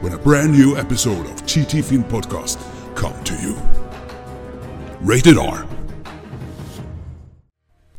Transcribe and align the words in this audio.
when 0.00 0.12
a 0.12 0.18
brand 0.24 0.52
new 0.52 0.76
episode 0.78 1.26
of 1.26 1.46
TT 1.46 1.82
Film 1.82 2.04
Podcast 2.04 2.58
come 2.94 3.14
to 3.24 3.34
you. 3.42 3.54
Rated 5.00 5.38
R. 5.38 5.58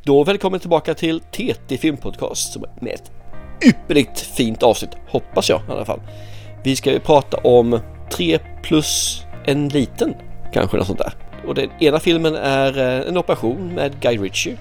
Då 0.04 0.24
välkommen 0.24 0.60
tillbaka 0.60 0.94
till 0.94 1.20
TT 1.20 1.78
Filmpodcast 1.78 2.20
Podcast 2.54 2.82
med 2.82 2.94
ett 2.94 3.12
ypperligt 3.66 4.20
fint 4.20 4.64
avsnitt, 4.64 4.92
hoppas 5.08 5.50
jag 5.50 5.62
i 5.70 5.72
alla 5.72 5.86
fall. 5.86 6.02
Vi 6.64 6.76
ska 6.76 6.92
ju 6.92 7.00
prata 7.00 7.38
om 7.38 7.80
3 8.12 8.40
plus 8.64 9.22
en 9.46 9.70
liten, 9.70 10.14
kanske 10.54 10.78
något 10.78 10.88
sånt 10.88 11.00
där. 11.00 11.14
Och 11.48 11.56
den 11.56 11.70
ena 11.80 12.00
filmen 12.00 12.36
är 12.36 12.78
eh, 12.78 13.08
en 13.08 13.18
operation 13.18 13.68
med 13.68 14.00
Guy 14.00 14.18
Ritchie 14.18 14.58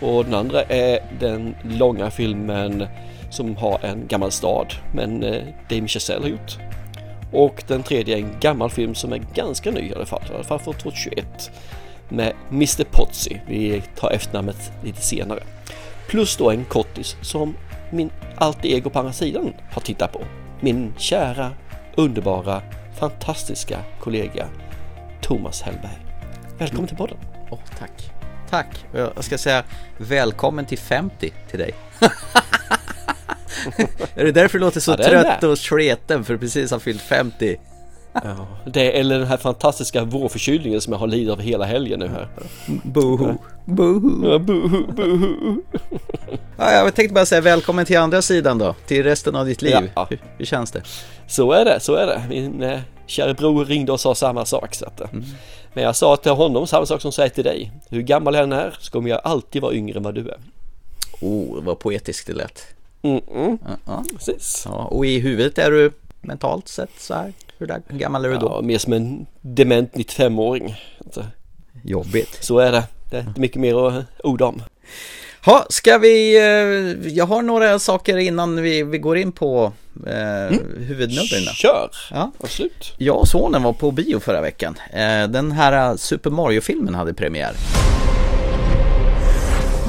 och 0.00 0.24
den 0.24 0.34
andra 0.34 0.62
är 0.62 0.98
den 1.20 1.54
långa 1.62 2.10
filmen 2.10 2.86
som 3.30 3.56
har 3.56 3.84
en 3.84 4.06
gammal 4.06 4.32
stad 4.32 4.74
men 4.92 5.22
eh, 5.22 5.42
Damien 5.68 5.88
Chazelle 5.88 6.22
har 6.22 6.28
gjort. 6.28 6.58
Och 7.32 7.64
den 7.66 7.82
tredje 7.82 8.16
är 8.16 8.20
en 8.20 8.36
gammal 8.40 8.70
film 8.70 8.94
som 8.94 9.12
är 9.12 9.20
ganska 9.34 9.70
ny 9.70 9.80
i 9.80 9.94
alla 9.94 10.06
fall, 10.06 10.22
i 10.30 10.34
alla 10.34 10.44
fall 10.44 10.58
från 10.58 10.74
2021 10.74 11.50
med 12.08 12.32
Mr 12.50 12.84
Potsi. 12.84 13.40
Vi 13.48 13.82
tar 13.96 14.10
efternamnet 14.10 14.72
lite 14.84 15.02
senare. 15.02 15.42
Plus 16.08 16.36
då 16.36 16.50
en 16.50 16.64
kortis 16.64 17.16
som 17.22 17.56
min 17.90 18.10
alter 18.36 18.68
ego 18.68 18.90
på 18.90 18.98
andra 18.98 19.12
sidan 19.12 19.52
har 19.70 19.80
tittat 19.80 20.12
på. 20.12 20.20
Min 20.60 20.94
kära, 20.98 21.50
underbara, 21.96 22.62
fantastiska 22.98 23.78
kollega 24.00 24.48
Thomas 25.20 25.62
Hellberg. 25.62 25.98
Välkommen 26.58 26.86
till 26.86 26.96
podden. 26.96 27.16
Åh, 27.50 27.58
tack. 27.78 28.10
Tack. 28.50 28.86
Jag 28.92 29.24
ska 29.24 29.38
säga 29.38 29.64
välkommen 29.96 30.66
till 30.66 30.78
50 30.78 31.32
till 31.50 31.58
dig. 31.58 31.74
är 34.14 34.24
det 34.24 34.32
därför 34.32 34.58
du 34.58 34.64
låter 34.64 34.80
så 34.80 34.90
Ja, 34.90 34.96
trött 34.96 35.42
och 35.42 35.58
sleten 35.58 36.24
för 36.24 36.32
du 36.32 36.38
precis 36.38 36.70
har 36.70 36.78
fyllt 36.78 37.02
50? 37.02 37.56
Ja, 38.12 38.46
det 38.66 39.00
eller 39.00 39.18
den 39.18 39.28
här 39.28 39.36
fantastiska 39.36 40.04
vårförkylningen 40.04 40.80
som 40.80 40.92
jag 40.92 41.00
har 41.00 41.06
lidit 41.06 41.30
av 41.30 41.40
hela 41.40 41.64
helgen 41.64 41.98
nu 41.98 42.08
här. 42.08 42.28
Boho. 42.82 43.34
Boho. 43.64 44.30
Ja, 44.30 44.38
buhu, 44.38 44.86
buhu. 44.92 45.62
Ja, 46.56 46.72
jag 46.72 46.94
tänkte 46.94 47.14
bara 47.14 47.26
säga 47.26 47.40
välkommen 47.40 47.86
till 47.86 47.98
andra 47.98 48.22
sidan 48.22 48.58
då, 48.58 48.74
till 48.86 49.04
resten 49.04 49.36
av 49.36 49.46
ditt 49.46 49.62
liv. 49.62 49.90
Ja. 49.94 50.06
Hur, 50.10 50.18
hur 50.38 50.44
känns 50.44 50.70
det? 50.70 50.82
Så 51.26 51.52
är 51.52 51.64
det, 51.64 51.80
så 51.80 51.94
är 51.94 52.06
det. 52.06 52.22
Min 52.28 52.62
eh, 52.62 52.80
kära 53.06 53.34
bror 53.34 53.64
ringde 53.64 53.92
och 53.92 54.00
sa 54.00 54.14
samma 54.14 54.44
sak. 54.44 54.74
Så 54.74 54.86
att, 54.86 55.00
eh. 55.00 55.08
Men 55.74 55.84
jag 55.84 55.96
sa 55.96 56.16
till 56.16 56.32
honom 56.32 56.66
samma 56.66 56.86
sak 56.86 57.00
som 57.00 57.08
jag 57.08 57.14
säger 57.14 57.30
till 57.30 57.44
dig. 57.44 57.72
Hur 57.88 58.02
gammal 58.02 58.34
jag 58.34 58.42
än 58.42 58.52
är 58.52 58.76
så 58.80 58.92
kommer 58.92 59.10
jag 59.10 59.20
alltid 59.24 59.62
vara 59.62 59.74
yngre 59.74 59.96
än 59.96 60.02
vad 60.02 60.14
du 60.14 60.28
är. 60.28 60.38
Oh, 61.20 61.62
vad 61.62 61.78
poetiskt 61.78 62.26
det 62.26 62.32
lät. 62.32 62.66
Mm 63.04 63.20
-mm. 63.20 63.58
Ja. 63.86 64.04
Precis. 64.14 64.62
Ja, 64.68 64.84
och 64.84 65.06
i 65.06 65.18
huvudet 65.18 65.58
är 65.58 65.70
du 65.70 65.92
mentalt 66.20 66.68
sett 66.68 66.90
så 66.98 67.14
här? 67.14 67.32
Hur 67.58 67.66
där, 67.66 67.82
gammal 67.88 68.24
är 68.24 68.28
du 68.28 68.36
då? 68.36 68.46
Ja, 68.46 68.60
mer 68.62 68.78
som 68.78 68.92
en 68.92 69.26
dement 69.40 69.92
95-åring. 69.94 70.76
Så- 71.10 71.24
Jobbigt. 71.82 72.38
Så 72.40 72.58
är 72.58 72.72
det. 72.72 72.84
Det 73.10 73.16
är 73.16 73.20
inte 73.20 73.40
mycket 73.40 73.60
mer 73.60 73.88
att 73.88 74.04
orda 74.24 74.44
om. 74.44 74.62
Ha, 75.44 75.66
ska 75.68 75.98
vi, 75.98 76.36
eh, 76.36 77.12
jag 77.12 77.26
har 77.26 77.42
några 77.42 77.78
saker 77.78 78.16
innan 78.16 78.62
vi, 78.62 78.82
vi 78.82 78.98
går 78.98 79.16
in 79.16 79.32
på 79.32 79.72
eh, 80.06 80.58
huvudnumren. 80.78 81.42
Kör! 81.54 81.90
Ja. 82.10 82.30
Absolut. 82.40 82.92
Jag 82.98 83.16
och 83.18 83.28
sonen 83.28 83.62
var 83.62 83.72
på 83.72 83.90
bio 83.90 84.20
förra 84.20 84.40
veckan. 84.40 84.76
Eh, 84.92 85.28
Den 85.28 85.52
här 85.52 85.90
eh, 85.90 85.96
Super 85.96 86.30
Mario-filmen 86.30 86.94
hade 86.94 87.14
premiär. 87.14 87.52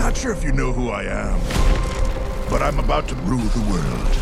Not 0.05 0.17
sure 0.17 0.33
if 0.33 0.43
you 0.45 0.53
know 0.53 0.75
who 0.75 0.89
I 1.01 1.07
am, 1.09 1.39
but 2.49 2.61
I'm 2.61 2.79
about 2.79 3.07
to 3.09 3.15
rule 3.15 3.39
the 3.39 3.61
world. 3.71 4.15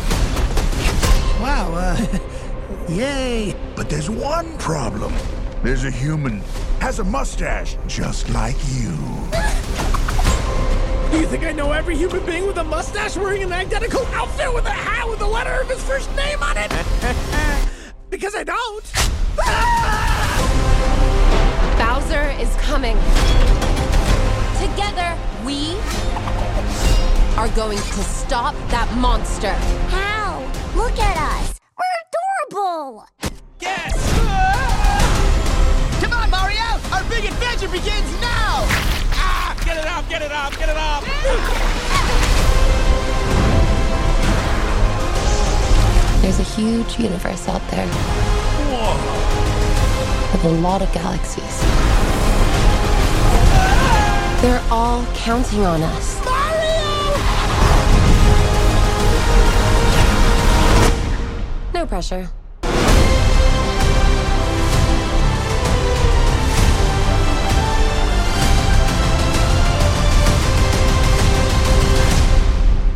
Wow, 1.40 1.72
uh, 1.74 2.88
yay. 2.88 3.54
But 3.76 3.90
there's 3.90 4.08
one 4.08 4.56
problem. 4.58 5.12
There's 5.62 5.84
a 5.84 5.90
human, 5.90 6.40
has 6.80 6.98
a 6.98 7.04
mustache, 7.04 7.76
just 7.86 8.28
like 8.30 8.56
you. 8.72 8.96
Do 11.10 11.20
you 11.20 11.26
think 11.26 11.44
I 11.44 11.52
know 11.52 11.72
every 11.72 11.96
human 11.96 12.24
being 12.26 12.46
with 12.46 12.58
a 12.58 12.64
mustache 12.64 13.16
wearing 13.16 13.42
an 13.42 13.52
identical 13.52 14.04
outfit 14.06 14.52
with 14.52 14.66
a 14.66 14.70
hat 14.70 15.08
with 15.08 15.20
the 15.20 15.26
letter 15.26 15.60
of 15.60 15.68
his 15.68 15.82
first 15.84 16.14
name 16.16 16.42
on 16.42 16.56
it? 16.58 16.70
because 18.10 18.34
I 18.34 18.44
don't. 18.44 18.84
Bowser 21.78 22.30
is 22.40 22.54
coming. 22.56 22.96
Together, 24.58 25.16
we 25.44 25.76
are 27.36 27.48
going 27.48 27.78
to 27.78 28.04
stop 28.04 28.54
that 28.70 28.88
monster. 28.96 29.52
How? 29.90 30.38
Look 30.76 30.96
at 31.00 31.16
us. 31.16 31.60
We're 31.76 31.84
adorable. 32.06 33.06
Yes! 33.60 33.92
Come 36.00 36.12
on, 36.12 36.30
Mario! 36.30 36.78
Our 36.94 37.02
big 37.10 37.24
adventure 37.24 37.66
begins 37.66 38.12
now! 38.20 38.62
Ah! 39.18 39.56
Get 39.64 39.78
it 39.78 39.86
off, 39.86 40.08
get 40.08 40.22
it 40.22 40.30
off, 40.30 40.56
get 40.56 40.68
it 40.68 40.76
off! 40.76 41.04
There's 46.22 46.38
a 46.38 46.44
huge 46.44 47.00
universe 47.00 47.48
out 47.48 47.68
there 47.70 47.86
with 50.30 50.44
a 50.44 50.54
lot 50.60 50.82
of 50.82 50.92
galaxies. 50.92 51.60
They're 54.40 54.62
all 54.70 55.04
counting 55.14 55.64
on 55.64 55.82
us. 55.82 56.33
No 61.74 61.86
pressure. 61.86 62.28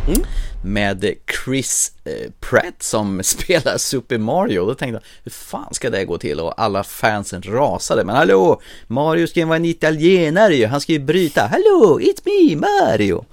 Mm. 0.07 0.23
Med 0.63 1.15
Chris 1.45 1.91
eh, 2.03 2.31
Pratt 2.39 2.83
som 2.83 3.23
spelar 3.23 3.77
Super 3.77 4.17
Mario. 4.17 4.65
Då 4.65 4.75
tänkte 4.75 4.93
jag, 4.93 5.23
hur 5.23 5.31
fan 5.31 5.73
ska 5.73 5.89
det 5.89 6.05
gå 6.05 6.17
till? 6.17 6.39
Och 6.39 6.61
alla 6.61 6.83
fansen 6.83 7.41
rasade. 7.41 8.03
Men 8.03 8.15
hallå, 8.15 8.61
Mario 8.87 9.27
ska 9.27 9.39
ju 9.39 9.45
vara 9.45 9.55
en 9.55 9.65
italienare 9.65 10.55
ju. 10.55 10.65
Han 10.65 10.81
ska 10.81 10.91
ju 10.91 10.99
bryta. 10.99 11.41
Hallå, 11.41 11.99
it's 12.01 12.21
me, 12.25 12.55
Mario! 12.55 13.25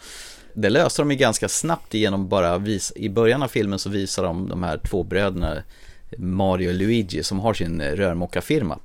Det 0.59 0.71
löste 0.71 1.03
de 1.03 1.11
ju 1.11 1.17
ganska 1.17 1.49
snabbt 1.49 1.95
genom 1.95 2.29
bara 2.29 2.59
vis 2.59 2.93
I 2.97 3.09
början 3.09 3.43
av 3.43 3.49
filmen 3.49 3.79
så 3.79 3.91
visar 3.91 4.23
de 4.23 4.49
de 4.49 4.63
här 4.63 4.79
två 4.79 5.03
bröderna 5.03 5.63
Mario 6.19 6.69
och 6.69 6.75
Luigi 6.75 7.23
som 7.23 7.41
har 7.41 7.55
sin 7.55 7.81
eh, 7.81 7.93
rörmokarfirma. 7.93 8.79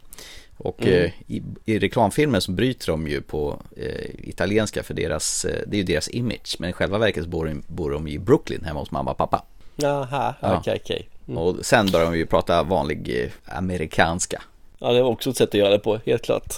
Och 0.57 0.87
eh, 0.87 1.11
i, 1.27 1.41
i 1.65 1.79
reklamfilmen 1.79 2.41
så 2.41 2.51
bryter 2.51 2.87
de 2.87 3.07
ju 3.07 3.21
på 3.21 3.61
eh, 3.77 4.29
italienska 4.29 4.83
för 4.83 4.93
deras, 4.93 5.45
eh, 5.45 5.61
det 5.67 5.75
är 5.75 5.77
ju 5.77 5.83
deras 5.83 6.09
image. 6.09 6.55
Men 6.59 6.69
i 6.69 6.73
själva 6.73 6.97
verket 6.97 7.23
så 7.23 7.29
bor 7.29 7.45
de, 7.45 7.63
bor 7.67 7.91
de 7.91 8.07
i 8.07 8.19
Brooklyn 8.19 8.63
hemma 8.65 8.79
hos 8.79 8.91
mamma 8.91 9.11
och 9.11 9.17
pappa. 9.17 9.43
Jaha, 9.75 10.35
Ja. 10.41 10.57
okej, 10.57 10.81
okej. 10.83 11.09
Och 11.37 11.65
sen 11.65 11.91
börjar 11.91 12.05
de 12.11 12.17
ju 12.17 12.25
prata 12.25 12.63
vanlig 12.63 13.31
amerikanska. 13.45 14.41
Ja, 14.79 14.91
det 14.91 15.01
var 15.01 15.09
också 15.09 15.29
ett 15.29 15.37
sätt 15.37 15.49
att 15.49 15.53
göra 15.53 15.69
det 15.69 15.79
på, 15.79 15.99
helt 16.05 16.21
klart. 16.23 16.53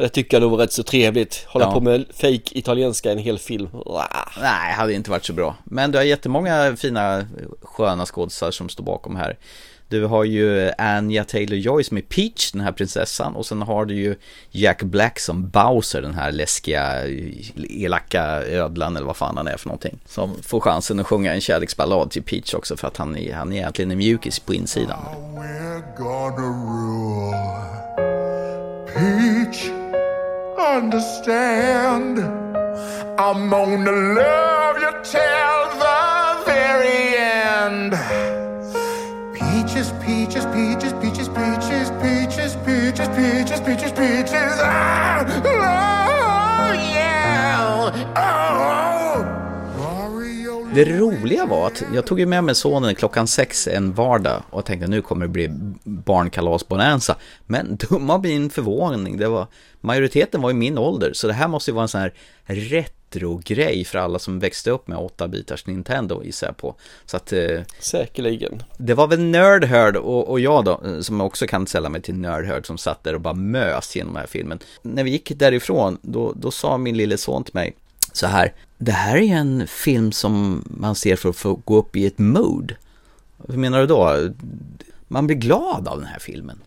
Det 0.00 0.08
tycker 0.08 0.36
jag 0.36 0.42
nog 0.42 0.50
var 0.50 0.58
rätt 0.58 0.72
så 0.72 0.82
trevligt. 0.82 1.44
Hålla 1.48 1.64
Ja. 1.64 1.72
på 1.72 1.80
med 1.80 2.04
fake 2.14 2.40
italienska 2.58 3.08
i 3.08 3.12
en 3.12 3.18
hel 3.18 3.38
film. 3.38 3.68
Nej, 4.40 4.72
hade 4.72 4.92
inte 4.94 5.10
varit 5.10 5.24
så 5.24 5.32
bra. 5.32 5.56
Men 5.64 5.90
du 5.92 5.98
har 5.98 6.04
jättemånga 6.04 6.76
fina 6.76 7.26
sköna 7.62 8.06
skådisar 8.06 8.50
som 8.50 8.68
står 8.68 8.84
bakom 8.84 9.16
här. 9.16 9.38
Du 9.88 10.04
har 10.06 10.24
ju 10.24 10.70
Anya 10.78 11.24
Taylor-Joy 11.24 11.82
som 11.82 11.96
är 11.96 12.00
Peach, 12.02 12.52
den 12.52 12.60
här 12.60 12.72
prinsessan. 12.72 13.36
Och 13.36 13.46
sen 13.46 13.62
har 13.62 13.84
du 13.84 13.94
ju 13.94 14.16
Jack 14.50 14.82
Black 14.82 15.18
som 15.20 15.48
Bowser, 15.48 16.02
den 16.02 16.14
här 16.14 16.32
läskiga, 16.32 16.94
elaka 17.68 18.22
ödlan 18.42 18.96
eller 18.96 19.06
vad 19.06 19.16
fan 19.16 19.36
han 19.36 19.46
är 19.46 19.56
för 19.56 19.68
någonting. 19.68 19.98
Som 20.06 20.34
får 20.42 20.60
chansen 20.60 21.00
att 21.00 21.06
sjunga 21.06 21.34
en 21.34 21.40
kärleksballad 21.40 22.10
till 22.10 22.22
Peach 22.22 22.54
också 22.54 22.76
för 22.76 22.88
att 22.88 22.96
han 22.96 23.16
är, 23.16 23.34
han 23.34 23.52
är 23.52 23.56
egentligen 23.56 23.90
en 23.90 23.98
mjukis 23.98 24.38
på 24.38 24.54
insidan. 24.54 24.98
We're 25.34 25.96
gonna 25.98 26.46
rule. 26.46 27.60
Peach, 28.94 29.64
understand. 30.60 32.18
I'm 33.18 33.50
gonna 33.50 33.92
love 33.92 34.78
you 34.78 34.92
till 35.02 35.64
the 35.84 36.42
very 36.46 37.16
end. 37.16 37.92
Peaches, 39.34 39.92
peaches, 40.04 40.46
peaches, 40.54 40.92
peaches, 41.02 41.28
peaches. 41.28 41.70
peaches, 43.20 43.60
peaches, 43.60 43.92
peaches. 43.92 44.54
Ah, 44.62 45.24
oh, 45.44 46.72
yeah. 46.72 48.12
Oh. 48.16 48.79
Det 50.74 50.84
roliga 50.84 51.46
var 51.46 51.66
att 51.66 51.82
jag 51.94 52.06
tog 52.06 52.26
med 52.26 52.44
mig 52.44 52.54
sonen 52.54 52.94
klockan 52.94 53.26
sex 53.26 53.68
en 53.68 53.92
vardag 53.92 54.42
och 54.50 54.64
tänkte 54.64 54.88
nu 54.88 55.02
kommer 55.02 55.26
det 55.26 55.32
bli 55.32 55.48
barnkalas-bonanza. 55.84 57.16
Men 57.46 57.76
dumma 57.90 58.18
min 58.18 58.50
förvåning, 58.50 59.16
det 59.16 59.28
var 59.28 59.46
majoriteten 59.80 60.42
var 60.42 60.50
i 60.50 60.54
min 60.54 60.78
ålder 60.78 61.12
så 61.12 61.26
det 61.26 61.32
här 61.32 61.48
måste 61.48 61.70
ju 61.70 61.74
vara 61.74 61.82
en 61.82 61.88
sån 61.88 62.00
här 62.00 62.14
retro-grej 62.46 63.84
för 63.84 63.98
alla 63.98 64.18
som 64.18 64.38
växte 64.38 64.70
upp 64.70 64.88
med 64.88 64.98
8-bitars 64.98 65.66
Nintendo 65.66 66.24
gissar 66.24 66.46
jag 66.46 66.56
på. 66.56 66.74
Så 67.06 67.16
att 67.16 67.32
eh, 67.32 67.60
Säkerligen. 67.78 68.62
det 68.76 68.94
var 68.94 69.06
väl 69.06 69.20
Nerdherd 69.20 69.96
och, 69.96 70.28
och 70.28 70.40
jag 70.40 70.64
då, 70.64 70.80
eh, 70.84 71.00
som 71.00 71.20
också 71.20 71.46
kan 71.46 71.66
sälla 71.66 71.88
mig 71.88 72.02
till 72.02 72.14
Nerdherd, 72.14 72.66
som 72.66 72.78
satt 72.78 73.04
där 73.04 73.14
och 73.14 73.20
bara 73.20 73.34
mös 73.34 73.96
genom 73.96 74.12
den 74.12 74.20
här 74.20 74.28
filmen. 74.28 74.58
När 74.82 75.04
vi 75.04 75.10
gick 75.10 75.38
därifrån, 75.38 75.98
då, 76.02 76.32
då 76.36 76.50
sa 76.50 76.78
min 76.78 76.96
lille 76.96 77.18
son 77.18 77.44
till 77.44 77.54
mig 77.54 77.76
så 78.12 78.26
här, 78.26 78.52
det 78.78 78.92
här 78.92 79.16
är 79.16 79.36
en 79.36 79.66
film 79.66 80.12
som 80.12 80.64
man 80.66 80.94
ser 80.94 81.16
för 81.16 81.28
att 81.28 81.36
få 81.36 81.54
gå 81.54 81.76
upp 81.76 81.96
i 81.96 82.06
ett 82.06 82.18
mood. 82.18 82.74
Hur 83.48 83.58
menar 83.58 83.80
du 83.80 83.86
då? 83.86 84.28
Man 85.08 85.26
blir 85.26 85.36
glad 85.36 85.88
av 85.88 85.98
den 85.98 86.06
här 86.06 86.18
filmen. 86.18 86.58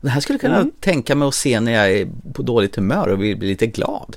Det 0.00 0.08
här 0.08 0.20
skulle 0.20 0.34
jag 0.34 0.40
kunna 0.40 0.70
tänka 0.80 1.14
mig 1.14 1.28
att 1.28 1.34
se 1.34 1.60
när 1.60 1.72
jag 1.72 1.92
är 1.92 2.08
på 2.32 2.42
dåligt 2.42 2.76
humör 2.76 3.08
och 3.08 3.22
vill 3.22 3.36
bli 3.36 3.48
lite 3.48 3.66
glad. 3.66 4.16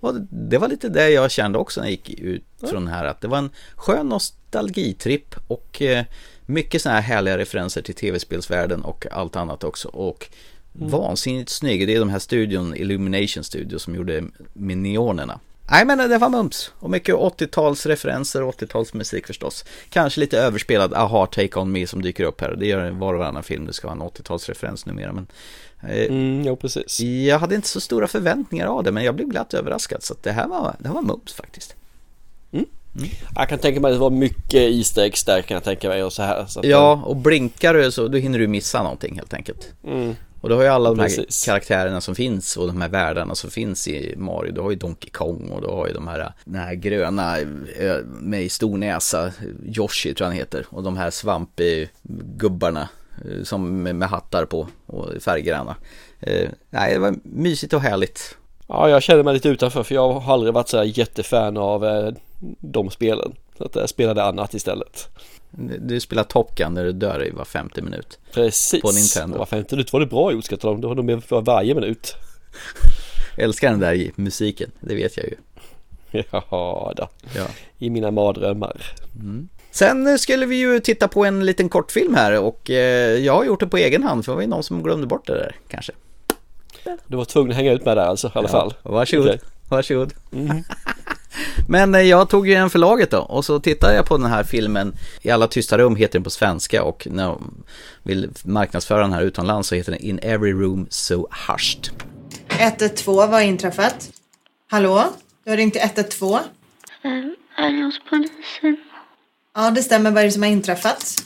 Och 0.00 0.14
det 0.30 0.58
var 0.58 0.68
lite 0.68 0.88
det 0.88 1.10
jag 1.10 1.30
kände 1.30 1.58
också 1.58 1.80
när 1.80 1.86
jag 1.86 1.90
gick 1.90 2.10
ut 2.10 2.44
från 2.60 2.84
den 2.84 2.94
här, 2.94 3.04
att 3.04 3.20
det 3.20 3.28
var 3.28 3.38
en 3.38 3.50
skön 3.76 4.08
nostalgitripp 4.08 5.34
och 5.46 5.82
eh, 5.82 6.04
mycket 6.46 6.82
sådana 6.82 7.00
här 7.00 7.14
härliga 7.14 7.38
referenser 7.38 7.82
till 7.82 7.94
tv-spelsvärlden 7.94 8.82
och 8.82 9.06
allt 9.10 9.36
annat 9.36 9.64
också. 9.64 9.88
Och 9.88 10.28
vansinnigt 10.72 11.48
snygg, 11.48 11.86
det 11.86 11.94
är 11.94 12.00
de 12.00 12.10
här 12.10 12.18
studion, 12.18 12.74
Illumination 12.74 13.44
Studio, 13.44 13.78
som 13.78 13.94
gjorde 13.94 14.24
Minionerna. 14.52 15.40
Nej 15.70 15.84
men 15.84 15.98
det 15.98 16.18
var 16.18 16.28
mums 16.28 16.72
och 16.78 16.90
mycket 16.90 17.14
80-talsreferenser 17.14 18.40
och 18.40 18.60
80-talsmusik 18.60 19.26
förstås. 19.26 19.64
Kanske 19.90 20.20
lite 20.20 20.38
överspelad 20.38 20.94
aha 20.94 21.26
Take 21.26 21.60
On 21.60 21.72
Me 21.72 21.86
som 21.86 22.02
dyker 22.02 22.24
upp 22.24 22.40
här. 22.40 22.56
Det 22.58 22.66
gör 22.66 22.90
var 22.90 23.14
och 23.14 23.18
varannan 23.18 23.42
film, 23.42 23.66
det 23.66 23.72
ska 23.72 23.88
vara 23.88 23.96
en 23.96 24.02
80-talsreferens 24.02 24.86
numera. 24.86 25.12
Men 25.12 25.26
eh, 25.82 26.06
Mm, 26.06 26.42
jo, 26.46 26.56
precis. 26.56 27.00
jag 27.00 27.38
hade 27.38 27.54
inte 27.54 27.68
så 27.68 27.80
stora 27.80 28.06
förväntningar 28.06 28.66
av 28.66 28.84
det 28.84 28.92
men 28.92 29.04
jag 29.04 29.14
blev 29.14 29.28
glatt 29.28 29.54
överraskad 29.54 30.02
så 30.02 30.12
att 30.14 30.22
det 30.22 30.32
här 30.32 30.48
var, 30.48 30.76
det 30.78 30.88
här 30.88 30.94
var 30.94 31.02
mums 31.02 31.32
faktiskt. 31.34 31.74
Jag 33.34 33.48
kan 33.48 33.58
tänka 33.58 33.80
mig 33.80 33.88
att 33.88 33.94
det 33.94 34.00
var 34.00 34.10
mycket 34.10 34.54
Easter 34.54 35.02
eggs 35.02 35.24
där 35.24 35.42
kan 35.42 35.54
jag 35.54 35.64
tänka 35.64 35.88
mig 35.88 36.04
och 36.04 36.12
så 36.12 36.22
här. 36.22 36.46
Så 36.46 36.60
Ja, 36.64 37.02
och 37.04 37.16
blinkar 37.16 37.74
du 37.74 37.92
så 37.92 38.08
då 38.08 38.18
hinner 38.18 38.38
du 38.38 38.46
missa 38.46 38.82
någonting 38.82 39.14
helt 39.16 39.34
enkelt. 39.34 39.72
Mm. 39.84 40.14
Och 40.46 40.50
du 40.50 40.56
har 40.56 40.62
ju 40.62 40.68
alla 40.68 40.90
de 40.90 40.98
här 40.98 41.06
Precis. 41.06 41.44
karaktärerna 41.44 42.00
som 42.00 42.14
finns 42.14 42.56
och 42.56 42.66
de 42.66 42.80
här 42.80 42.88
världarna 42.88 43.34
som 43.34 43.50
finns 43.50 43.88
i 43.88 44.14
Mario. 44.16 44.52
Du 44.52 44.60
har 44.60 44.70
ju 44.70 44.76
Donkey 44.76 45.10
Kong 45.10 45.48
och 45.50 45.60
du 45.60 45.66
har 45.66 45.86
ju 45.86 45.92
de 45.92 46.08
här, 46.08 46.32
den 46.44 46.60
här 46.60 46.74
gröna 46.74 47.36
med 48.04 48.52
stor 48.52 48.78
näsa, 48.78 49.32
Yoshi 49.64 50.14
tror 50.14 50.24
jag 50.24 50.30
han 50.30 50.36
heter. 50.36 50.66
Och 50.68 50.82
de 50.82 50.96
här 50.96 51.10
svampgubbarna 51.10 52.88
eh, 53.24 53.42
som 53.42 53.82
med, 53.82 53.96
med 53.96 54.08
hattar 54.08 54.44
på 54.44 54.68
och 54.86 55.22
färggranna. 55.22 55.76
Eh, 56.20 56.48
nej, 56.70 56.92
det 56.92 56.98
var 56.98 57.14
mysigt 57.22 57.72
och 57.72 57.80
härligt. 57.80 58.36
Ja, 58.66 58.88
jag 58.88 59.02
känner 59.02 59.22
mig 59.22 59.34
lite 59.34 59.48
utanför 59.48 59.82
för 59.82 59.94
jag 59.94 60.12
har 60.12 60.34
aldrig 60.34 60.54
varit 60.54 60.68
så 60.68 60.76
här 60.76 60.84
jättefan 60.84 61.56
av 61.56 61.84
eh, 61.84 62.12
de 62.60 62.90
spelen. 62.90 63.32
Så 63.58 63.64
att 63.64 63.74
jag 63.74 63.88
spelade 63.88 64.24
annat 64.24 64.54
istället. 64.54 65.08
Du 65.80 66.00
spelar 66.00 66.24
Top 66.24 66.54
Gun 66.54 66.74
när 66.74 66.84
du 66.84 66.92
dör 66.92 67.26
i 67.26 67.30
var 67.30 67.44
femte 67.44 67.82
minut. 67.82 68.18
Precis. 68.32 68.82
På 68.82 68.92
Nintendo. 68.92 69.38
Var 69.38 69.46
femte 69.46 69.74
minut 69.74 69.92
var 69.92 70.00
det 70.00 70.06
bra 70.06 70.32
gjort 70.32 70.44
ska 70.44 70.52
jag 70.52 70.60
tala 70.60 70.74
om. 70.74 70.80
Det 70.80 70.86
var 70.86 70.94
nog 70.94 71.04
mer 71.04 71.20
för 71.20 71.40
varje 71.40 71.74
minut. 71.74 72.14
Jag 73.36 73.44
älskar 73.44 73.70
den 73.70 73.80
där 73.80 74.10
musiken, 74.16 74.70
det 74.80 74.94
vet 74.94 75.16
jag 75.16 75.26
ju. 75.26 75.34
Ja, 76.30 76.92
då. 76.96 77.08
Ja. 77.36 77.46
I 77.78 77.90
mina 77.90 78.10
mardrömmar. 78.10 78.94
Sen 79.70 80.06
eh, 80.06 80.16
skulle 80.16 80.46
vi 80.46 80.56
ju 80.56 80.80
titta 80.80 81.08
på 81.08 81.24
en 81.24 81.46
liten 81.46 81.68
kortfilm 81.68 82.14
här 82.14 82.40
och 82.40 82.70
eh, 82.70 83.18
jag 83.24 83.32
har 83.32 83.44
gjort 83.44 83.60
det 83.60 83.66
på 83.66 83.76
egen 83.76 84.02
hand 84.02 84.24
för 84.24 84.32
det 84.32 84.36
var 84.36 84.42
ju 84.42 84.48
någon 84.48 84.62
som 84.62 84.82
glömde 84.82 85.06
bort 85.06 85.26
det 85.26 85.34
där 85.34 85.56
kanske. 85.68 85.92
Du 87.06 87.16
var 87.16 87.24
tvungen 87.24 87.50
att 87.50 87.56
hänga 87.56 87.72
ut 87.72 87.84
med 87.84 87.96
där 87.96 88.06
alltså 88.06 88.26
i 88.28 88.30
alla 88.34 88.48
fall. 88.48 88.74
Varsågod, 88.82 89.26
Okej. 89.26 89.40
varsågod. 89.68 90.14
Men 91.68 91.94
eh, 91.94 92.00
jag 92.00 92.28
tog 92.28 92.48
ju 92.48 92.54
en 92.54 92.70
förlaget 92.70 93.10
då 93.10 93.18
och 93.18 93.44
så 93.44 93.60
tittade 93.60 93.94
jag 93.94 94.06
på 94.06 94.16
den 94.16 94.26
här 94.26 94.44
filmen 94.44 94.92
I 95.22 95.30
alla 95.30 95.46
tysta 95.48 95.78
rum 95.78 95.96
heter 95.96 96.12
den 96.12 96.24
på 96.24 96.30
svenska 96.30 96.82
och 96.82 97.06
när 97.10 97.24
de 97.24 97.64
vill 98.02 98.30
marknadsföra 98.44 99.00
den 99.00 99.12
här 99.12 99.22
utomlands 99.22 99.68
så 99.68 99.74
heter 99.74 99.92
den 99.92 100.00
In 100.00 100.18
every 100.22 100.52
room 100.52 100.86
so 100.90 101.28
hushed. 101.48 101.88
112, 102.48 103.16
vad 103.16 103.28
har 103.28 103.40
inträffat? 103.40 104.10
Hallå? 104.70 105.04
Du 105.44 105.50
har 105.50 105.56
ringt 105.56 105.74
till 105.74 105.82
112? 105.82 106.38
Är 107.58 107.68
jag 107.70 107.84
hos 107.84 108.00
polisen? 108.10 108.76
Ja, 109.54 109.70
det 109.70 109.82
stämmer. 109.82 110.10
Vad 110.10 110.20
är 110.20 110.24
det 110.24 110.32
som 110.32 110.42
har 110.42 110.50
inträffat? 110.50 111.16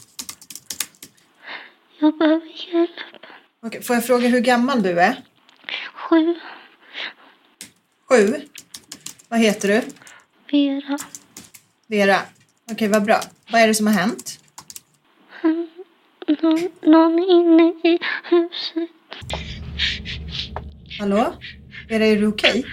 Jag 2.01 2.19
behöver 2.19 2.73
hjälp. 2.73 2.91
Okej, 3.63 3.83
får 3.83 3.97
jag 3.97 4.07
fråga 4.07 4.29
hur 4.29 4.41
gammal 4.41 4.83
du 4.83 5.01
är? 5.01 5.17
Sju. 5.95 6.35
Sju? 8.09 8.35
Vad 9.31 9.41
heter 9.41 9.69
du? 9.69 9.83
Vera. 10.51 10.99
Vera. 11.87 12.17
Okej, 12.73 12.89
vad 12.89 13.05
bra. 13.05 13.21
Vad 13.53 13.61
är 13.61 13.67
det 13.69 13.75
som 13.75 13.87
har 13.87 13.95
hänt? 13.95 14.39
Någon, 16.43 16.69
någon 16.83 17.19
inne 17.19 17.63
i 17.63 17.99
huset. 18.25 18.91
Hallå? 20.99 21.35
Vera, 21.89 22.05
är 22.05 22.17
du 22.17 22.27
okej? 22.27 22.65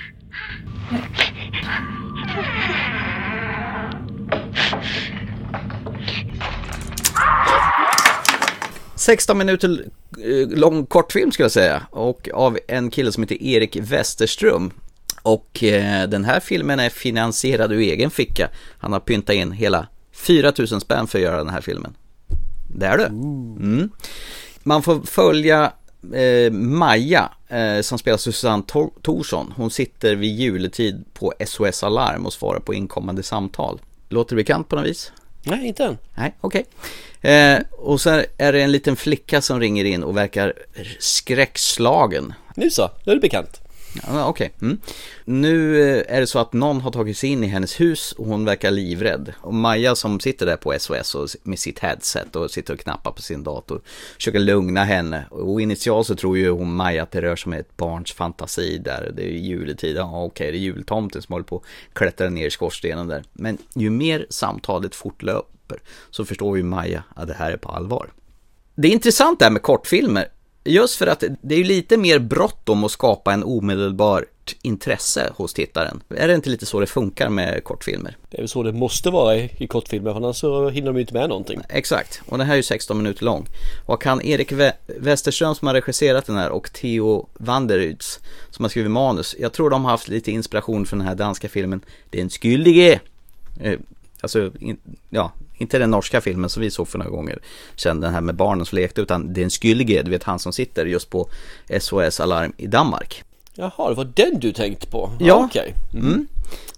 16 8.96 9.38
minuter 9.38 9.86
eh, 10.24 10.58
lång 10.58 10.86
kortfilm 10.86 11.32
skulle 11.32 11.44
jag 11.46 11.52
säga 11.52 11.88
och 11.92 12.30
av 12.34 12.58
en 12.68 12.90
kille 12.90 13.12
som 13.12 13.24
heter 13.24 13.44
Erik 13.44 13.76
Westerström. 13.76 14.72
Och 15.28 15.64
eh, 15.64 16.08
den 16.10 16.26
här 16.26 16.40
filmen 16.40 16.80
är 16.80 16.90
finansierad 16.90 17.72
ur 17.72 17.80
egen 17.80 18.12
ficka. 18.12 18.50
Han 18.80 18.94
har 18.94 19.00
pyntat 19.00 19.36
in 19.36 19.52
hela 19.52 19.88
4000 20.12 20.82
spänn 20.82 21.08
för 21.08 21.18
att 21.20 21.24
göra 21.24 21.38
den 21.38 21.50
här 21.50 21.62
filmen. 21.62 21.96
Det 22.76 22.86
är 22.86 22.98
du. 22.98 23.06
Mm. 23.06 23.90
Man 24.64 24.84
får 24.84 25.02
följa 25.02 25.72
eh, 26.14 26.52
Maja 26.52 27.30
eh, 27.48 27.82
som 27.82 27.98
spelar 28.00 28.18
Susanne 28.18 28.64
Tor- 28.68 29.02
Thorsson. 29.02 29.54
Hon 29.58 29.72
sitter 29.72 30.16
vid 30.16 30.36
juletid 30.40 31.06
på 31.14 31.34
SOS 31.46 31.84
Alarm 31.84 32.26
och 32.26 32.34
svarar 32.34 32.60
på 32.60 32.74
inkommande 32.74 33.24
samtal. 33.24 33.82
Låter 34.10 34.36
det 34.36 34.42
bekant 34.44 34.70
på 34.70 34.76
något 34.76 34.86
vis? 34.86 35.12
Nej, 35.44 35.68
inte 35.68 35.84
än. 35.84 35.98
Nej, 36.16 36.36
okej. 36.42 36.66
Eh, 37.22 37.60
och 37.72 38.02
så 38.02 38.24
är 38.38 38.54
det 38.54 38.62
en 38.62 38.72
liten 38.72 38.96
flicka 38.96 39.42
som 39.42 39.60
ringer 39.60 39.86
in 39.86 40.04
och 40.04 40.18
verkar 40.18 40.54
skräckslagen. 41.00 42.34
Nu 42.56 42.70
så, 42.70 42.92
nu 43.06 43.12
är 43.12 43.16
det 43.16 43.22
bekant. 43.22 43.62
Ja, 44.08 44.28
okej. 44.28 44.54
Mm. 44.62 44.80
Nu 45.26 45.82
eh, 45.82 46.16
är 46.16 46.20
det 46.20 46.28
så 46.28 46.40
att 46.40 46.54
någon 46.54 46.82
har 46.82 46.92
tagit 46.92 47.18
sig 47.18 47.30
in 47.30 47.44
i 47.44 47.48
hennes 47.48 47.80
hus 47.80 48.12
och 48.12 48.26
hon 48.26 48.46
verkar 48.46 48.72
livrädd. 48.72 49.34
Och 49.42 49.54
Maja 49.54 49.96
som 49.96 50.20
sitter 50.20 50.46
där 50.46 50.58
på 50.58 50.76
SOS 50.80 51.16
och 51.16 51.30
med 51.44 51.60
sitt 51.60 51.80
headset 51.80 52.36
och 52.36 52.52
sitter 52.52 52.74
och 52.74 52.80
knappar 52.80 53.12
på 53.12 53.22
sin 53.22 53.44
dator 53.44 53.82
försöker 54.16 54.40
lugna 54.40 54.84
henne. 54.84 55.26
Och 55.30 55.62
initialt 55.62 56.08
så 56.08 56.16
tror 56.16 56.38
ju 56.38 56.50
hon 56.50 56.74
Maja 56.74 57.04
att 57.04 57.12
det 57.12 57.22
rör 57.22 57.36
sig 57.36 57.50
om 57.50 57.54
ett 57.54 57.78
barns 57.78 58.12
fantasi 58.12 58.78
där. 58.78 59.12
Det 59.16 59.24
är 59.24 59.30
ju 59.30 59.40
juletid, 59.40 59.98
ja 59.98 60.24
okej 60.24 60.52
det 60.52 60.58
är 60.58 60.60
jultomten 60.60 61.22
som 61.22 61.34
håller 61.34 61.46
på 61.46 61.58
att 61.58 61.94
klättra 61.94 62.30
ner 62.30 62.48
i 62.48 62.50
skorstenen 62.50 63.08
där. 63.08 63.24
Men 63.34 63.58
ju 63.76 63.90
mer 63.90 64.26
samtalet 64.30 64.96
fortlöper 64.96 65.80
så 66.10 66.26
förstår 66.26 66.58
ju 66.58 66.64
Maja 66.64 67.04
att 67.16 67.28
det 67.28 67.34
här 67.34 67.52
är 67.52 67.58
på 67.58 67.70
allvar. 67.70 68.12
Det 68.76 68.88
är 68.88 68.92
intressant 68.92 69.40
det 69.40 69.46
här 69.46 69.52
med 69.52 69.62
kortfilmer. 69.62 70.28
Just 70.68 70.96
för 70.96 71.08
att 71.08 71.24
det 71.42 71.56
är 71.56 71.60
ju 71.60 71.64
lite 71.64 71.98
mer 71.98 72.20
bråttom 72.20 72.84
att 72.84 72.92
skapa 72.92 73.34
en 73.34 73.44
omedelbart 73.44 74.56
intresse 74.62 75.32
hos 75.36 75.54
tittaren. 75.54 76.02
Är 76.10 76.28
det 76.28 76.34
inte 76.36 76.50
lite 76.50 76.66
så 76.66 76.80
det 76.80 76.88
funkar 76.88 77.30
med 77.30 77.64
kortfilmer? 77.64 78.18
Det 78.30 78.38
är 78.38 78.42
väl 78.42 78.50
så 78.50 78.64
det 78.64 78.74
måste 78.74 79.10
vara 79.10 79.36
i, 79.36 79.68
kortfilmer 79.68 80.12
för 80.12 80.18
annars 80.18 80.38
så 80.38 80.70
hinner 80.70 80.88
de 80.88 80.96
ju 80.96 81.02
inte 81.02 81.14
med 81.14 81.30
någonting. 81.30 81.62
Exakt, 81.70 82.22
och 82.26 82.38
den 82.38 82.48
här 82.48 82.54
är 82.54 82.58
ju 82.58 82.64
16 82.64 82.98
minuter 82.98 83.26
lång. 83.26 83.46
Och 83.86 84.02
kan 84.02 84.22
Erik 84.22 84.52
We- 84.52 84.74
Westerström 84.86 85.56
som 85.56 85.68
har 85.68 85.76
regisserat 85.76 86.26
den 86.26 86.38
här 86.38 86.50
och 86.50 86.74
Theo 86.74 87.28
Vanderyds 87.34 88.20
som 88.50 88.66
har 88.66 88.70
skrivit 88.70 88.92
manus. 88.92 89.36
Jag 89.40 89.54
tror 89.54 89.70
de 89.70 89.84
har 89.84 89.92
haft 89.92 90.08
lite 90.08 90.32
inspiration 90.32 90.86
från 90.86 91.00
den 91.00 91.08
här 91.08 91.16
danska 91.16 91.50
filmen 91.50 91.82
Den 92.10 92.30
skyldige. 92.30 93.00
Eh, 93.62 93.80
alltså, 94.22 94.52
ja, 95.10 95.32
inte 95.58 95.80
den 95.80 95.92
norska 95.92 96.22
filmen 96.22 96.50
som 96.50 96.62
vi 96.62 96.72
såg 96.72 96.88
för 96.88 96.98
några 96.98 97.12
gånger 97.12 97.40
sedan, 97.76 98.02
den 98.02 98.14
här 98.14 98.22
med 98.22 98.36
barnen 98.36 98.66
som 98.66 98.76
lekte, 98.76 99.02
utan 99.02 99.34
Den 99.34 99.50
skyldige, 99.50 100.04
du 100.04 100.12
vet 100.12 100.24
han 100.24 100.40
som 100.40 100.54
sitter 100.54 100.86
just 100.86 101.10
på 101.10 101.30
SOS 101.80 102.20
Alarm 102.20 102.54
i 102.58 102.68
Danmark. 102.68 103.24
Jaha, 103.54 103.90
det 103.90 103.96
var 103.96 104.12
den 104.14 104.40
du 104.40 104.54
tänkte 104.54 104.88
på? 104.88 105.12
Ja. 105.20 105.46
Okej. 105.46 105.74
Mm. 105.94 106.28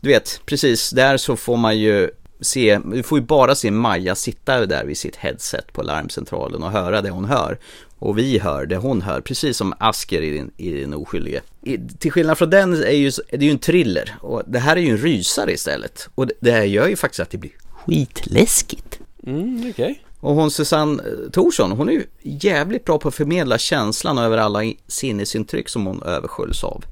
Du 0.01 0.09
vet, 0.09 0.41
precis 0.45 0.89
där 0.89 1.17
så 1.17 1.35
får 1.35 1.57
man 1.57 1.77
ju 1.77 2.09
se, 2.41 2.79
vi 2.85 3.03
får 3.03 3.19
ju 3.19 3.25
bara 3.25 3.55
se 3.55 3.71
Maja 3.71 4.15
sitta 4.15 4.65
där 4.65 4.85
vid 4.85 4.97
sitt 4.97 5.15
headset 5.15 5.73
på 5.73 5.81
larmcentralen 5.81 6.63
och 6.63 6.71
höra 6.71 7.01
det 7.01 7.09
hon 7.09 7.25
hör. 7.25 7.57
Och 7.99 8.17
vi 8.17 8.39
hör 8.39 8.65
det 8.65 8.77
hon 8.77 9.01
hör, 9.01 9.21
precis 9.21 9.57
som 9.57 9.73
Asker 9.79 10.21
i 10.21 10.37
Den, 10.37 10.51
i 10.57 10.71
den 10.71 10.93
oskyldige. 10.93 11.41
I, 11.63 11.77
till 11.99 12.11
skillnad 12.11 12.37
från 12.37 12.49
den 12.49 12.73
är 12.73 12.91
ju, 12.91 13.11
det 13.29 13.37
är 13.37 13.43
ju 13.43 13.51
en 13.51 13.59
thriller 13.59 14.15
och 14.21 14.43
det 14.47 14.59
här 14.59 14.75
är 14.75 14.81
ju 14.81 14.89
en 14.89 14.97
rysare 14.97 15.51
istället. 15.51 16.09
Och 16.15 16.27
det, 16.27 16.33
det 16.39 16.51
här 16.51 16.63
gör 16.63 16.87
ju 16.87 16.95
faktiskt 16.95 17.19
att 17.19 17.29
det 17.29 17.37
blir 17.37 17.51
skitläskigt. 17.85 18.99
Mm, 19.27 19.69
okej. 19.69 20.03
Och 20.19 20.35
hon 20.35 20.51
Susanne 20.51 21.03
eh, 21.03 21.31
Thorsson, 21.31 21.71
hon 21.71 21.89
är 21.89 21.93
ju 21.93 22.05
jävligt 22.21 22.85
bra 22.85 22.99
på 22.99 23.07
att 23.07 23.15
förmedla 23.15 23.57
känslan 23.57 24.17
över 24.17 24.37
alla 24.37 24.73
sinnesintryck 24.87 25.69
som 25.69 25.85
hon 25.85 26.03
översköljs 26.03 26.63
av. 26.63 26.83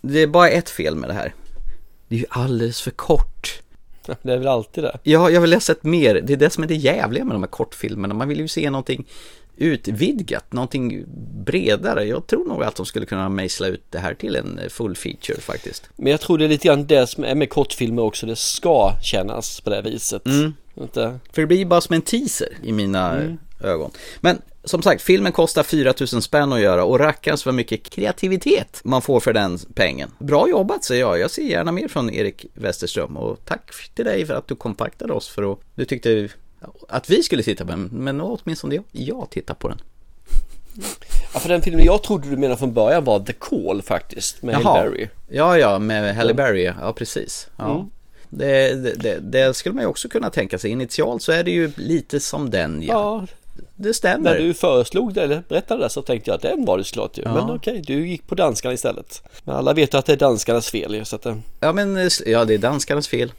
Det 0.00 0.22
är 0.22 0.26
bara 0.26 0.48
ett 0.48 0.70
fel 0.70 0.96
med 0.96 1.10
det 1.10 1.14
här. 1.14 1.34
Det 2.08 2.14
är 2.14 2.18
ju 2.18 2.26
alldeles 2.30 2.80
för 2.80 2.90
kort. 2.90 3.62
Det 4.22 4.32
är 4.32 4.38
väl 4.38 4.48
alltid 4.48 4.84
det. 4.84 4.98
Ja, 5.02 5.30
jag 5.30 5.40
vill 5.40 5.52
ha 5.52 5.60
sett 5.60 5.84
mer. 5.84 6.14
Det 6.14 6.32
är 6.32 6.36
det 6.36 6.50
som 6.50 6.64
är 6.64 6.68
det 6.68 6.74
jävliga 6.74 7.24
med 7.24 7.34
de 7.34 7.42
här 7.42 7.50
kortfilmerna. 7.50 8.14
Man 8.14 8.28
vill 8.28 8.40
ju 8.40 8.48
se 8.48 8.70
någonting 8.70 9.04
utvidgat, 9.56 10.52
någonting 10.52 11.04
bredare. 11.44 12.04
Jag 12.04 12.26
tror 12.26 12.44
nog 12.44 12.62
att 12.62 12.76
de 12.76 12.86
skulle 12.86 13.06
kunna 13.06 13.28
mejsla 13.28 13.66
ut 13.66 13.84
det 13.90 13.98
här 13.98 14.14
till 14.14 14.36
en 14.36 14.60
full 14.70 14.96
feature 14.96 15.40
faktiskt. 15.40 15.90
Men 15.96 16.10
jag 16.10 16.20
tror 16.20 16.38
det 16.38 16.44
är 16.44 16.48
lite 16.48 16.68
grann 16.68 16.86
det 16.86 17.06
som 17.06 17.24
är 17.24 17.34
med 17.34 17.50
kortfilmer 17.50 18.02
också. 18.02 18.26
Det 18.26 18.36
ska 18.36 18.92
kännas 19.02 19.60
på 19.60 19.70
det 19.70 19.82
viset. 19.82 20.26
Mm. 20.26 20.54
Inte... 20.74 21.18
För 21.32 21.42
det 21.42 21.46
blir 21.46 21.64
bara 21.64 21.80
som 21.80 21.94
en 21.94 22.02
teaser 22.02 22.48
i 22.62 22.72
mina 22.72 23.22
eh, 23.22 23.32
ögon. 23.60 23.90
Men 24.20 24.38
som 24.64 24.82
sagt, 24.82 25.02
filmen 25.02 25.32
kostar 25.32 25.62
4000 25.62 26.22
spänn 26.22 26.52
att 26.52 26.60
göra 26.60 26.84
och 26.84 26.98
rackarns 26.98 27.46
vad 27.46 27.54
mycket 27.54 27.90
kreativitet 27.90 28.80
man 28.84 29.02
får 29.02 29.20
för 29.20 29.32
den 29.32 29.58
pengen. 29.58 30.10
Bra 30.18 30.48
jobbat 30.48 30.84
säger 30.84 31.00
jag, 31.00 31.18
jag 31.18 31.30
ser 31.30 31.42
gärna 31.42 31.72
mer 31.72 31.88
från 31.88 32.10
Erik 32.10 32.46
Westerström 32.54 33.16
och 33.16 33.44
tack 33.44 33.94
till 33.94 34.04
dig 34.04 34.26
för 34.26 34.34
att 34.34 34.48
du 34.48 34.56
kontaktade 34.56 35.12
oss 35.12 35.28
för 35.28 35.52
att 35.52 35.58
du 35.74 35.84
tyckte 35.84 36.28
att 36.88 37.10
vi 37.10 37.22
skulle 37.22 37.42
titta 37.42 37.64
på 37.64 37.70
den, 37.70 37.88
men 37.92 38.20
åtminstone 38.20 38.74
jag, 38.74 38.84
jag 38.92 39.30
tittar 39.30 39.54
på 39.54 39.68
den. 39.68 39.78
Ja, 41.34 41.40
för 41.40 41.48
den 41.48 41.62
filmen 41.62 41.84
jag 41.84 42.02
trodde 42.02 42.28
du 42.30 42.36
menade 42.36 42.58
från 42.58 42.74
början 42.74 43.04
var 43.04 43.20
The 43.20 43.32
Call 43.32 43.82
faktiskt. 43.82 44.42
Med 44.42 44.54
Halle 44.54 44.90
Berry. 44.90 45.08
Ja, 45.28 45.58
ja, 45.58 45.78
med 45.78 46.16
Halle 46.16 46.34
Berry, 46.34 46.72
ja 46.80 46.92
precis. 46.92 47.48
Ja. 47.56 47.74
Mm. 47.74 47.90
Det, 48.28 48.74
det, 49.02 49.18
det, 49.18 49.56
skulle 49.56 49.74
man 49.74 49.82
ju 49.82 49.88
också 49.88 50.08
kunna 50.08 50.30
tänka 50.30 50.58
sig. 50.58 50.70
Initialt 50.70 51.22
så 51.22 51.32
är 51.32 51.44
det 51.44 51.50
ju 51.50 51.72
lite 51.76 52.20
som 52.20 52.50
den, 52.50 52.82
ja. 52.82 52.92
Ja, 52.92 53.26
Det 53.76 53.94
stämmer. 53.94 54.30
när 54.30 54.38
du 54.38 54.54
föreslog 54.54 55.14
det 55.14 55.22
eller 55.22 55.42
berättade 55.48 55.82
det 55.82 55.90
så 55.90 56.02
tänkte 56.02 56.30
jag 56.30 56.36
att 56.36 56.42
den 56.42 56.64
var 56.64 56.78
det 56.78 56.84
såklart 56.84 57.18
ju. 57.18 57.22
Ja. 57.22 57.34
Men 57.34 57.56
okej, 57.56 57.82
du 57.86 58.08
gick 58.08 58.26
på 58.26 58.34
danskarna 58.34 58.74
istället. 58.74 59.22
Men 59.44 59.56
alla 59.56 59.72
vet 59.72 59.94
ju 59.94 59.98
att 59.98 60.06
det 60.06 60.12
är 60.12 60.16
danskarnas 60.16 60.70
fel 60.70 60.94
ju, 60.94 61.04
så 61.04 61.16
att 61.16 61.22
det... 61.22 61.40
Ja 61.60 61.72
men 61.72 61.96
eh, 61.96 62.08
ja, 62.26 62.44
det 62.44 62.54
är 62.54 62.58
danskarnas 62.58 63.08
fel. 63.08 63.32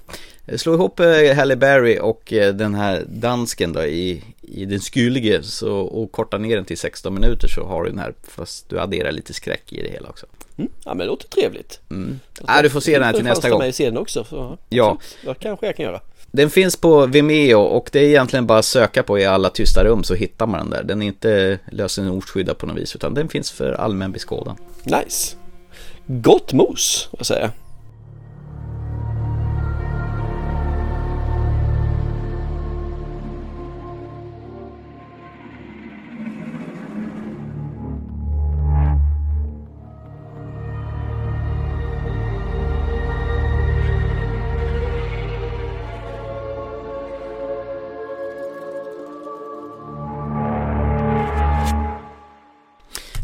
Eh, 0.48 0.58
Slå 0.58 0.74
ihop 0.74 1.00
eh, 1.00 1.36
Halle 1.36 1.56
Berry 1.56 2.00
och 2.02 2.34
eh, 2.34 2.54
den 2.54 2.76
här 2.76 3.04
dansken 3.08 3.74
då 3.74 3.84
i, 3.84 4.24
i 4.42 4.66
den 4.66 4.80
skyldige 4.80 5.44
så, 5.44 5.74
och 5.78 6.12
korta 6.12 6.38
ner 6.38 6.56
den 6.56 6.66
till 6.66 6.78
16 6.78 7.14
minuter 7.14 7.48
så 7.48 7.66
har 7.66 7.84
du 7.84 7.90
den 7.90 8.00
här 8.00 8.14
fast 8.28 8.70
du 8.70 8.80
adderar 8.80 9.12
lite 9.12 9.34
skräck 9.34 9.74
i 9.74 9.82
det 9.82 9.90
hela 9.90 10.10
också. 10.10 10.26
Mm. 10.58 10.72
Ja 10.86 10.90
men 10.90 10.98
det 10.98 11.06
låter 11.06 11.28
trevligt. 11.28 11.80
Mm. 11.90 12.20
Ja, 12.48 12.62
du 12.62 12.70
får 12.70 12.80
se 12.80 12.94
den 12.94 13.04
här 13.04 13.14
till 13.14 13.24
nästa 13.24 13.50
gång. 13.50 13.60
mig 13.60 13.74
se 13.74 13.86
den 13.86 13.98
också. 13.98 14.24
Så, 14.24 14.58
Ja. 14.70 14.98
Ja, 15.26 15.34
kanske 15.34 15.66
jag 15.66 15.76
kan 15.76 15.86
göra. 15.86 16.02
Den 16.32 16.50
finns 16.50 16.76
på 16.76 17.06
Vimeo 17.06 17.60
och 17.60 17.90
det 17.92 18.00
är 18.00 18.04
egentligen 18.04 18.48
bara 18.48 18.60
att 18.60 18.66
söka 18.66 19.04
på 19.04 19.20
i 19.20 19.26
alla 19.26 19.50
tysta 19.50 19.84
rum 19.84 20.04
så 20.04 20.14
hittar 20.14 20.48
man 20.48 20.60
den 20.60 20.70
där. 20.70 20.84
Den 20.84 21.02
är 21.02 21.08
inte 21.08 21.60
lösenordsskyddad 21.72 22.58
på 22.58 22.66
något 22.66 22.78
vis 22.78 22.96
utan 22.96 23.14
den 23.14 23.30
finns 23.30 23.52
för 23.52 23.72
allmän 23.72 24.12
beskådan. 24.12 24.58
Nice. 24.84 25.36
Gott 26.06 26.54
mos, 26.54 27.10
vad 27.12 27.26
säger 27.26 27.42
jag. 27.42 27.52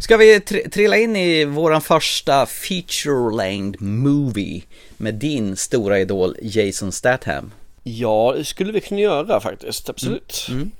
Ska 0.04 0.16
vi 0.16 0.38
tr- 0.38 0.70
trilla 0.70 0.96
in 0.96 1.16
i 1.16 1.44
våran 1.44 1.80
första 1.80 2.46
feature-length 2.46 3.82
movie 3.82 4.62
med 4.96 5.14
din 5.14 5.56
stora 5.56 6.00
idol 6.00 6.36
Jason 6.42 6.92
Statham? 6.92 7.52
Ja, 7.82 8.34
det 8.36 8.44
skulle 8.44 8.72
vi 8.72 8.80
kunna 8.80 9.00
göra 9.00 9.40
faktiskt, 9.40 9.88
absolut. 9.88 10.46
Mm. 10.48 10.70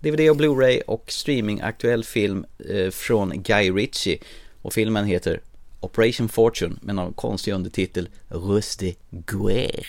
DVD 0.00 0.30
och 0.30 0.36
Blu-ray 0.36 0.80
och 0.86 1.04
streaming-aktuell 1.08 2.04
film 2.04 2.44
eh, 2.70 2.90
från 2.90 3.42
Guy 3.42 3.70
Ritchie. 3.70 4.18
Och 4.62 4.72
filmen 4.72 5.04
heter 5.04 5.40
Operation 5.80 6.28
Fortune 6.28 6.76
med 6.80 6.94
någon 6.94 7.12
konstig 7.12 7.52
undertitel 7.52 8.08
Rusty 8.28 8.94
Guerre. 9.10 9.84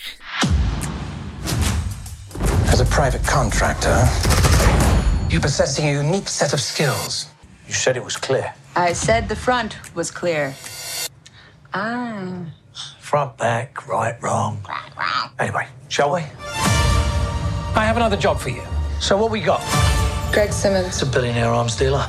As 2.68 2.80
a 2.80 2.86
private 2.96 3.24
contractor, 3.26 3.96
you're 5.30 5.42
possessing 5.42 5.96
a 5.96 6.00
unique 6.00 6.28
set 6.28 6.54
of 6.54 6.60
skills. 6.60 7.28
You 7.66 7.74
said 7.74 7.96
it 7.96 8.04
was 8.04 8.16
clear. 8.16 8.54
I 8.76 8.92
said 8.92 9.28
the 9.28 9.36
front 9.36 9.76
was 9.94 10.10
clear. 10.10 10.54
Ah. 11.72 12.46
Front, 12.98 13.36
back, 13.38 13.86
right, 13.86 14.20
wrong. 14.20 14.64
Anyway, 15.38 15.68
shall 15.88 16.12
we? 16.12 16.20
I 16.20 17.84
have 17.84 17.96
another 17.96 18.16
job 18.16 18.38
for 18.40 18.48
you. 18.48 18.62
So 19.00 19.16
what 19.16 19.30
we 19.30 19.40
got? 19.40 19.60
Greg 20.32 20.52
Simmons. 20.52 20.86
It's 20.88 21.02
a 21.02 21.06
billionaire 21.06 21.50
arms 21.50 21.76
dealer. 21.76 22.04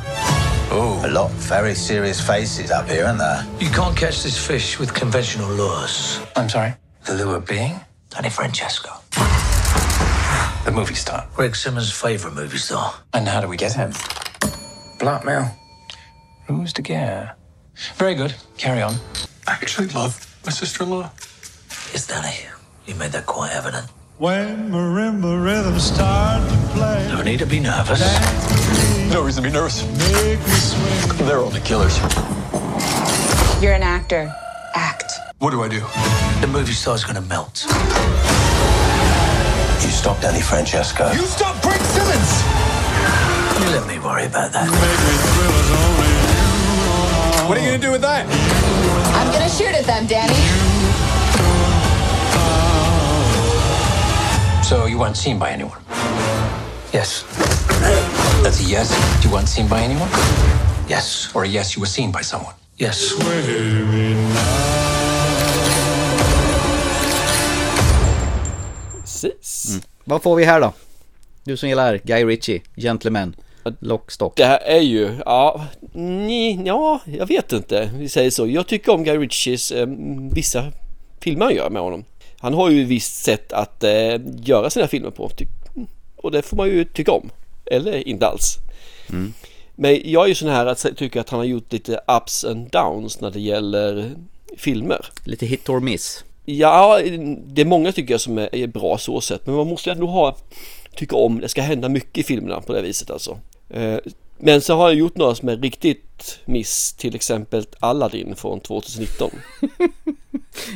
Oh, 0.71 1.01
a 1.05 1.09
lot 1.09 1.29
of 1.29 1.37
very 1.37 1.75
serious 1.75 2.19
faces 2.19 2.71
up 2.71 2.87
here, 2.89 3.05
aren't 3.05 3.19
there? 3.19 3.45
You 3.59 3.69
can't 3.69 3.95
catch 3.95 4.23
this 4.23 4.35
fish 4.35 4.79
with 4.79 4.93
conventional 4.93 5.49
lures. 5.51 6.19
I'm 6.35 6.49
sorry? 6.49 6.73
The 7.05 7.13
lure 7.13 7.39
being? 7.39 7.79
Danny 8.09 8.29
Francesco. 8.29 8.89
The 10.65 10.71
movie 10.71 10.95
star. 10.95 11.27
Greg 11.35 11.55
Simmons' 11.55 11.91
favorite 11.91 12.33
movie 12.33 12.57
star. 12.57 12.95
And 13.13 13.27
how 13.27 13.41
do 13.41 13.47
we 13.47 13.57
get 13.57 13.73
him? 13.73 13.93
Blackmail. 14.99 15.51
Who's 16.47 16.73
to 16.73 16.81
get? 16.81 17.35
Very 17.95 18.15
good. 18.15 18.35
Carry 18.57 18.81
on. 18.81 18.93
I 19.47 19.53
actually 19.53 19.87
love 19.87 20.13
my 20.45 20.51
sister-in-law. 20.51 21.11
Yes, 21.91 22.07
Danny. 22.07 22.35
You 22.85 22.95
made 22.95 23.11
that 23.13 23.25
quite 23.25 23.51
evident. 23.51 23.87
When 24.17 24.69
marimba 24.71 25.43
rhythms 25.43 25.83
start 25.83 26.47
to 26.49 26.57
play, 26.73 27.07
No 27.09 27.21
need 27.21 27.39
to 27.39 27.45
be 27.45 27.59
nervous. 27.59 27.99
No 29.11 29.23
reason 29.23 29.43
to 29.43 29.49
be 29.49 29.53
nervous. 29.53 29.83
make 30.13 30.39
me 30.39 30.55
swing. 30.55 31.27
They're 31.27 31.39
only 31.39 31.61
killers. 31.61 31.97
You're 33.61 33.73
an 33.73 33.83
actor. 33.83 34.33
Act. 34.75 35.11
What 35.39 35.51
do 35.51 35.63
I 35.63 35.67
do? 35.67 35.79
The 36.41 36.47
movie 36.47 36.73
star's 36.73 37.03
gonna 37.03 37.21
melt. 37.21 37.65
You 39.83 39.91
stop 39.91 40.21
Danny 40.21 40.41
Francesco. 40.41 41.11
You 41.11 41.25
stop 41.25 41.61
Greg 41.61 41.81
Simmons! 41.81 42.43
You 43.59 43.71
let 43.77 43.87
me 43.87 43.99
worry 43.99 44.25
about 44.25 44.51
that. 44.53 44.69
What 47.47 47.57
are 47.57 47.61
you 47.61 47.67
gonna 47.67 47.81
do 47.81 47.91
with 47.91 48.01
that? 48.01 48.25
I'm 49.15 49.31
gonna 49.31 49.49
shoot 49.49 49.73
at 49.75 49.85
them, 49.85 50.07
Danny. 50.07 50.33
So 54.63 54.87
you 54.87 54.97
weren't 54.97 55.15
seen 55.15 55.37
by 55.37 55.51
anyone? 55.51 55.77
Yes. 56.91 57.23
That's 58.41 58.59
a 58.59 58.63
yes. 58.63 58.89
You 59.23 59.31
weren't 59.31 59.47
seen 59.47 59.67
by 59.67 59.81
anyone? 59.81 60.09
Yes. 60.87 61.31
Or 61.35 61.43
a 61.43 61.47
yes, 61.47 61.75
you 61.75 61.81
were 61.81 61.87
seen 61.87 62.11
by 62.11 62.23
someone? 62.23 62.55
Yes. 62.77 63.13
Precis. 68.99 69.69
Mm. 69.69 69.83
Vad 70.03 70.23
får 70.23 70.35
vi 70.35 70.45
här 70.45 70.61
då? 70.61 70.73
Du 71.43 71.57
som 71.57 71.69
gillar 71.69 72.01
Guy 72.03 72.25
Ritchie, 72.25 72.61
Gentleman, 72.75 73.35
Lockstock. 73.79 74.37
Det 74.37 74.45
här 74.45 74.59
är 74.59 74.81
ju, 74.81 75.17
ja, 75.25 75.65
ni, 75.93 76.61
ja, 76.65 76.99
jag 77.05 77.25
vet 77.25 77.51
inte. 77.51 77.91
Vi 77.95 78.09
säger 78.09 78.31
så. 78.31 78.47
Jag 78.47 78.67
tycker 78.67 78.91
om 78.91 79.03
Guy 79.03 79.17
Ritchies 79.17 79.71
eh, 79.71 79.87
vissa 80.31 80.71
filmer 81.19 81.45
han 81.45 81.55
gör 81.55 81.69
med 81.69 81.81
honom. 81.81 82.03
Han 82.39 82.53
har 82.53 82.69
ju 82.69 82.81
ett 82.81 82.87
visst 82.87 83.23
sätt 83.23 83.53
att 83.53 83.83
eh, 83.83 84.19
göra 84.41 84.69
sina 84.69 84.87
filmer 84.87 85.09
på. 85.09 85.31
Och 86.15 86.31
det 86.31 86.41
får 86.41 86.57
man 86.57 86.67
ju 86.67 86.85
tycka 86.85 87.11
om. 87.11 87.29
Eller 87.65 88.07
inte 88.07 88.27
alls. 88.27 88.57
Mm. 89.09 89.33
Men 89.75 89.99
jag 90.03 90.23
är 90.23 90.27
ju 90.27 90.35
sån 90.35 90.49
här 90.49 90.65
att 90.65 90.85
tycka 90.97 91.21
att 91.21 91.29
han 91.29 91.39
har 91.39 91.45
gjort 91.45 91.73
lite 91.73 91.99
ups 92.07 92.45
and 92.45 92.69
downs 92.69 93.21
när 93.21 93.31
det 93.31 93.39
gäller 93.39 94.11
filmer. 94.57 95.05
Lite 95.23 95.45
hit 95.45 95.69
or 95.69 95.79
miss. 95.79 96.23
Ja, 96.45 96.99
det 97.45 97.61
är 97.61 97.65
många 97.65 97.91
tycker 97.91 98.13
jag 98.13 98.21
som 98.21 98.37
är, 98.37 98.55
är 98.55 98.67
bra 98.67 98.97
så 98.97 99.21
sett. 99.21 99.45
Men 99.45 99.55
man 99.55 99.67
måste 99.67 99.91
ändå 99.91 100.07
ha, 100.07 100.37
tycka 100.95 101.15
om, 101.15 101.39
det 101.39 101.49
ska 101.49 101.61
hända 101.61 101.89
mycket 101.89 102.17
i 102.17 102.23
filmerna 102.23 102.61
på 102.61 102.73
det 102.73 102.81
viset 102.81 103.09
alltså. 103.09 103.37
Eh, 103.69 103.97
Men 104.37 104.61
så 104.61 104.75
har 104.75 104.87
jag 104.89 104.95
gjort 104.97 105.17
några 105.17 105.35
som 105.35 105.49
är 105.49 105.57
riktigt 105.57 106.39
miss, 106.45 106.93
till 106.93 107.15
exempel 107.15 107.65
Aladdin 107.79 108.35
från 108.35 108.59
2019. 108.59 109.31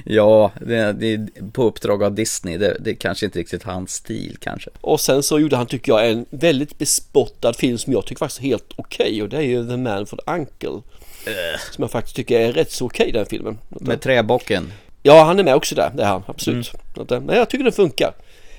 Ja, 0.05 0.51
det, 0.61 0.93
det 0.93 1.13
är 1.13 1.27
på 1.51 1.63
uppdrag 1.63 2.03
av 2.03 2.15
Disney. 2.15 2.57
Det, 2.57 2.77
det 2.79 2.89
är 2.89 2.95
kanske 2.95 3.25
inte 3.25 3.39
riktigt 3.39 3.63
hans 3.63 3.93
stil 3.93 4.37
kanske. 4.41 4.69
Och 4.81 4.99
sen 4.99 5.23
så 5.23 5.39
gjorde 5.39 5.55
han, 5.55 5.65
tycker 5.65 5.91
jag, 5.91 6.09
en 6.11 6.25
väldigt 6.29 6.77
bespottad 6.77 7.53
film 7.53 7.77
som 7.77 7.93
jag 7.93 8.05
tycker 8.05 8.19
faktiskt 8.19 8.39
är 8.41 8.43
helt 8.45 8.73
okej 8.75 9.21
och 9.23 9.29
det 9.29 9.37
är 9.37 9.41
ju 9.41 9.69
The 9.69 9.77
Man 9.77 10.05
the 10.05 10.15
Uncle. 10.25 10.81
Som 11.71 11.81
jag 11.81 11.91
faktiskt 11.91 12.15
tycker 12.15 12.39
är 12.39 12.51
rätt 12.51 12.71
så 12.71 12.85
okej 12.85 13.11
den 13.11 13.25
filmen. 13.25 13.57
Med 13.69 14.01
träbocken. 14.01 14.73
Ja, 15.03 15.23
han 15.23 15.39
är 15.39 15.43
med 15.43 15.55
också 15.55 15.75
där, 15.75 15.91
det 15.95 16.03
är 16.03 16.07
han, 16.07 16.23
absolut. 16.27 16.73
Eh, 17.11 17.21
Men 17.21 17.35
jag 17.37 17.49
tycker 17.49 17.63
den 17.63 17.73
funkar. 17.73 18.13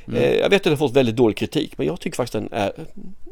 Mm. 0.09 0.23
Eh, 0.23 0.35
Jag 0.35 0.51
vet 0.51 0.57
att 0.61 0.65
den 0.65 0.73
har 0.73 0.79
fått 0.79 0.97
väldigt 0.97 1.17
dålig 1.17 1.37
kritik, 1.37 1.79
men 1.79 1.87
jag 1.87 2.01
tycker 2.01 2.17
faktiskt 2.17 2.33
den 2.33 2.49
är 2.53 2.73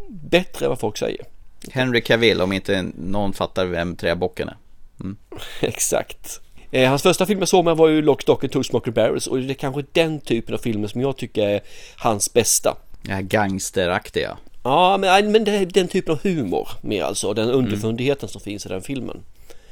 bättre 0.09 0.67
än 0.67 0.69
vad 0.69 0.81
folk 0.81 0.99
säger. 0.99 1.25
Henry 1.71 2.01
Cavill, 2.01 2.41
om 2.41 2.53
inte 2.53 2.83
någon 2.97 3.33
fattar 3.33 3.67
vem 3.67 3.97
träbocken 3.97 4.49
är. 4.49 4.57
Mm. 5.01 5.17
Exakt. 5.61 6.41
Eh, 6.71 6.89
hans 6.89 7.03
första 7.03 7.27
film 7.27 7.39
jag 7.39 7.49
såg 7.49 7.65
med 7.65 7.77
var 7.77 7.89
ju 7.89 8.03
Lock, 8.03 8.23
Stock 8.23 8.45
and 8.45 8.53
Two 8.53 8.91
Barrels 8.91 9.27
och 9.27 9.39
det 9.39 9.53
är 9.53 9.55
kanske 9.55 9.85
den 9.93 10.21
typen 10.21 10.55
av 10.55 10.59
filmer 10.59 10.89
som 10.89 11.01
jag 11.01 11.17
tycker 11.17 11.49
är 11.49 11.61
hans 11.97 12.33
bästa. 12.33 12.77
Här 13.09 13.23
gangsteraktiga. 13.23 14.39
Ja, 14.63 14.97
men, 14.97 15.33
men 15.33 15.45
det 15.45 15.53
är 15.53 15.67
den 15.67 15.89
typen 15.89 16.13
av 16.13 16.23
humor 16.23 16.69
mer 16.81 17.03
alltså, 17.03 17.35
den 17.35 17.51
underfundigheten 17.51 18.29
som 18.29 18.41
finns 18.41 18.67
i 18.67 18.69
den 18.69 18.83
filmen. 18.83 19.23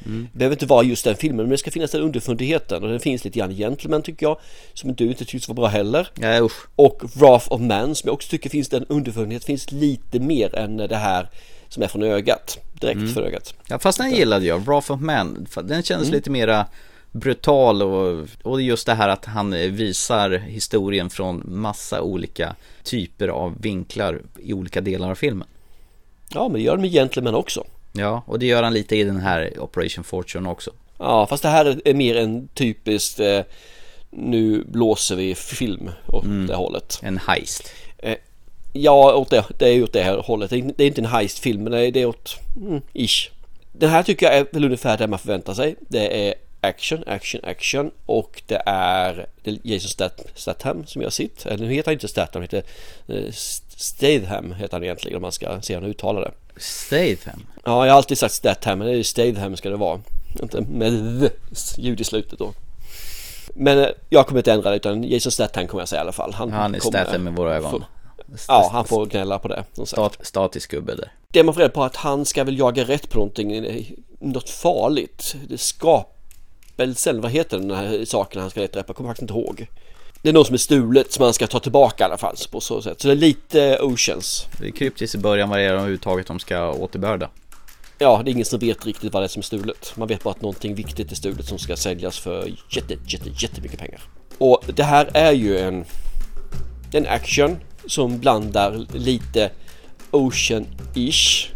Mm. 0.06 0.28
Det 0.32 0.38
behöver 0.38 0.54
inte 0.56 0.66
vara 0.66 0.82
just 0.84 1.04
den 1.04 1.16
filmen, 1.16 1.36
men 1.46 1.50
det 1.50 1.58
ska 1.58 1.70
finnas 1.70 1.90
den 1.90 2.02
underfundigheten 2.02 2.82
och 2.84 2.88
den 2.90 3.00
finns 3.00 3.24
lite 3.24 3.38
grann 3.38 3.50
i 3.50 3.54
Gentleman 3.54 4.02
tycker 4.02 4.26
jag, 4.26 4.38
som 4.74 4.94
du 4.94 5.06
inte 5.06 5.24
tyckte 5.24 5.50
var 5.50 5.54
bra 5.54 5.66
heller. 5.66 6.08
Ja, 6.20 6.40
usch. 6.44 6.66
Och 6.76 7.02
Wrath 7.14 7.52
of 7.52 7.60
Man 7.60 7.94
som 7.94 8.08
jag 8.08 8.14
också 8.14 8.28
tycker 8.30 8.50
finns 8.50 8.68
den 8.68 8.84
underfundighet, 8.88 9.44
finns 9.44 9.72
lite 9.72 10.20
mer 10.20 10.54
än 10.54 10.76
det 10.76 10.96
här 10.96 11.28
som 11.68 11.82
är 11.82 11.88
från 11.88 12.02
ögat, 12.02 12.58
direkt 12.80 12.96
Mm. 12.96 13.14
från 13.14 13.24
ögat. 13.24 13.54
Ja, 13.68 13.78
fast 13.78 13.98
den 13.98 14.10
gillade 14.10 14.46
jag. 14.46 14.60
Wrath 14.60 14.92
of 14.92 15.00
Man. 15.00 15.46
För 15.50 15.62
Den 15.62 15.82
kändes 15.82 16.08
Mm. 16.08 16.16
lite 16.16 16.30
mera 16.30 16.66
brutal 17.12 17.82
och, 17.82 18.26
och 18.42 18.62
just 18.62 18.86
det 18.86 18.94
här 18.94 19.08
att 19.08 19.24
han 19.24 19.50
visar 19.50 20.30
historien 20.30 21.10
från 21.10 21.42
massa 21.46 22.02
olika 22.02 22.54
typer 22.84 23.28
av 23.28 23.60
vinklar 23.60 24.22
i 24.38 24.52
olika 24.52 24.80
delar 24.80 25.10
av 25.10 25.14
filmen. 25.14 25.48
Ja, 26.28 26.42
men 26.48 26.52
det 26.52 26.60
gör 26.60 26.76
de 26.76 26.80
med 26.82 26.90
Gentleman 26.92 27.34
också. 27.34 27.64
Ja, 27.98 28.22
och 28.26 28.38
det 28.38 28.46
gör 28.46 28.62
han 28.62 28.72
lite 28.74 28.96
i 28.96 29.04
den 29.04 29.20
här 29.20 29.60
Operation 29.60 30.04
Fortune 30.04 30.48
också. 30.48 30.70
Ja, 30.98 31.26
fast 31.26 31.42
det 31.42 31.48
här 31.48 31.80
är 31.84 31.94
mer 31.94 32.16
en 32.16 32.48
typiskt 32.54 33.20
eh, 33.20 33.40
nu 34.10 34.64
blåser 34.68 35.16
vi 35.16 35.34
film 35.34 35.90
åt 36.06 36.24
Mm. 36.24 36.46
det 36.46 36.54
hållet. 36.54 36.98
En 37.02 37.18
heist. 37.18 37.72
Eh, 37.98 38.16
ja, 38.72 39.14
åt 39.14 39.30
det, 39.30 39.44
det 39.58 39.68
är 39.68 39.82
åt 39.82 39.92
det 39.92 40.02
här 40.02 40.16
hållet. 40.18 40.50
Det 40.50 40.56
är, 40.56 40.72
det 40.76 40.84
är 40.84 40.88
inte 40.88 41.00
en 41.00 41.06
heist-film, 41.06 41.62
men 41.62 41.72
det 41.72 42.00
är, 42.00 42.06
åt 42.06 42.36
mm, 42.56 42.80
ish. 42.92 43.30
Den 43.72 43.90
här 43.90 44.02
tycker 44.02 44.26
jag 44.26 44.36
är 44.36 44.46
väl 44.52 44.64
ungefär 44.64 44.98
det 44.98 45.06
man 45.06 45.18
förväntar 45.18 45.54
sig. 45.54 45.76
Det 45.88 46.28
är 46.28 46.34
action, 46.60 47.04
action, 47.06 47.40
action 47.44 47.90
och 48.06 48.42
det 48.46 48.62
är, 48.66 49.26
Jason 49.44 49.88
Stat- 49.88 50.26
Statham 50.34 50.86
som 50.86 51.02
gör 51.02 51.10
sitt. 51.10 51.46
Eller 51.46 51.66
nu 51.66 51.72
heter 51.74 51.86
han 51.88 51.92
inte 51.92 52.08
Statham, 52.08 52.30
han 52.32 52.42
heter 52.42 52.62
eh, 53.08 53.32
Statham 53.76 54.52
heter 54.52 54.72
han 54.76 54.84
egentligen 54.84 55.16
om 55.16 55.22
man 55.22 55.32
ska 55.32 55.60
se 55.60 55.74
hur 55.74 55.80
han 55.80 55.90
uttalar 55.90 56.20
det. 56.20 56.32
Statham? 56.60 57.46
Ja, 57.64 57.86
jag 57.86 57.92
har 57.92 57.96
alltid 57.98 58.18
sagt 58.18 58.34
Statham, 58.34 58.78
men 58.78 58.86
det 58.88 58.92
är 58.94 58.96
ju 58.96 59.04
Statham 59.04 59.56
ska 59.56 59.70
det 59.70 59.76
vara. 59.76 60.00
Inte 60.42 60.60
med 60.60 61.20
the 61.20 61.30
ljud 61.82 62.00
i 62.00 62.04
slutet 62.04 62.38
då. 62.38 62.52
Men 63.54 63.78
eh, 63.78 63.88
jag 64.08 64.26
kommer 64.26 64.40
inte 64.40 64.52
ändra 64.52 64.70
det 64.70 64.76
utan 64.76 65.04
Jason 65.04 65.32
Statham 65.32 65.66
kommer 65.66 65.80
jag 65.80 65.88
säga 65.88 66.00
i 66.00 66.02
alla 66.02 66.12
fall. 66.12 66.32
Han 66.34 66.52
är 66.52 66.78
kommer- 66.78 67.04
Statham 67.04 67.28
i 67.28 67.30
våra 67.30 67.56
ögon. 67.56 67.70
får- 67.70 67.84
Ja, 68.48 68.68
han 68.72 68.84
får 68.84 69.06
gnälla 69.06 69.38
på 69.38 69.48
det. 69.48 69.64
Stat, 69.86 70.18
statisk 70.20 70.70
gubbe 70.70 70.94
där. 70.94 71.12
Det 71.30 71.42
man 71.42 71.54
får 71.54 71.60
reda 71.60 71.72
på 71.72 71.82
är 71.82 71.86
att 71.86 71.96
han 71.96 72.24
ska 72.24 72.44
väl 72.44 72.58
jaga 72.58 72.84
rätt 72.84 73.10
på 73.10 73.18
någonting, 73.18 73.52
eh, 73.66 73.84
något 74.20 74.50
farligt. 74.50 75.36
Det 75.48 75.58
skapelsen, 75.58 77.20
vad 77.20 77.30
heter 77.30 77.58
den 77.58 77.70
här 77.70 78.04
saken 78.04 78.40
han 78.40 78.50
ska 78.50 78.60
leta 78.60 78.78
rätt 78.78 78.86
på? 78.86 78.90
Jag 78.90 78.96
kommer 78.96 79.10
faktiskt 79.10 79.22
inte 79.30 79.34
ihåg. 79.34 79.66
Det 80.22 80.28
är 80.28 80.32
något 80.32 80.46
som 80.46 80.54
är 80.54 80.58
stulet 80.58 81.12
som 81.12 81.24
han 81.24 81.34
ska 81.34 81.46
ta 81.46 81.60
tillbaka 81.60 82.04
i 82.04 82.06
alla 82.06 82.18
fall 82.18 82.36
på 82.50 82.60
så 82.60 82.82
sätt. 82.82 83.00
Så 83.00 83.08
det 83.08 83.14
är 83.14 83.16
lite 83.16 83.78
Oceans. 83.80 84.46
Det 84.60 84.66
är 84.66 84.70
kryptiskt 84.70 85.14
i 85.14 85.18
början 85.18 85.48
vad 85.48 85.58
det 85.58 85.62
är 85.62 85.68
de 85.68 85.74
överhuvudtaget 85.74 86.26
de 86.26 86.38
ska 86.38 86.70
återbörda. 86.72 87.30
Ja, 87.98 88.20
det 88.24 88.30
är 88.30 88.32
ingen 88.32 88.44
som 88.44 88.58
vet 88.58 88.86
riktigt 88.86 89.12
vad 89.12 89.22
det 89.22 89.26
är 89.26 89.28
som 89.28 89.40
är 89.40 89.44
stulet. 89.44 89.92
Man 89.96 90.08
vet 90.08 90.22
bara 90.22 90.30
att 90.30 90.42
någonting 90.42 90.74
viktigt 90.74 91.12
är 91.12 91.16
stulet 91.16 91.46
som 91.46 91.58
ska 91.58 91.76
säljas 91.76 92.18
för 92.18 92.48
jätte, 92.70 92.96
jätte, 93.06 93.30
jättemycket 93.38 93.78
pengar. 93.78 94.00
Och 94.38 94.62
det 94.66 94.82
här 94.82 95.10
är 95.14 95.32
ju 95.32 95.58
en, 95.58 95.84
en 96.92 97.06
action 97.06 97.56
som 97.86 98.18
blandar 98.18 98.86
lite 98.94 99.50
Ocean-ish 100.10 101.48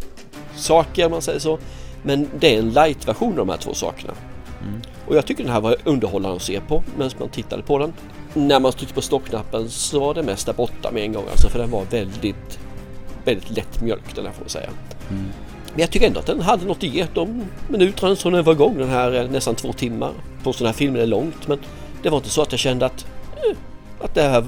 saker 0.57 1.05
om 1.05 1.11
man 1.11 1.23
säger 1.23 1.39
så. 1.39 1.59
Men 2.03 2.29
det 2.41 2.55
är 2.55 2.59
en 2.59 2.71
light-version 2.71 3.31
av 3.31 3.37
de 3.37 3.49
här 3.49 3.57
två 3.57 3.75
sakerna. 3.75 4.15
Och 5.07 5.17
jag 5.17 5.27
tycker 5.27 5.45
den 5.45 5.53
här 5.53 5.61
var 5.61 5.77
underhållande 5.85 6.37
att 6.37 6.43
se 6.43 6.61
på 6.61 6.83
medan 6.97 7.11
man 7.19 7.29
tittade 7.29 7.63
på 7.63 7.79
den. 7.79 7.93
När 8.35 8.61
man 8.61 8.73
tryckte 8.73 8.95
på 8.95 9.03
stoppknappen 9.03 9.69
så 9.69 10.01
var 10.01 10.15
det 10.15 10.23
mesta 10.23 10.53
borta 10.53 10.91
med 10.91 11.03
en 11.03 11.13
gång 11.13 11.25
alltså 11.31 11.49
för 11.49 11.59
den 11.59 11.71
var 11.71 11.85
väldigt, 11.91 12.59
väldigt 13.25 13.51
lätt 13.51 13.81
mjölk 13.83 14.15
den 14.15 14.27
här 14.27 14.33
får 14.33 14.41
man 14.41 14.49
säga. 14.49 14.71
Men 15.09 15.81
jag 15.81 15.91
tycker 15.91 16.07
ändå 16.07 16.21
att 16.21 16.27
den 16.27 16.41
hade 16.41 16.67
något 16.67 16.77
att 16.77 16.83
ge 16.83 17.07
de 17.15 17.45
minuterna 17.69 18.17
som 18.17 18.33
den 18.33 18.45
var 18.45 18.53
igång 18.53 18.79
den 18.79 18.89
här 18.89 19.13
eh, 19.13 19.31
nästan 19.31 19.55
två 19.55 19.73
timmar. 19.73 20.13
På 20.43 20.53
sådana 20.53 20.71
här 20.71 20.79
filmer 20.79 21.01
är 21.01 21.07
långt 21.07 21.49
men 21.49 21.59
det 22.03 22.09
var 22.09 22.19
inte 22.19 22.31
så 22.31 22.43
att 22.43 22.53
jag 22.53 22.59
kände 22.59 22.87
att, 22.87 23.07
eh, 23.37 23.57
att 24.01 24.15
det 24.15 24.23
här 24.23 24.45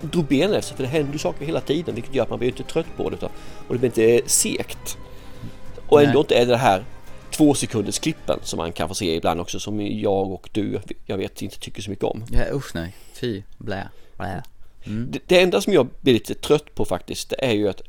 drog 0.00 0.24
benen 0.24 0.56
efter 0.56 0.76
för 0.76 0.82
det 0.82 0.88
händer 0.88 1.18
saker 1.18 1.46
hela 1.46 1.60
tiden 1.60 1.94
vilket 1.94 2.14
gör 2.14 2.22
att 2.22 2.30
man 2.30 2.38
blir 2.38 2.48
inte 2.48 2.62
trött 2.62 2.96
på 2.96 3.10
det 3.10 3.16
utan, 3.16 3.30
och 3.68 3.74
det 3.74 3.78
blir 3.78 3.88
inte 3.88 4.28
segt. 4.28 4.98
Och 5.88 6.00
ändå 6.02 6.12
Nej. 6.12 6.20
inte 6.20 6.34
är 6.34 6.46
det 6.46 6.56
här 6.56 6.84
två 7.38 7.54
sekunders 7.54 7.98
klippen 7.98 8.38
som 8.42 8.56
man 8.56 8.72
kan 8.72 8.88
få 8.88 8.94
se 8.94 9.14
ibland 9.14 9.40
också 9.40 9.60
som 9.60 9.80
jag 9.80 10.30
och 10.30 10.48
du, 10.52 10.80
jag 11.06 11.16
vet, 11.18 11.42
inte 11.42 11.58
tycker 11.58 11.82
så 11.82 11.90
mycket 11.90 12.04
om. 12.04 12.24
Ja 12.30 12.44
usch 12.52 12.74
nej, 12.74 12.96
fy, 13.12 13.42
blä, 13.58 13.88
blä. 14.16 14.42
Mm. 14.86 15.10
Det, 15.10 15.18
det 15.26 15.42
enda 15.42 15.60
som 15.60 15.72
jag 15.72 15.88
blir 16.00 16.14
lite 16.14 16.34
trött 16.34 16.74
på 16.74 16.84
faktiskt 16.84 17.30
det 17.30 17.44
är 17.44 17.52
ju 17.52 17.68
att 17.68 17.82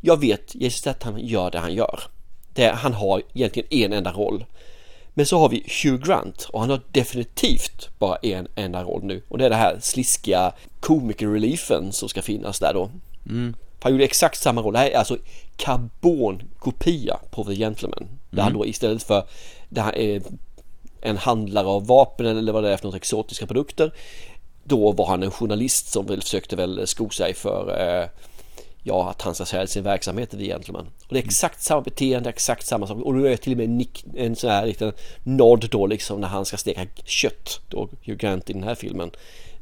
jag 0.00 0.20
vet 0.20 0.54
Jason 0.54 0.70
Statham 0.70 1.18
gör 1.18 1.50
det 1.50 1.58
han 1.58 1.74
gör. 1.74 2.00
Det, 2.54 2.68
han 2.68 2.92
har 2.92 3.22
egentligen 3.34 3.68
en 3.70 3.92
enda 3.92 4.12
roll. 4.12 4.44
Men 5.14 5.26
så 5.26 5.38
har 5.38 5.48
vi 5.48 5.64
Hugh 5.82 6.06
Grant 6.06 6.48
och 6.52 6.60
han 6.60 6.70
har 6.70 6.80
definitivt 6.92 7.98
bara 7.98 8.16
en 8.16 8.48
enda 8.54 8.82
roll 8.82 9.04
nu 9.04 9.22
och 9.28 9.38
det 9.38 9.44
är 9.44 9.50
det 9.50 9.56
här 9.56 9.78
sliskiga 9.80 10.52
komiker-reliefen 10.80 11.92
som 11.92 12.08
ska 12.08 12.22
finnas 12.22 12.58
där 12.58 12.74
då. 12.74 12.90
Mm. 13.28 13.54
Han 13.80 13.92
gjorde 13.92 14.04
exakt 14.04 14.38
samma 14.38 14.60
roll. 14.62 14.72
Det 14.72 14.78
här 14.78 14.90
är 14.90 14.96
alltså 14.98 15.16
karbonkopia 15.56 17.18
på 17.30 17.44
The 17.44 17.54
Gentleman. 17.54 18.08
Där 18.30 18.42
han 18.42 18.52
Mm. 18.52 18.58
då 18.58 18.66
istället 18.66 19.02
för 19.02 19.24
det 19.68 19.80
här 19.80 19.98
är 19.98 20.22
en 21.00 21.16
handlare 21.16 21.66
av 21.66 21.86
vapen 21.86 22.26
eller 22.26 22.52
vad 22.52 22.62
det 22.64 22.72
är 22.72 22.76
för 22.76 22.86
något 22.86 22.94
exotiska 22.96 23.46
produkter. 23.46 23.92
Då 24.64 24.92
var 24.92 25.06
han 25.06 25.22
en 25.22 25.30
journalist 25.30 25.92
som 25.92 26.06
väl 26.06 26.22
försökte 26.22 26.56
väl 26.56 26.86
sko 26.86 27.10
sig 27.10 27.34
för 27.34 27.80
eh, 27.80 28.08
ja, 28.82 29.10
att 29.10 29.22
han 29.22 29.34
ska 29.34 29.44
sälja 29.44 29.66
sin 29.66 29.82
verksamhet 29.84 30.30
The 30.30 30.44
Gentleman. 30.44 30.86
Och 31.08 31.14
det 31.14 31.18
är 31.20 31.24
exakt 31.24 31.62
samma 31.62 31.80
beteende, 31.80 32.28
exakt 32.28 32.66
samma 32.66 32.86
sak. 32.86 32.98
Och 32.98 33.14
det 33.14 33.32
är 33.32 33.36
till 33.36 33.52
och 33.52 33.58
med 33.58 33.64
en, 33.64 33.78
nick, 33.78 34.04
en 34.16 34.36
sån 34.36 34.50
här 34.50 34.66
liten 34.66 34.92
nod 35.22 35.68
då 35.70 35.86
liksom 35.86 36.20
när 36.20 36.28
han 36.28 36.44
ska 36.44 36.56
steka 36.56 36.86
kött. 37.04 37.60
Då 37.68 37.88
Hugh 38.04 38.18
Grant 38.18 38.50
i 38.50 38.52
den 38.52 38.62
här 38.62 38.74
filmen. 38.74 39.10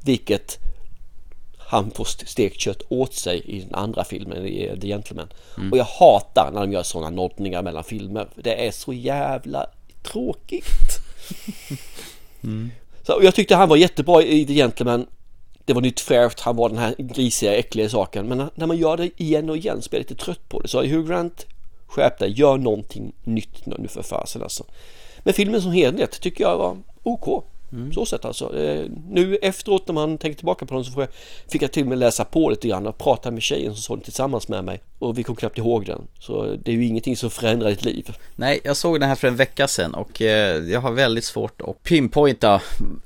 Vilket 0.04 0.59
han 1.68 1.90
får 1.90 2.04
stekt 2.04 2.61
kött 2.61 2.83
åt 2.88 3.14
sig 3.14 3.40
i 3.44 3.61
den 3.61 3.74
andra 3.74 4.04
filmen 4.04 4.46
i 4.46 4.78
The 4.81 4.87
Gentleman. 4.88 5.28
Mm. 5.57 5.72
Och 5.72 5.78
jag 5.78 5.85
hatar 5.85 6.50
när 6.54 6.61
de 6.61 6.72
gör 6.72 6.83
sådana 6.83 7.11
noddningar 7.11 7.62
mellan 7.62 7.85
filmer. 7.85 8.28
Det 8.35 8.66
är 8.66 8.70
så 8.70 8.92
jävla 8.92 9.66
tråkigt. 10.02 10.66
Så 13.02 13.14
och 13.16 13.24
jag 13.24 13.35
tyckte 13.35 13.57
han 13.57 13.68
var 13.68 13.76
jättebra 13.76 14.22
i 14.22 14.46
The 14.46 14.54
Gentleman. 14.54 15.07
Det 15.64 15.72
var 15.72 15.81
nytt 15.81 16.00
fräscht, 16.00 16.40
han 16.40 16.57
var 16.57 16.68
den 16.68 16.78
här 16.78 16.94
grisiga, 16.98 17.54
äckliga 17.57 17.88
saken. 17.88 18.26
Men 18.28 18.38
när- 18.38 18.50
när 18.54 18.66
man 18.66 18.76
gör 18.76 18.96
det 18.96 19.11
igen 19.22 19.50
och 19.50 19.57
igen 19.57 19.83
så 19.83 19.90
blir 19.90 20.00
jag 20.00 20.11
lite 20.11 20.24
trött 20.24 20.48
på 20.48 20.61
det. 20.61 20.68
Så 20.68 20.83
Hugh 20.83 21.09
Grant, 21.09 21.46
skärp 21.87 22.18
dig, 22.18 22.31
gör 22.31 22.59
någonting 22.59 23.12
nytt 23.24 23.66
nu 23.66 23.88
för 23.88 24.02
fasen 24.02 24.42
alltså. 24.42 24.64
Men 25.18 25.35
filmen 25.35 25.62
som 25.62 25.72
helhet 25.72 26.20
tycker 26.20 26.44
jag 26.44 26.59
var 26.59 26.76
OK. 27.02 27.44
Så 27.94 28.07
sett 28.07 28.24
alltså. 28.24 28.57
Eh, 28.59 28.85
Nu 29.09 29.37
efteråt 29.42 29.87
när 29.88 29.94
man 29.94 30.18
tänker 30.18 30.37
tillbaka 30.37 30.66
på 30.66 30.74
den 30.74 30.85
så 30.85 31.00
jag, 31.00 31.09
fick 31.52 31.62
jag 31.62 31.72
till 31.72 31.83
och 31.83 31.88
med 31.88 31.98
läsa 31.98 32.24
på 32.24 32.50
lite 32.50 32.68
grann 32.68 32.87
och 32.87 32.98
prata 32.98 33.31
med 33.31 33.42
tjejen 33.42 33.74
som 33.74 33.83
såg 33.83 33.96
den 33.96 34.04
tillsammans 34.04 34.48
med 34.48 34.64
mig. 34.64 34.81
Och 34.98 35.18
vi 35.18 35.22
kom 35.22 35.37
knappt 35.37 35.59
ihåg 35.59 35.87
den. 35.87 36.02
Så 36.20 36.57
det 36.64 36.70
är 36.70 36.74
ju 36.74 36.85
ingenting 36.85 37.16
som 37.16 37.31
förändrar 37.31 37.68
ditt 37.70 37.85
liv. 37.85 38.16
Nej, 38.37 38.61
jag 38.64 38.76
såg 38.76 39.00
den 39.00 39.09
här 39.09 39.16
för 39.16 39.28
en 39.28 39.37
vecka 39.37 39.68
sedan 39.68 39.94
och 39.94 40.22
eh, 40.22 40.57
jag 40.64 40.81
har 40.81 40.92
väldigt 40.92 41.24
svårt 41.24 41.61
att 41.61 41.83
pinpointa. 41.83 42.61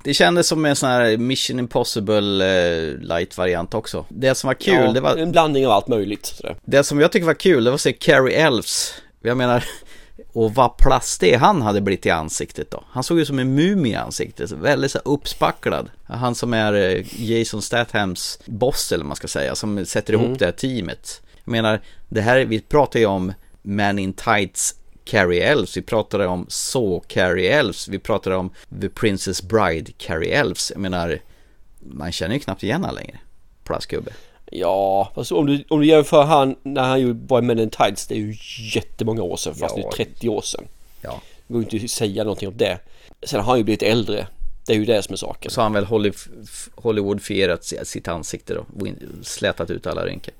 Det 0.05 0.15
kändes 0.15 0.47
som 0.47 0.65
en 0.65 0.77
sån 0.77 0.89
här 0.89 1.17
Mission 1.17 1.59
Impossible 1.59 2.45
eh, 2.45 2.99
light-variant 3.01 3.75
också. 3.75 4.05
Det 4.09 4.35
som 4.35 4.47
var 4.49 4.55
kul, 4.55 4.75
Ja, 4.75 4.93
det 4.93 5.01
var... 5.01 5.17
En 5.17 5.33
blandning 5.33 5.67
av 5.67 5.73
allt 5.73 5.89
möjligt. 5.89 6.27
Sådär. 6.27 6.57
Det 6.65 6.85
som 6.85 7.01
jag 7.01 7.13
tycker 7.13 7.27
var 7.27 7.35
kul, 7.35 7.65
det 7.65 7.71
var 7.71 7.75
att 7.75 7.81
se 7.81 7.93
Carrie 7.93 8.37
Elves. 8.37 8.95
Jag 9.23 9.37
menar, 9.37 9.65
och 10.33 10.55
vad 10.55 10.77
plastig 10.77 11.35
han 11.35 11.63
hade 11.63 11.81
blivit 11.81 12.07
i 12.07 12.11
ansiktet 12.11 12.71
då. 12.71 12.85
Han 12.89 13.03
såg 13.03 13.19
ju 13.19 13.25
som 13.25 13.39
en 13.39 13.55
mumie 13.55 13.93
i 13.93 13.97
ansiktet, 13.97 14.51
väldigt 14.51 14.91
så 14.91 14.99
uppspacklad. 14.99 15.91
Han 16.05 16.35
som 16.35 16.55
är 16.55 16.73
eh, 16.73 17.23
Jason 17.31 17.63
Stathams 17.63 18.39
boss 18.47 18.93
eller 18.93 19.05
vad 19.05 19.09
man 19.09 19.17
ska 19.17 19.29
säga, 19.29 19.55
som 19.55 19.87
sätter 19.87 20.13
ihop 20.13 20.27
Mm. 20.27 20.39
det 20.39 20.45
här 20.45 20.53
teamet. 20.53 21.23
Jag 21.45 21.53
menar, 21.53 21.81
det 22.09 22.21
här, 22.21 22.45
vi 22.45 22.61
pratar 22.61 23.01
ju 23.01 23.07
om 23.07 23.33
Man 23.63 23.99
in 23.99 24.13
Tights 24.13 24.75
Carrie 25.05 25.43
Elves, 25.43 25.77
vi 25.77 25.83
pratade 25.83 26.27
om 26.27 26.47
Saw 26.49 27.01
Carrie 27.09 27.53
Elves, 27.59 27.89
vi 27.89 27.99
pratade 27.99 28.37
om 28.37 28.51
The 28.81 28.89
Princess 28.89 29.43
Bride 29.43 29.93
Carrie 29.99 30.35
Elves. 30.35 30.71
Jag 30.71 30.81
menar, 30.81 31.19
man 31.81 32.13
känner 32.13 32.35
ju 32.35 32.41
knappt 32.41 32.63
igen 32.63 32.85
han 32.85 32.95
längre. 32.95 33.19
Plastgubbe. 33.65 34.11
Ja, 34.55 35.13
alltså 35.15 35.35
om 35.37 35.47
du, 35.47 35.65
om 35.69 35.81
du 35.81 35.87
jämför 35.87 36.23
han 36.23 36.57
när 36.63 36.83
han 36.83 37.27
var 37.27 37.39
i 37.39 37.43
Men 37.43 37.59
in 37.59 37.71
Tides, 37.71 38.07
det 38.07 38.15
är 38.15 38.19
ju 38.19 38.35
jättemånga 38.75 39.23
år 39.23 39.37
sedan, 39.37 39.55
fast 39.55 39.75
Ja. 39.77 39.83
det 39.97 40.03
är 40.03 40.05
30 40.05 40.29
år 40.29 40.43
sedan. 40.43 40.65
Ja. 41.03 41.21
Det 41.47 41.53
går 41.55 41.63
ju 41.63 41.69
inte 41.71 41.85
att 41.85 41.91
säga 41.91 42.25
någonting 42.25 42.49
om 42.49 42.57
det. 42.57 42.79
Sen 43.23 43.41
har 43.41 43.47
han 43.47 43.59
ju 43.59 43.65
blivit 43.65 43.83
äldre. 43.83 44.27
Det 44.67 44.73
är 44.73 44.77
ju 44.77 44.85
det 44.85 45.03
som 45.03 45.13
är 45.13 45.17
saken. 45.17 45.51
Så 45.51 45.61
har 45.61 45.63
han 45.63 45.73
väl 45.73 45.85
Holly- 45.85 46.13
Hollywoodfierat 46.75 47.65
si- 47.65 47.85
sitt 47.85 48.09
ansikte 48.09 48.55
då, 48.55 48.67
slätat 49.23 49.71
ut 49.71 49.87
alla 49.87 50.05
rynkor. 50.07 50.35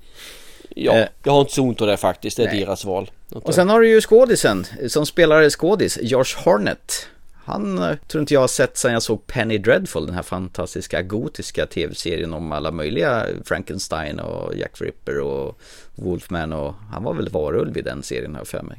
Ja, 0.75 0.93
Eh, 0.93 1.07
jag 1.23 1.31
har 1.33 1.41
inte 1.41 1.53
så 1.53 1.61
ont 1.63 1.81
av 1.81 1.87
det 1.87 1.97
faktiskt. 1.97 2.37
Det 2.37 2.43
är 2.43 2.47
nej. 2.47 2.59
deras 2.59 2.85
val. 2.85 3.11
Och 3.31 3.53
sen 3.55 3.69
har 3.69 3.81
du 3.81 3.89
ju 3.89 4.01
skådisen 4.01 4.65
som 4.87 5.05
spelar 5.05 5.49
skådis, 5.49 5.99
Josh 6.01 6.37
Harnett. 6.45 7.07
Han 7.45 7.77
eh, 7.77 7.95
tror 8.07 8.21
inte 8.21 8.33
jag 8.33 8.41
har 8.41 8.47
sett 8.47 8.77
sedan 8.77 8.93
jag 8.93 9.03
såg 9.03 9.27
Penny 9.27 9.57
Dreadful, 9.57 10.05
den 10.05 10.15
här 10.15 10.23
fantastiska 10.23 11.01
gotiska 11.01 11.65
tv-serien 11.65 12.33
om 12.33 12.51
alla 12.51 12.71
möjliga 12.71 13.25
Frankenstein 13.45 14.19
och 14.19 14.55
Jack 14.57 14.81
Ripper 14.81 15.19
och 15.19 15.59
Wolfman 15.95 16.53
och 16.53 16.73
han 16.91 17.03
var 17.03 17.13
väl 17.13 17.29
varulv 17.29 17.77
i 17.77 17.81
den 17.81 18.03
serien 18.03 18.33
jag 18.33 18.47
för 18.47 18.61
mig. 18.61 18.77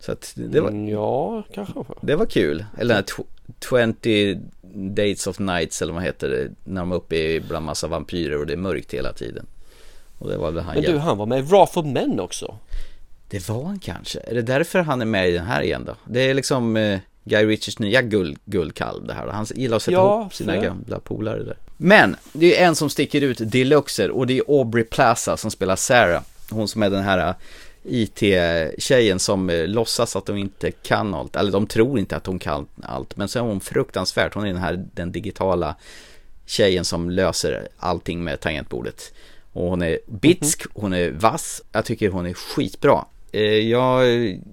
Så 0.00 0.12
att 0.12 0.32
det 0.36 0.60
var, 0.60 0.68
Mm, 0.68 0.88
ja, 0.88 1.42
kanske. 1.54 1.74
det 2.00 2.16
var 2.16 2.26
kul. 2.26 2.64
Eller 2.78 2.94
den 2.94 3.04
här 3.08 3.24
tw- 3.62 3.94
20 4.02 4.40
Dates 4.94 5.26
of 5.26 5.38
Nights 5.38 5.82
eller 5.82 5.92
vad 5.92 6.02
heter 6.02 6.28
det, 6.28 6.50
när 6.64 6.80
de 6.80 6.92
är 6.92 6.96
uppe 6.96 7.16
i 7.16 7.40
bland 7.40 7.66
massa 7.66 7.86
vampyrer 7.88 8.38
och 8.38 8.46
det 8.46 8.52
är 8.52 8.56
mörkt 8.56 8.94
hela 8.94 9.12
tiden. 9.12 9.46
Och 10.18 10.28
det 10.30 10.36
var 10.36 10.50
väl 10.50 10.64
han 10.64 10.74
Men 10.74 10.82
du, 10.84 10.90
hjälp- 10.90 11.02
han 11.02 11.18
var 11.18 11.26
med 11.26 11.38
i 11.38 11.42
Wrath 11.42 11.78
of 11.78 11.86
Men 11.86 12.20
också. 12.20 12.58
Det 13.30 13.48
var 13.48 13.64
han 13.64 13.78
kanske. 13.78 14.20
Är 14.20 14.34
det 14.34 14.42
därför 14.42 14.78
han 14.78 15.00
är 15.00 15.04
med 15.06 15.28
i 15.28 15.32
den 15.32 15.46
här 15.46 15.62
igen 15.62 15.84
då? 15.86 15.94
Det 16.04 16.20
är 16.20 16.34
liksom 16.34 16.76
eh, 16.76 16.98
Guy 17.28 17.46
Ritchies 17.46 17.78
nya 17.78 18.02
guld, 18.02 18.38
guldkalv 18.44 19.06
det 19.06 19.14
här. 19.14 19.26
Han 19.26 19.46
gillar 19.54 19.76
att 19.76 19.82
sätta 19.82 19.92
Ja, 19.92 20.20
ihop 20.20 20.34
sina 20.34 20.56
gamla 20.56 21.00
polare 21.00 21.42
där. 21.42 21.56
Men 21.76 22.16
det 22.32 22.58
är 22.58 22.66
en 22.66 22.74
som 22.74 22.90
sticker 22.90 23.20
ut 23.20 23.38
deluxer 23.40 24.10
och 24.10 24.26
det 24.26 24.38
är 24.38 24.42
Aubrey 24.48 24.84
Plaza 24.84 25.36
som 25.36 25.50
spelar 25.50 25.76
Sarah. 25.76 26.22
Hon 26.50 26.68
som 26.68 26.82
är 26.82 26.90
den 26.90 27.04
här 27.04 27.34
IT-tjejen 27.82 29.18
som 29.18 29.50
eh, 29.50 29.66
låtsas 29.66 30.16
att 30.16 30.26
de 30.26 30.36
inte 30.36 30.70
kan 30.70 31.14
allt. 31.14 31.36
Eller 31.36 31.52
de 31.52 31.66
tror 31.66 31.98
inte 31.98 32.16
att 32.16 32.26
hon 32.26 32.38
kan 32.38 32.66
allt. 32.82 33.16
Men 33.16 33.28
så 33.28 33.38
är 33.38 33.42
hon 33.42 33.60
fruktansvärt. 33.60 34.34
Hon 34.34 34.44
är 34.44 34.48
den 34.48 34.62
här 34.62 34.86
den 34.94 35.12
digitala 35.12 35.76
tjejen 36.46 36.84
som 36.84 37.10
löser 37.10 37.68
allting 37.78 38.24
med 38.24 38.40
tangentbordet. 38.40 39.12
Och 39.52 39.70
hon 39.70 39.82
är 39.82 39.98
bitsk, 40.06 40.62
hon 40.74 40.92
är 40.92 41.10
vass. 41.10 41.62
Jag 41.72 41.84
tycker 41.84 42.10
hon 42.10 42.26
är 42.26 42.34
skitbra. 42.34 43.04
Eh, 43.32 43.40
Jag 43.42 44.04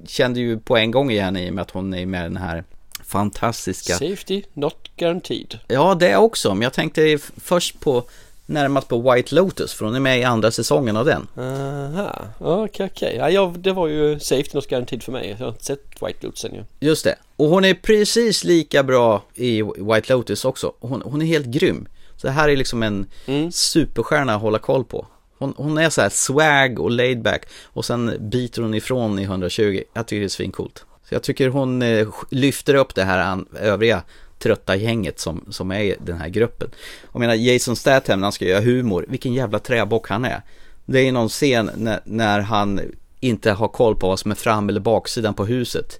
kände 0.07 0.39
ju 0.39 0.59
på 0.59 0.77
en 0.77 0.91
gång 0.91 1.11
igen 1.11 1.37
i 1.37 1.49
och 1.49 1.53
med 1.53 1.61
att 1.61 1.71
hon 1.71 1.93
är 1.93 2.05
med 2.05 2.19
i 2.21 2.23
den 2.23 2.37
här 2.37 2.63
fantastiska... 3.03 3.93
Safety 3.93 4.43
not 4.53 4.77
guaranteed. 4.97 5.59
Ja, 5.67 5.95
det 5.95 6.15
också. 6.15 6.53
Men 6.53 6.61
jag 6.61 6.73
tänkte 6.73 7.17
först 7.37 7.79
på 7.79 8.03
närmast 8.45 8.87
på 8.87 9.11
White 9.11 9.35
Lotus 9.35 9.73
för 9.73 9.85
hon 9.85 9.95
är 9.95 9.99
med 9.99 10.19
i 10.19 10.23
andra 10.23 10.51
säsongen 10.51 10.97
av 10.97 11.05
den. 11.05 11.27
Aha, 11.37 12.27
okej 12.39 12.89
okej. 12.93 13.15
Ja, 13.17 13.29
jag, 13.29 13.59
det 13.59 13.73
var 13.73 13.87
ju 13.87 14.19
Safety 14.19 14.49
not 14.53 14.67
guaranteed 14.67 15.03
för 15.03 15.11
mig. 15.11 15.29
Jag 15.29 15.37
har 15.45 15.47
inte 15.51 15.63
sett 15.65 15.83
White 16.01 16.25
Lotus 16.25 16.45
än 16.45 16.53
ju. 16.53 16.63
Just 16.79 17.03
det. 17.03 17.15
Och 17.35 17.49
hon 17.49 17.65
är 17.65 17.73
precis 17.73 18.43
lika 18.43 18.83
bra 18.83 19.23
i 19.35 19.61
White 19.61 20.13
Lotus 20.13 20.45
också. 20.45 20.73
Hon, 20.79 21.01
hon 21.05 21.21
är 21.21 21.25
helt 21.25 21.45
grym. 21.45 21.87
Så 22.17 22.27
det 22.27 22.33
här 22.33 22.49
är 22.49 22.55
liksom 22.57 22.83
en 22.83 23.05
superstjärna 23.51 24.35
att 24.35 24.41
hålla 24.41 24.59
koll 24.59 24.83
på. 24.83 25.07
Hon, 25.37 25.53
hon 25.57 25.77
är 25.77 25.89
så 25.89 26.01
här 26.01 26.09
swag 26.09 26.79
och 26.79 26.91
laid 26.91 27.21
back 27.21 27.45
och 27.63 27.85
sen 27.85 28.17
biter 28.19 28.61
hon 28.61 28.73
ifrån 28.73 29.19
i 29.19 29.23
120. 29.23 29.81
Jag 29.93 30.07
tycker 30.07 30.19
det 30.19 30.25
är 30.25 30.29
svincoolt. 30.29 30.85
Så 31.09 31.15
jag 31.15 31.23
tycker 31.23 31.49
hon 31.49 31.81
eh, 31.81 32.07
lyfter 32.29 32.75
upp 32.75 32.95
det 32.95 33.03
här 33.03 33.43
övriga 33.59 34.03
trötta 34.39 34.75
gänget 34.75 35.19
som, 35.19 35.45
som 35.49 35.71
är 35.71 35.79
i 35.79 35.95
den 36.05 36.17
här 36.17 36.29
gruppen. 36.29 36.69
Jag 37.13 37.19
menar 37.19 37.33
Jason 37.33 37.75
Statham 37.75 38.19
när 38.19 38.25
han 38.25 38.31
ska 38.31 38.45
göra 38.45 38.61
humor, 38.61 39.05
vilken 39.07 39.33
jävla 39.33 39.59
träbock 39.59 40.09
han 40.09 40.25
är. 40.25 40.41
Det 40.85 40.99
är 40.99 41.11
någon 41.11 41.29
scen 41.29 41.71
när, 41.75 41.99
när 42.03 42.39
han 42.39 42.81
inte 43.19 43.51
har 43.51 43.67
koll 43.67 43.95
på 43.95 44.07
vad 44.07 44.19
som 44.19 44.31
är 44.31 44.35
fram 44.35 44.69
eller 44.69 44.79
baksidan 44.79 45.33
på 45.33 45.45
huset. 45.45 45.99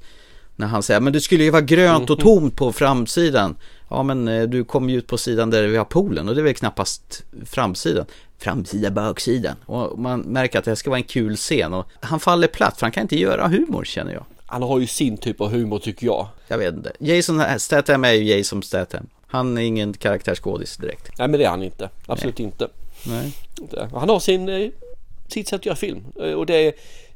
När 0.56 0.68
han 0.68 0.84
säger, 0.84 1.00
men 1.00 1.14
det 1.14 1.22
skulle 1.22 1.44
ju 1.44 1.50
vara 1.50 1.62
grönt 1.62 2.10
och 2.10 2.20
tomt 2.20 2.56
på 2.56 2.74
framsidan. 2.74 3.56
Ja 3.90 4.04
men 4.04 4.28
eh, 4.28 4.44
du 4.44 4.64
kommer 4.64 4.94
ju 4.94 4.98
ut 4.98 5.08
på 5.08 5.18
sidan 5.18 5.50
där 5.50 5.68
vi 5.68 5.78
har 5.78 5.86
poolen 5.86 6.30
och 6.30 6.36
det 6.36 6.42
är 6.42 6.44
väl 6.44 6.54
knappast 6.54 7.24
framsidan. 7.46 8.06
Framsida, 8.38 8.92
baksidan. 8.92 9.56
Och 9.66 10.00
man 10.00 10.20
märker 10.20 10.60
att 10.60 10.66
det 10.66 10.72
här 10.72 10.76
ska 10.76 10.90
vara 10.90 10.98
en 11.00 11.04
kul 11.04 11.36
scen 11.36 11.74
och 11.74 11.86
han 12.00 12.20
faller 12.20 12.48
platt 12.48 12.78
för 12.80 12.86
han 12.86 12.92
kan 12.92 13.02
inte 13.02 13.20
göra 13.20 13.48
humor 13.48 13.84
känner 13.84 14.14
jag. 14.14 14.26
Han 14.46 14.62
har 14.62 14.80
ju 14.80 14.88
sin 14.88 15.18
typ 15.18 15.42
av 15.42 15.50
humor 15.52 15.80
tycker 15.80 16.06
jag. 16.06 16.28
Jag 16.48 16.58
vet 16.58 16.74
inte. 16.74 16.92
Jason 17.00 17.42
Statham 17.60 18.04
är 18.04 18.12
ju 18.12 18.38
Jason 18.38 18.64
Statham. 18.64 19.08
Han 19.28 19.58
är 19.58 19.62
ingen 19.62 19.94
karaktärsskådis 19.94 20.78
direkt. 20.78 21.18
Nej 21.20 21.28
men 21.28 21.40
det 21.40 21.46
är 21.46 21.50
han 21.50 21.64
inte. 21.64 21.90
Absolut 22.08 22.40
inte. 22.40 22.68
Nej. 23.08 23.32
Han 23.94 24.10
har 24.10 24.20
sin, 24.20 24.50
eh, 24.50 24.70
sitt 25.28 25.48
sätt 25.48 25.60
att 25.60 25.66
göra 25.66 25.76
film. 25.76 26.04
Eh, 26.22 26.32
Och 26.32 26.46
det 26.46 26.68
är, 26.68 26.74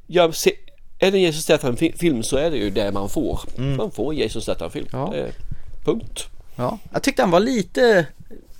gör, 0.08 0.32
se, 0.32 0.52
är 1.00 1.12
det 1.12 1.18
en 1.18 1.24
Jason 1.24 1.42
Statham-film 1.42 2.24
så 2.24 2.38
är 2.38 2.52
det 2.52 2.58
ju 2.58 2.70
det 2.70 2.92
man 2.92 3.10
får. 3.10 3.40
Man 3.78 3.92
får 3.92 4.12
en 4.14 4.18
Jason 4.20 4.42
Statham-film. 4.42 4.88
Ja. 4.92 5.14
Är- 5.16 5.32
Punkt. 5.86 6.28
Ja, 6.56 6.78
jag 6.94 7.04
tyckte 7.04 7.22
han 7.22 7.32
var 7.32 7.40
lite 7.40 8.06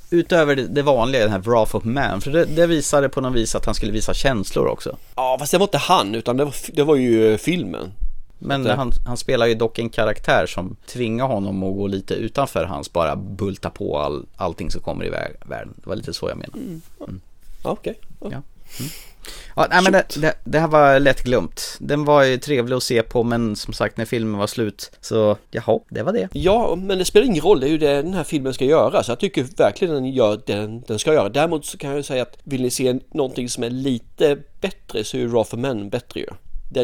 utöver 0.10 0.56
det- 0.56 0.82
vanliga, 0.82 1.22
den 1.22 1.32
här 1.32 1.40
Wrath 1.40 1.76
of 1.76 1.84
Man. 1.84 2.22
För 2.22 2.32
det, 2.32 2.46
det 2.46 2.68
visade 2.68 3.10
på 3.10 3.22
något 3.22 3.36
vis 3.36 3.56
att 3.56 3.66
han 3.66 3.76
skulle 3.76 3.92
visa 3.92 4.14
känslor 4.14 4.68
också. 4.68 4.98
Ja 5.16 5.36
fast 5.40 5.52
det 5.52 5.58
var 5.58 5.66
inte 5.66 5.78
han 5.78 6.16
utan 6.16 6.38
det 6.38 6.46
var, 6.46 6.56
det 6.74 6.84
var 6.84 6.96
ju 6.96 7.32
eh, 7.32 7.38
filmen. 7.38 7.92
Men 8.42 8.66
han, 8.76 8.92
han 9.06 9.18
spelar 9.18 9.46
ju 9.48 9.56
dock 9.56 9.80
en 9.80 9.90
karaktär 9.90 10.46
som 10.46 10.76
tvingar 10.88 11.26
honom 11.28 11.64
att 11.64 11.76
gå 11.76 11.88
lite 11.88 12.14
utanför 12.14 12.66
hans 12.66 12.94
bara 12.94 13.16
bulta 13.16 13.70
på 13.70 13.98
all, 14.00 14.26
allting 14.36 14.72
som 14.72 14.82
kommer 14.82 15.06
i 15.06 15.10
vär- 15.10 15.36
världen. 15.50 15.74
Det 15.84 15.90
var 15.90 15.96
lite 15.96 16.14
så 16.14 16.30
jag 16.30 16.38
menade. 16.38 16.80
Ja, 17.64 17.70
Okej. 17.72 18.00
Ja. 18.22 18.28
Ja. 18.32 18.42
Ja, 19.56 19.68
nej, 19.70 19.84
men 19.84 19.92
det, 19.92 20.04
det, 20.18 20.34
det 20.44 20.60
här 20.60 20.68
var 20.68 21.00
lätt 21.00 21.24
glömt. 21.24 21.78
Den 21.80 22.06
var 22.06 22.24
ju 22.24 22.38
trevlig 22.38 22.76
att 22.76 22.84
se 22.84 23.04
på 23.04 23.24
men 23.24 23.56
som 23.56 23.74
sagt 23.74 23.98
när 23.98 24.06
filmen 24.06 24.40
var 24.40 24.48
slut 24.48 24.92
så 25.02 25.38
jaha, 25.52 25.80
det 25.90 26.04
var 26.04 26.14
det. 26.14 26.30
Ja, 26.34 26.76
men 26.76 26.98
det 26.98 27.06
spelar 27.06 27.26
ingen 27.26 27.44
roll. 27.44 27.60
Det 27.60 27.68
är 27.68 27.72
ju 27.72 27.78
det 27.78 28.02
den 28.02 28.14
här 28.14 28.24
filmen 28.24 28.54
ska 28.54 28.66
göra. 28.66 29.04
Så 29.04 29.12
jag 29.12 29.20
tycker 29.20 29.46
verkligen 29.58 29.94
den 29.94 30.06
gör 30.06 30.42
den, 30.46 30.84
den 30.88 31.00
ska 31.00 31.14
göra. 31.14 31.30
Däremot 31.30 31.66
så 31.66 31.78
kan 31.78 31.90
jag 31.90 31.98
ju 31.98 32.04
säga 32.04 32.22
att 32.22 32.38
vill 32.44 32.62
ni 32.62 32.70
se 32.70 33.00
någonting 33.12 33.50
som 33.50 33.64
är 33.64 33.70
lite 33.70 34.38
bättre 34.62 35.04
så 35.04 35.18
är 35.18 35.22
ju 35.22 35.28
Raw 35.28 35.44
for 35.44 35.58
Men 35.58 35.90
bättre 35.90 36.20
ju. 36.20 36.28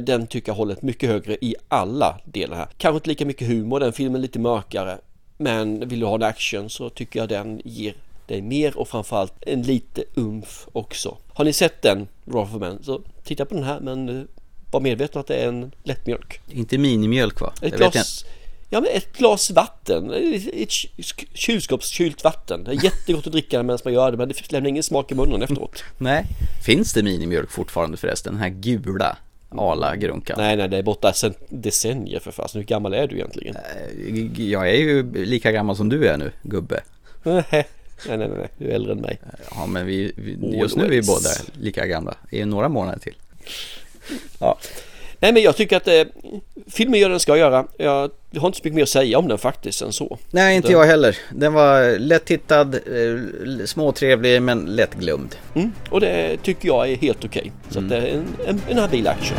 Den 0.01 0.27
tycker 0.27 0.49
jag 0.49 0.55
håller 0.55 0.73
ett 0.73 0.81
mycket 0.81 1.09
högre 1.09 1.37
i 1.41 1.55
alla 1.67 2.19
delar 2.25 2.57
här. 2.57 2.67
Kanske 2.77 2.95
inte 2.97 3.09
lika 3.09 3.25
mycket 3.25 3.47
humor, 3.47 3.79
den 3.79 3.93
filmen 3.93 4.15
är 4.15 4.21
lite 4.21 4.39
mörkare. 4.39 4.97
Men 5.37 5.87
vill 5.89 5.99
du 5.99 6.05
ha 6.05 6.15
en 6.15 6.23
action 6.23 6.69
så 6.69 6.89
tycker 6.89 7.19
jag 7.19 7.29
den 7.29 7.61
ger 7.65 7.95
dig 8.27 8.41
mer 8.41 8.77
och 8.77 8.87
framförallt 8.87 9.33
en 9.41 9.61
lite 9.61 10.03
umf 10.15 10.67
också. 10.71 11.17
Har 11.33 11.45
ni 11.45 11.53
sett 11.53 11.81
den, 11.81 12.07
Raw 12.25 12.51
for 12.51 12.59
Men, 12.59 12.83
så 12.83 13.01
titta 13.23 13.45
på 13.45 13.55
den 13.55 13.63
här 13.63 13.79
men 13.79 14.09
eh, 14.09 14.23
var 14.71 14.79
medveten 14.79 15.19
att 15.19 15.27
det 15.27 15.35
är 15.35 15.47
en 15.47 15.71
lättmjölk. 15.83 16.41
Inte 16.49 16.77
minimjölk 16.77 17.41
va? 17.41 17.53
Ett 17.61 17.77
glas, 17.77 18.25
ja, 18.69 18.81
men 18.81 18.89
ett 18.93 19.17
glas 19.17 19.51
vatten, 19.51 20.13
ett 20.53 20.71
ky- 20.71 21.25
kylskåpskylt 21.33 22.23
vatten. 22.23 22.63
Det 22.63 22.71
är 22.71 22.83
jättegott 22.83 23.27
att 23.27 23.31
dricka 23.33 23.63
medan 23.63 23.79
man 23.83 23.93
gör 23.93 24.11
det 24.11 24.17
men 24.17 24.27
det 24.27 24.51
lämnar 24.51 24.69
ingen 24.69 24.83
smak 24.83 25.11
i 25.11 25.15
munnen 25.15 25.41
efteråt. 25.41 25.83
Nej. 25.97 26.25
Finns 26.65 26.93
det 26.93 27.03
minimjölk 27.03 27.51
fortfarande 27.51 27.97
förresten? 27.97 28.33
Den 28.33 28.41
här 28.41 28.49
gula 28.49 29.17
Arla-grunkan. 29.49 30.35
Nej, 30.39 30.57
nej, 30.57 30.69
det 30.69 30.77
är 30.77 30.83
borta 30.83 31.13
sen 31.13 31.33
decennier 31.49 32.19
för 32.19 32.31
fasen. 32.31 32.61
Hur 32.61 32.65
gammal 32.67 32.93
är 32.93 33.07
du 33.07 33.15
egentligen? 33.15 33.55
Jag 34.49 34.69
är 34.69 34.73
ju 34.75 35.25
lika 35.25 35.51
gammal 35.51 35.75
som 35.75 35.89
du 35.89 36.07
är 36.07 36.17
nu, 36.17 36.31
gubbe. 36.43 36.83
Nej, 38.07 38.17
nej, 38.17 38.27
nej, 38.37 38.49
du 38.57 38.69
är 38.69 38.75
äldre 38.75 38.91
än 38.91 39.01
mig. 39.01 39.19
Ja, 39.51 39.65
men 39.65 39.85
vi, 39.85 40.13
vi 40.15 40.57
just 40.57 40.75
nu 40.75 40.85
är 40.85 40.89
vi 40.89 41.01
båda 41.01 41.29
lika 41.59 41.85
gamla. 41.85 42.15
Det 42.29 42.41
är 42.41 42.45
några 42.45 42.69
månader 42.69 42.99
till. 42.99 43.15
Ja. 44.39 44.57
Nej, 45.19 45.33
men 45.33 45.43
jag 45.43 45.55
tycker 45.55 45.77
att 45.77 45.87
eh, 45.87 46.01
filmen 46.67 46.99
gör 46.99 47.09
den 47.09 47.19
ska 47.19 47.37
göra. 47.37 47.65
Jag 47.77 48.09
har 48.37 48.47
inte 48.47 48.57
så 48.57 48.61
mycket 48.63 48.73
mer 48.73 48.83
att 48.83 48.89
säga 48.89 49.17
om 49.17 49.27
den 49.27 49.37
faktiskt 49.37 49.81
än 49.81 49.93
så. 49.93 50.17
Nej, 50.31 50.55
inte 50.55 50.71
jag 50.71 50.85
heller. 50.85 51.17
Den 51.31 51.53
var 51.53 51.99
lätt 51.99 52.25
tittad, 52.25 52.75
eh, 52.75 53.65
småtrevlig 53.65 54.41
men 54.41 54.65
lätt 54.65 54.93
glömd. 54.93 55.35
Mm, 55.55 55.71
och 55.89 56.01
det 56.01 56.37
tycker 56.43 56.67
jag 56.67 56.89
är 56.89 56.95
helt 56.95 57.25
okej. 57.25 57.51
Så 57.69 57.79
att 57.79 57.89
det 57.89 57.97
är 57.97 58.07
en, 58.07 58.25
en, 58.47 58.61
en 58.69 58.77
habil 58.77 59.07
action. 59.07 59.37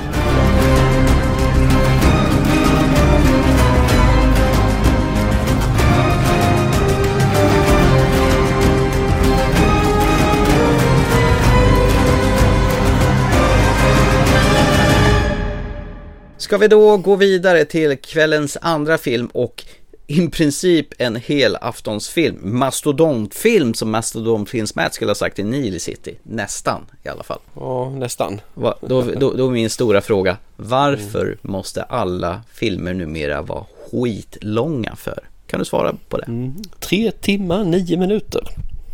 Ska 16.47 16.59
vi 16.59 16.69
då 16.69 16.97
gå 16.97 17.17
vidare 17.17 17.65
till 17.65 17.97
kvällens 17.97 18.59
andra 18.61 18.99
film 18.99 19.27
och 19.27 19.65
i 20.07 20.29
princip 20.29 20.87
en 20.99 21.17
hel 21.17 21.57
aftonsfilm, 21.57 22.39
mastodontfilm 22.43 23.75
som 23.75 23.95
mastodontfilms-Matt 23.95 24.95
skulle 24.95 25.11
ha 25.11 25.15
sagt 25.15 25.39
i 25.39 25.43
Nile 25.43 25.81
City. 25.81 26.19
Nästan 26.23 26.87
i 27.03 27.09
alla 27.09 27.23
fall. 27.23 27.39
Ja, 27.55 27.91
nästan. 27.91 28.41
Va, 28.55 28.75
då, 28.81 29.03
då, 29.03 29.33
då 29.33 29.47
är 29.47 29.51
min 29.51 29.71
stora 29.71 30.01
fråga, 30.01 30.37
varför 30.57 31.39
måste 31.43 31.83
alla 31.83 32.43
filmer 32.53 32.95
numera 32.95 33.43
vara 33.43 33.65
skitlånga 33.91 34.97
för? 34.97 35.19
Kan 35.47 35.59
du 35.59 35.65
svara 35.65 35.97
på 36.09 36.17
det? 36.17 36.25
Mm. 36.25 36.55
Tre 36.79 37.11
timmar, 37.11 37.65
nio 37.65 37.97
minuter. 37.97 38.49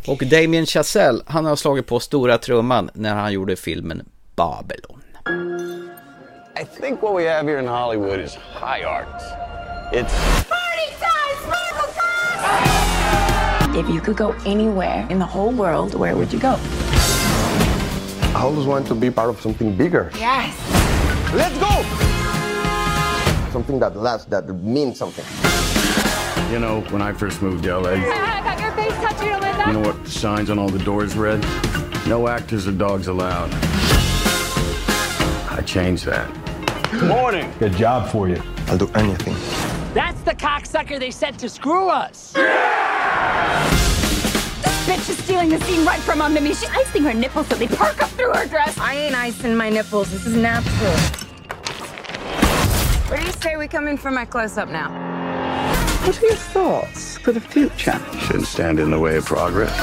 Och 0.07 0.27
Damien 0.27 0.67
Chazelle, 0.67 1.23
han 1.27 1.45
har 1.45 1.57
slagit 1.57 1.87
på 1.87 2.01
stora 2.01 2.39
trumman 2.39 2.91
när 2.95 3.15
han 3.15 3.33
gjorde 3.33 3.57
filmen 3.57 4.03
Babylon. 4.37 4.99
I 6.55 6.65
think 6.65 7.01
what 7.01 7.15
we 7.15 7.25
have 7.25 7.47
here 7.47 7.59
in 7.59 7.67
Hollywood 7.67 8.21
is 8.21 8.35
high 8.35 8.83
art. 8.83 9.09
It's 9.91 10.13
party 10.45 10.93
size! 11.01 11.39
If 13.75 13.89
you 13.89 14.03
could 14.03 14.19
go 14.19 14.33
anywhere 14.45 15.07
in 15.09 15.19
the 15.19 15.25
whole 15.25 15.51
world, 15.51 15.95
where 15.95 16.15
would 16.15 16.31
you 16.31 16.39
go? 16.39 16.59
I 18.35 18.43
always 18.43 18.67
want 18.67 18.87
to 18.89 18.95
be 18.95 19.11
part 19.11 19.31
of 19.31 19.41
something 19.41 19.75
bigger. 19.75 20.11
Yes. 20.17 20.55
Let's 21.33 21.57
go! 21.57 21.71
Something 23.51 23.79
that 23.79 23.97
lasts, 23.97 24.27
that 24.27 24.47
means 24.63 24.99
something. 24.99 25.25
You 26.53 26.59
know, 26.59 26.83
when 26.91 27.01
I 27.01 27.15
first 27.15 27.41
moved 27.41 27.65
to 27.65 27.79
LA, 27.79 27.91
I 27.93 28.43
got 28.45 28.61
your 28.61 28.73
face 28.73 28.93
tattooed 28.93 29.33
on 29.33 29.41
my 29.41 29.53
back. 29.53 29.67
you 29.69 29.73
know 29.73 29.81
what 29.81 30.05
the 30.05 30.11
signs 30.11 30.51
on 30.51 30.59
all 30.59 30.69
the 30.69 30.85
doors 30.85 31.17
read? 31.17 31.41
No 32.07 32.29
actors 32.29 32.69
or 32.69 32.73
dogs 32.73 33.09
allowed. 33.09 33.51
I 35.51 35.63
changed 35.65 36.05
that. 36.05 36.42
Morning. 37.01 37.51
Good 37.59 37.73
job 37.73 38.11
for 38.11 38.29
you. 38.29 38.41
I'll 38.69 38.77
do 38.77 38.91
anything. 38.95 39.35
That's 39.95 40.21
the 40.23 40.35
cocksucker 40.35 40.99
they 41.01 41.11
sent 41.11 41.39
to 41.41 41.49
screw 41.49 41.89
us. 41.89 42.35
Yeah! 42.37 43.71
This 44.61 44.87
bitch 44.87 45.09
is 45.09 45.19
stealing 45.25 45.49
the 45.49 45.59
scene 45.61 45.87
right 45.87 46.01
from 46.01 46.21
under 46.21 46.41
me. 46.41 46.51
She's 46.51 46.69
icing 46.69 47.03
her 47.05 47.15
nipples 47.15 47.47
so 47.49 47.55
they 47.55 47.67
perk 47.67 48.03
up 48.03 48.11
through 48.11 48.35
her 48.35 48.47
dress. 48.47 48.77
I 48.79 48.95
ain't 48.95 49.15
icing 49.15 49.57
my 49.57 49.71
nipples. 49.71 50.11
This 50.13 50.27
is 50.27 50.37
natural. 50.37 50.93
Where 53.09 53.19
do 53.19 53.27
you 53.27 53.33
say 53.33 53.57
we 53.57 53.69
come 53.69 53.89
in 53.89 53.97
for 53.97 54.11
my 54.11 54.27
close-up 54.27 54.69
now? 54.69 54.91
What 56.07 56.23
are 56.23 56.27
your 56.27 56.35
thoughts 56.35 57.17
for 57.19 57.33
the 57.33 57.41
future? 57.41 57.99
Shouldn't 58.21 58.47
stand 58.47 58.79
in 58.79 58.91
the 58.91 58.99
way 59.01 59.17
of 59.17 59.25
progress. 59.25 59.75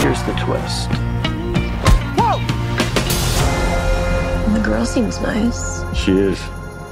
Here's 0.00 0.22
the 0.22 0.32
twist. 0.34 0.88
Whoa! 2.16 2.38
The 4.54 4.60
girl 4.60 4.84
seems 4.86 5.20
nice. 5.20 5.75
She 6.06 6.12
is. 6.12 6.38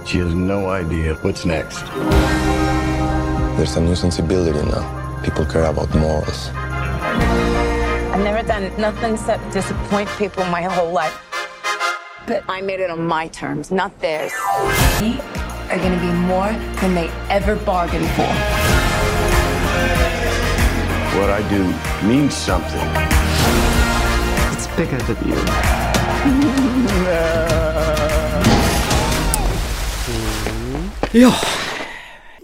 She 0.04 0.18
has 0.18 0.34
no 0.34 0.68
idea 0.70 1.14
what's 1.22 1.44
next. 1.44 1.84
There's 3.56 3.76
a 3.76 3.80
new 3.80 3.94
sensibility 3.94 4.60
now. 4.68 5.20
People 5.22 5.46
care 5.46 5.66
about 5.66 5.94
morals. 5.94 6.50
I've 6.52 8.24
never 8.24 8.42
done 8.44 8.72
nothing 8.76 9.14
except 9.14 9.52
disappoint 9.52 10.08
people 10.18 10.44
my 10.46 10.62
whole 10.62 10.90
life. 10.90 11.16
But 12.26 12.42
I 12.48 12.60
made 12.60 12.80
it 12.80 12.90
on 12.90 13.06
my 13.06 13.28
terms, 13.28 13.70
not 13.70 13.96
theirs. 14.00 14.32
We 15.00 15.20
are 15.70 15.78
gonna 15.78 16.00
be 16.00 16.10
more 16.26 16.52
than 16.80 16.96
they 16.96 17.08
ever 17.30 17.54
bargained 17.54 18.10
for. 18.16 18.26
What 21.20 21.30
I 21.30 21.40
do 21.54 21.72
means 22.04 22.34
something. 22.34 22.88
It's 24.52 24.66
bigger 24.74 24.98
than 25.06 25.18
you. 25.28 25.38
Ja, 31.16 31.34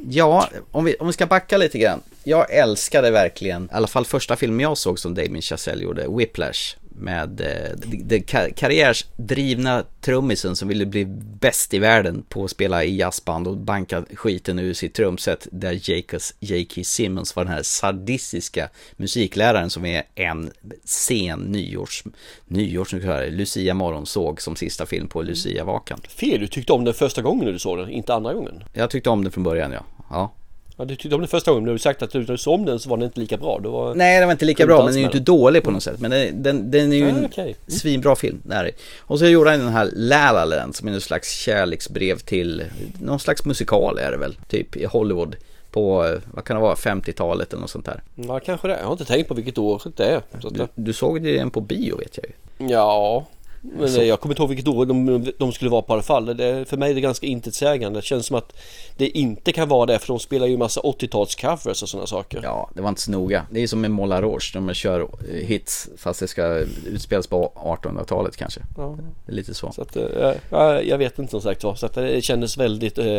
ja 0.09 0.48
om, 0.70 0.85
vi, 0.85 0.94
om 0.94 1.06
vi 1.06 1.12
ska 1.12 1.26
backa 1.26 1.56
lite 1.56 1.78
grann. 1.78 2.02
Jag 2.24 2.54
älskade 2.54 3.11
verkligen, 3.11 3.64
i 3.64 3.68
alla 3.72 3.87
fall 3.87 4.04
första 4.04 4.37
filmen 4.37 4.61
jag 4.61 4.78
såg 4.78 4.98
som 4.98 5.14
Damien 5.14 5.42
Chazelle 5.42 5.83
gjorde, 5.83 6.06
Whiplash. 6.09 6.76
Med 6.92 7.40
eh, 7.40 7.76
den 8.05 8.22
kar- 8.22 8.50
karriärsdrivna 8.50 9.85
trummisen 10.00 10.57
som 10.57 10.68
ville 10.68 10.87
bli 10.87 11.05
bäst 11.40 11.74
i 11.74 11.79
världen 11.79 12.22
på 12.29 12.44
att 12.44 12.50
spela 12.50 12.85
i 12.85 12.96
jazzband 12.96 13.48
och 13.48 13.57
banka 13.57 14.05
skiten 14.14 14.59
ur 14.59 14.74
sitt 14.74 14.94
trumset. 14.94 15.48
Där 15.53 15.90
Jacobs, 15.90 16.35
J.K. 16.40 16.81
Simmons 16.85 17.37
var 17.37 17.44
den 17.44 17.53
här 17.53 17.62
sadistiska 17.62 18.68
musikläraren 18.96 19.70
som 19.70 19.85
är 19.85 20.03
en 20.14 20.50
sen 20.85 21.40
nyårs, 21.40 22.05
nyårs, 22.46 22.92
Lucia 23.31 23.74
morgon 23.74 24.07
såg 24.07 24.42
som 24.42 24.57
sista 24.57 24.87
film 24.87 25.09
på 25.09 25.22
Lucia-vakan. 25.22 26.00
Fel, 26.09 26.40
du 26.40 26.46
tyckte 26.46 26.72
om 26.72 26.85
den 26.85 26.94
första 26.94 27.22
gången 27.22 27.53
du 27.53 27.59
såg 27.59 27.79
den, 27.79 27.90
inte 27.90 28.14
andra 28.14 28.35
gången. 28.35 28.64
Jag 28.72 28.90
tyckte 28.90 29.11
om 29.11 29.24
den 29.24 29.33
från 29.33 29.44
början 29.44 29.72
ja. 29.72 29.85
ja. 30.11 30.33
Ja, 30.81 30.85
du 30.85 30.97
tyckte 30.97 31.14
om 31.14 31.21
den 31.21 31.29
första 31.29 31.51
gången, 31.51 31.62
men 31.64 31.66
du 31.69 31.73
har 31.73 31.79
sagt 31.79 32.03
att 32.03 32.11
du, 32.11 32.19
när 32.19 32.27
du 32.27 32.38
såg 32.38 32.55
om 32.55 32.64
den 32.64 32.79
så 32.79 32.90
var 32.90 32.97
den 32.97 33.05
inte 33.07 33.21
lika 33.21 33.37
bra. 33.37 33.59
Var... 33.59 33.95
Nej, 33.95 34.19
den 34.19 34.29
var 34.29 34.33
inte 34.33 34.45
lika 34.45 34.66
bra, 34.66 34.77
men 34.77 34.87
den 34.87 34.95
är 34.95 34.99
ju 34.99 35.05
inte 35.05 35.19
dålig 35.21 35.62
på 35.62 35.71
något 35.71 35.83
sätt. 35.83 36.01
Men 36.01 36.11
den, 36.11 36.43
den, 36.43 36.71
den 36.71 36.93
är 36.93 36.97
ju 36.97 37.05
Ah, 37.05 37.09
en 37.09 37.25
okej. 37.25 37.45
Mm. 37.45 37.57
svinbra 37.79 38.16
film. 38.16 38.40
Det 38.43 38.55
är 38.55 38.64
det. 38.64 38.71
Och 39.01 39.19
så 39.19 39.27
gjorde 39.27 39.51
han 39.51 39.59
den 39.59 39.69
här 39.69 39.90
La 39.95 40.33
La 40.33 40.45
Land 40.45 40.77
som 40.77 40.88
är 40.88 40.93
någon 40.93 41.01
slags 41.01 41.33
kärleksbrev 41.33 42.19
till 42.19 42.64
någon 43.03 43.21
slags 43.21 43.45
musikal 43.45 43.99
är 43.99 44.11
det 44.11 44.16
väl, 44.16 44.35
typ 44.49 44.77
i 44.77 44.85
Hollywood. 44.85 45.37
På, 45.71 46.07
eh, 46.07 46.19
vad 46.35 46.45
kan 46.45 46.57
det 46.57 46.62
vara, 46.62 46.75
50-talet 46.75 47.53
eller 47.53 47.61
något 47.61 47.71
sånt 47.71 47.87
där. 47.87 48.03
Ja, 48.14 48.40
kanske 48.40 48.69
det. 48.69 48.77
Jag 48.79 48.85
har 48.85 48.93
inte 48.93 49.05
tänkt 49.05 49.29
på 49.29 49.35
vilket 49.35 49.59
år 49.59 49.83
det 49.97 50.05
är. 50.07 50.23
Så 50.43 50.51
Du, 50.51 50.66
du 50.75 50.93
såg 50.93 51.23
den 51.23 51.51
på 51.51 51.61
bio 51.61 51.97
vet 51.97 52.19
jag 52.23 52.27
ju. 52.27 52.73
Ja, 52.73 53.27
men 53.62 53.88
Så- 53.88 54.03
jag 54.03 54.20
kommer 54.20 54.33
inte 54.35 54.42
ihåg 54.42 54.49
vilket 54.49 54.68
år 54.68 54.87
de, 54.87 55.33
de 55.38 55.53
skulle 55.53 55.70
vara 55.70 55.83
på 55.83 55.92
alla 55.92 56.03
fall. 56.03 56.37
Det, 56.37 56.64
för 56.68 56.77
mig 56.77 56.90
är 56.90 56.94
det 56.94 57.01
ganska 57.01 57.27
intetsägande. 57.27 57.99
Det 57.99 58.05
känns 58.05 58.27
som 58.27 58.37
att 58.37 58.53
det 58.96 59.09
inte 59.18 59.53
kan 59.53 59.68
vara 59.68 59.87
det 59.87 59.99
för 59.99 60.07
de 60.07 60.18
spelar 60.18 60.46
ju 60.46 60.57
massa 60.57 60.81
80-talscovers 60.81 61.83
och 61.83 61.88
sådana 61.88 62.07
saker. 62.07 62.40
Ja, 62.42 62.70
det 62.75 62.83
var 62.83 62.88
inte 62.88 63.01
så 63.01 63.11
noga. 63.11 63.46
Det 63.51 63.61
är 63.62 63.66
som 63.66 63.81
med 63.81 63.90
Moulin 63.90 64.20
Rouge, 64.20 64.51
de 64.55 64.75
kör 64.75 65.01
eh, 65.01 65.35
hits 65.46 65.88
fast 65.96 66.20
det 66.20 66.29
ska 66.29 66.64
utspelas 66.87 67.27
på 67.27 67.53
1800-talet 67.83 68.37
kanske. 68.37 68.61
Ja. 68.77 68.99
Lite 69.27 69.55
så. 69.55 69.73
Så 69.73 69.83
att, 69.83 69.96
eh, 69.96 70.33
ja, 70.51 70.83
jag 70.83 70.99
vet 70.99 71.18
inte 71.18 71.31
som 71.31 71.40
sagt 71.40 71.64
var. 71.64 71.75
Så 71.75 71.87
att 71.87 71.94
det 71.94 72.25
kändes 72.25 72.57
väldigt 72.59 72.99
eh, 72.99 73.18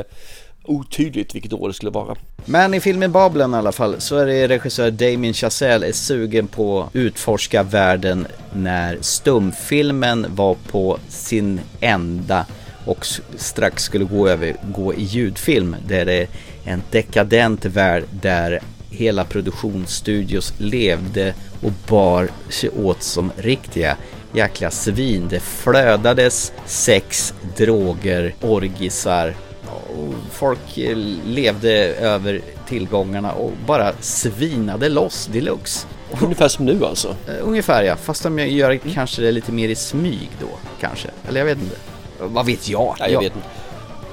otydligt 0.64 1.36
vilket 1.36 1.54
år 1.54 1.68
det 1.68 1.74
skulle 1.74 1.92
vara. 1.92 2.16
Men 2.46 2.74
i 2.74 2.80
filmen 2.80 3.12
Babylon 3.12 3.54
i 3.54 3.58
alla 3.58 3.72
fall 3.72 4.02
så 4.02 4.18
är 4.18 4.26
det 4.26 4.48
regissör 4.48 4.92
Damien 4.92 5.34
Chazelle 5.34 5.88
är 5.88 5.92
sugen 5.92 6.48
på 6.48 6.82
att 6.82 6.96
utforska 6.96 7.64
världen 7.64 8.28
när 8.54 8.98
stumfilmen 9.02 10.26
var 10.30 10.56
på 10.72 11.00
sin 11.08 11.60
ända 11.80 12.46
och 12.86 13.08
strax 13.36 13.84
skulle 13.84 14.06
gå 14.06 14.28
över, 14.28 14.56
gå 14.64 14.94
i 14.94 15.04
ljudfilm 15.04 15.76
där 15.88 16.06
det 16.06 16.14
är 16.14 16.28
en 16.64 16.82
dekadent 16.92 17.66
värld 17.66 18.04
där 18.22 18.60
hela 18.90 19.26
produktionsstudios 19.26 20.54
levde 20.58 21.34
och 21.62 21.72
bar 21.90 22.30
sig 22.50 22.70
åt 22.70 23.04
som 23.04 23.32
riktiga 23.38 23.98
jäkla 24.34 24.72
svin. 24.72 25.28
Det 25.30 25.40
flödades 25.40 26.54
sex, 26.66 27.34
droger, 27.58 28.36
orgisar 28.42 29.36
och 29.72 30.14
folk 30.32 30.78
eh, 30.78 30.98
levde 31.26 31.72
över 31.96 32.42
tillgångarna 32.68 33.32
och 33.32 33.52
bara 33.66 33.92
svinade 34.00 34.90
loss 34.90 35.30
deluxe. 35.32 35.88
Ungefär 36.22 36.48
som 36.48 36.66
nu 36.66 36.86
alltså? 36.86 37.16
Eh, 37.28 37.36
Ungefär 37.48 37.84
ja, 37.84 37.96
fast 37.96 38.24
de 38.24 38.40
gör 38.40 38.80
kanske 38.94 39.22
det 39.22 39.32
lite 39.32 39.52
mer 39.52 39.70
i 39.70 39.76
smyg 39.76 40.30
då 40.40 40.48
kanske. 40.80 41.08
Eller 41.28 41.40
jag 41.40 41.46
vet 41.46 41.58
inte. 41.58 41.76
Vad 42.20 42.46
vet 42.46 42.70
jag? 42.70 42.96
Nej, 43.00 43.12
jag 43.14 43.20
vet 43.20 43.36
inte. 43.36 43.48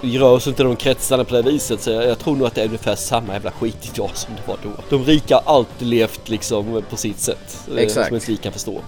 Vi 0.00 0.18
rör 0.18 0.32
oss 0.32 0.46
inte 0.46 0.62
i 0.62 0.64
de 0.64 0.76
kretsarna 0.76 1.24
på 1.24 1.34
det 1.34 1.42
viset 1.42 1.82
så 1.82 1.90
jag, 1.90 2.04
jag 2.06 2.18
tror 2.18 2.36
nog 2.36 2.46
att 2.46 2.54
det 2.54 2.60
är 2.62 2.66
ungefär 2.66 2.94
samma 2.94 3.32
jävla 3.32 3.50
skit 3.50 3.90
idag 3.94 4.10
som 4.14 4.34
det 4.34 4.42
var 4.48 4.56
då. 4.62 4.70
De 4.90 5.04
rika 5.04 5.34
har 5.34 5.54
alltid 5.56 5.88
levt 5.88 6.28
liksom 6.28 6.82
på 6.90 6.96
sitt 6.96 7.18
sätt. 7.20 7.58
eh, 7.70 7.76
Exakt. 7.76 8.06
Som 8.06 8.14
ens 8.14 8.28
vi 8.28 8.36
kan 8.36 8.52
förstå. 8.52 8.80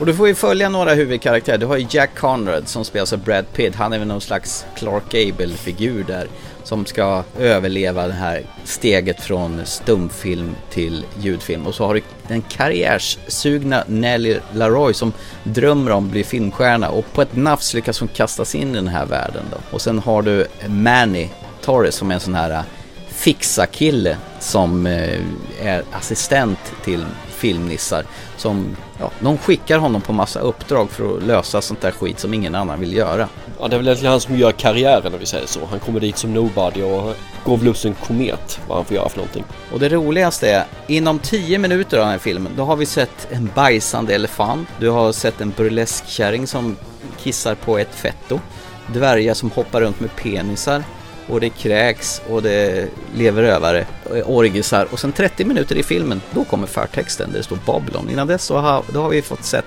Och 0.00 0.06
du 0.06 0.14
får 0.14 0.28
ju 0.28 0.34
följa 0.34 0.68
några 0.68 0.94
huvudkaraktärer. 0.94 1.58
Du 1.58 1.66
har 1.66 1.76
ju 1.76 1.86
Jack 1.90 2.10
Conrad 2.18 2.68
som 2.68 2.84
spelas 2.84 3.12
av 3.12 3.18
Brad 3.18 3.52
Pitt. 3.52 3.74
Han 3.74 3.92
är 3.92 3.98
väl 3.98 4.08
någon 4.08 4.20
slags 4.20 4.66
Clark 4.76 5.02
Gable-figur 5.10 6.04
där. 6.04 6.26
Som 6.64 6.86
ska 6.86 7.24
överleva 7.38 8.06
det 8.06 8.12
här 8.12 8.42
steget 8.64 9.20
från 9.20 9.66
stumfilm 9.66 10.54
till 10.70 11.04
ljudfilm. 11.18 11.66
Och 11.66 11.74
så 11.74 11.86
har 11.86 11.94
du 11.94 12.02
den 12.28 12.42
karriärssugna 12.42 13.84
Nelly 13.86 14.38
Laroy 14.52 14.94
som 14.94 15.12
drömmer 15.44 15.90
om 15.90 16.04
att 16.04 16.10
bli 16.10 16.24
filmstjärna. 16.24 16.90
Och 16.90 17.12
på 17.12 17.22
ett 17.22 17.36
nafs 17.36 17.74
lyckas 17.74 18.00
hon 18.00 18.08
kastas 18.08 18.54
in 18.54 18.70
i 18.70 18.74
den 18.74 18.88
här 18.88 19.06
världen 19.06 19.44
då. 19.50 19.56
Och 19.70 19.82
sen 19.82 19.98
har 19.98 20.22
du 20.22 20.46
Manny 20.66 21.28
Torres 21.60 21.94
som 21.94 22.10
är 22.10 22.14
en 22.14 22.20
sån 22.20 22.34
här 22.34 22.50
äh, 22.50 22.62
fixa-kille 23.08 24.16
som 24.38 24.86
äh, 24.86 25.20
är 25.62 25.82
assistent 25.92 26.58
till 26.84 27.04
filmnissar. 27.28 28.04
Som, 28.36 28.76
ja, 29.00 29.10
de 29.20 29.38
skickar 29.38 29.78
honom 29.78 30.00
på 30.00 30.12
massa 30.12 30.40
uppdrag 30.40 30.90
för 30.90 31.16
att 31.16 31.22
lösa 31.22 31.60
sånt 31.60 31.80
där 31.80 31.90
skit 31.90 32.18
som 32.18 32.34
ingen 32.34 32.54
annan 32.54 32.80
vill 32.80 32.96
göra. 32.96 33.28
Ja, 33.60 33.68
det 33.68 33.76
är 33.76 33.78
väl 33.78 33.86
egentligen 33.86 34.10
han 34.10 34.20
som 34.20 34.36
gör 34.36 34.52
karriären 34.52 35.14
om 35.14 35.20
vi 35.20 35.26
säger 35.26 35.46
så. 35.46 35.60
Han 35.70 35.80
kommer 35.80 36.00
dit 36.00 36.18
som 36.18 36.34
nobody 36.34 36.82
och 36.82 37.14
går 37.44 37.56
väl 37.56 37.68
upp 37.68 37.76
som 37.76 37.90
en 37.90 37.96
komet 38.06 38.60
vad 38.68 38.76
han 38.76 38.84
får 38.84 38.96
göra 38.96 39.08
för 39.08 39.16
någonting. 39.16 39.44
Och 39.72 39.80
det 39.80 39.88
roligaste 39.88 40.50
är, 40.50 40.64
inom 40.86 41.18
10 41.18 41.58
minuter 41.58 41.98
av 41.98 42.02
den 42.02 42.10
här 42.12 42.18
filmen, 42.18 42.52
då 42.56 42.64
har 42.64 42.76
vi 42.76 42.86
sett 42.86 43.28
en 43.30 43.50
bajsande 43.54 44.14
elefant. 44.14 44.68
Du 44.80 44.90
har 44.90 45.12
sett 45.12 45.40
en 45.40 45.52
burleskkärring 45.56 46.46
som 46.46 46.76
kissar 47.18 47.54
på 47.54 47.78
ett 47.78 47.94
fetto. 47.94 48.40
Dvärgar 48.86 49.34
som 49.34 49.50
hoppar 49.50 49.80
runt 49.80 50.00
med 50.00 50.16
penisar. 50.16 50.84
Och 51.30 51.40
det 51.40 51.50
kräks 51.50 52.22
och 52.28 52.42
det 52.42 52.88
lever 53.14 53.42
rövare, 53.42 53.86
eh, 54.14 54.30
orgisar 54.30 54.86
och 54.90 54.98
sen 55.00 55.12
30 55.12 55.44
minuter 55.44 55.76
i 55.76 55.82
filmen, 55.82 56.20
då 56.30 56.44
kommer 56.44 56.66
förtexten 56.66 57.30
där 57.30 57.38
det 57.38 57.44
står 57.44 57.58
Babylon. 57.66 58.10
Innan 58.10 58.26
dess 58.26 58.44
så 58.44 58.56
har, 58.58 58.82
då 58.92 59.02
har 59.02 59.08
vi 59.08 59.22
fått 59.22 59.44
sett 59.44 59.64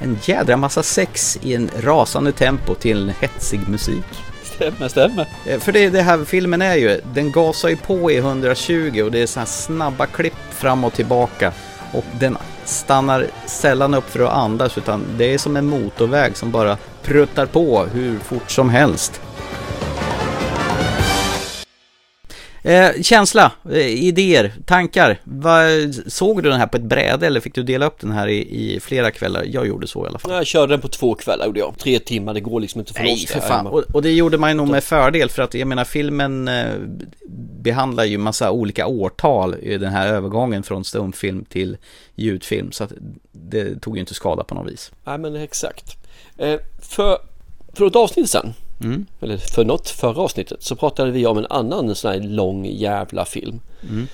en 0.00 0.18
jädra 0.22 0.56
massa 0.56 0.82
sex 0.82 1.38
i 1.42 1.54
en 1.54 1.70
rasande 1.80 2.32
tempo 2.32 2.74
till 2.74 3.12
hetsig 3.20 3.68
musik. 3.68 4.04
Stämmer, 4.54 4.88
stämmer. 4.88 5.28
Eh, 5.46 5.58
För 5.58 5.72
det, 5.72 5.88
det 5.90 6.02
här 6.02 6.24
filmen 6.24 6.62
är 6.62 6.74
ju, 6.76 7.00
den 7.14 7.32
gasar 7.32 7.68
ju 7.68 7.76
på 7.76 8.10
i 8.10 8.16
120 8.16 9.02
och 9.04 9.10
det 9.12 9.22
är 9.22 9.26
så 9.26 9.38
här 9.40 9.46
snabba 9.46 10.06
klipp 10.06 10.34
fram 10.50 10.84
och 10.84 10.92
tillbaka. 10.92 11.52
Och 11.92 12.04
den 12.20 12.36
stannar 12.64 13.26
sällan 13.46 13.94
upp 13.94 14.10
för 14.10 14.20
att 14.20 14.32
andas 14.32 14.78
utan 14.78 15.04
det 15.18 15.34
är 15.34 15.38
som 15.38 15.56
en 15.56 15.66
motorväg 15.66 16.36
som 16.36 16.50
bara 16.50 16.76
pruttar 17.02 17.46
på 17.46 17.84
hur 17.92 18.18
fort 18.18 18.50
som 18.50 18.70
helst. 18.70 19.20
Eh, 22.64 23.02
känsla, 23.02 23.52
eh, 23.70 23.86
idéer, 23.86 24.52
tankar. 24.66 25.20
Va, 25.24 25.60
såg 26.06 26.42
du 26.42 26.50
den 26.50 26.58
här 26.58 26.66
på 26.66 26.76
ett 26.76 26.82
bräde 26.82 27.26
eller 27.26 27.40
fick 27.40 27.54
du 27.54 27.62
dela 27.62 27.86
upp 27.86 28.00
den 28.00 28.10
här 28.10 28.28
i, 28.28 28.74
i 28.74 28.80
flera 28.80 29.10
kvällar? 29.10 29.44
Jag 29.46 29.66
gjorde 29.66 29.86
så 29.86 30.04
i 30.04 30.08
alla 30.08 30.18
fall. 30.18 30.32
Jag 30.32 30.46
körde 30.46 30.72
den 30.72 30.80
på 30.80 30.88
två 30.88 31.14
kvällar 31.14 31.46
gjorde 31.46 31.60
jag. 31.60 31.74
Tre 31.78 31.98
timmar, 31.98 32.34
det 32.34 32.40
går 32.40 32.60
liksom 32.60 32.80
inte 32.80 32.94
för 32.94 33.02
Nej, 33.02 33.26
för 33.26 33.40
fan. 33.40 33.66
Och, 33.66 33.82
och 33.92 34.02
det 34.02 34.10
gjorde 34.10 34.38
man 34.38 34.50
ju 34.50 34.56
nog 34.56 34.68
med 34.68 34.84
fördel 34.84 35.28
för 35.28 35.42
att 35.42 35.54
jag 35.54 35.68
menar 35.68 35.84
filmen 35.84 36.48
eh, 36.48 36.74
behandlar 37.62 38.04
ju 38.04 38.18
massa 38.18 38.50
olika 38.50 38.86
årtal 38.86 39.54
i 39.54 39.78
den 39.78 39.92
här 39.92 40.06
övergången 40.06 40.62
från 40.62 40.84
stumfilm 40.84 41.44
till 41.44 41.76
ljudfilm. 42.14 42.72
Så 42.72 42.84
att 42.84 42.92
det 43.32 43.80
tog 43.80 43.96
ju 43.96 44.00
inte 44.00 44.14
skada 44.14 44.44
på 44.44 44.54
något 44.54 44.72
vis. 44.72 44.92
Nej 45.04 45.18
men 45.18 45.36
exakt. 45.36 45.96
Eh, 46.38 46.60
för, 46.80 47.18
för 47.72 47.86
ett 47.86 47.96
avsnitt 47.96 48.30
sen, 48.30 48.54
Mm. 48.84 49.06
eller 49.20 49.36
för 49.36 49.64
något 49.64 49.88
förra 49.88 50.22
avsnittet, 50.22 50.62
så 50.62 50.76
pratade 50.76 51.10
vi 51.10 51.26
om 51.26 51.38
en 51.38 51.46
annan 51.50 51.94
sån 51.94 52.12
här 52.12 52.20
lång 52.20 52.66
jävla 52.66 53.24
film. 53.24 53.60
Mm. 53.82 54.06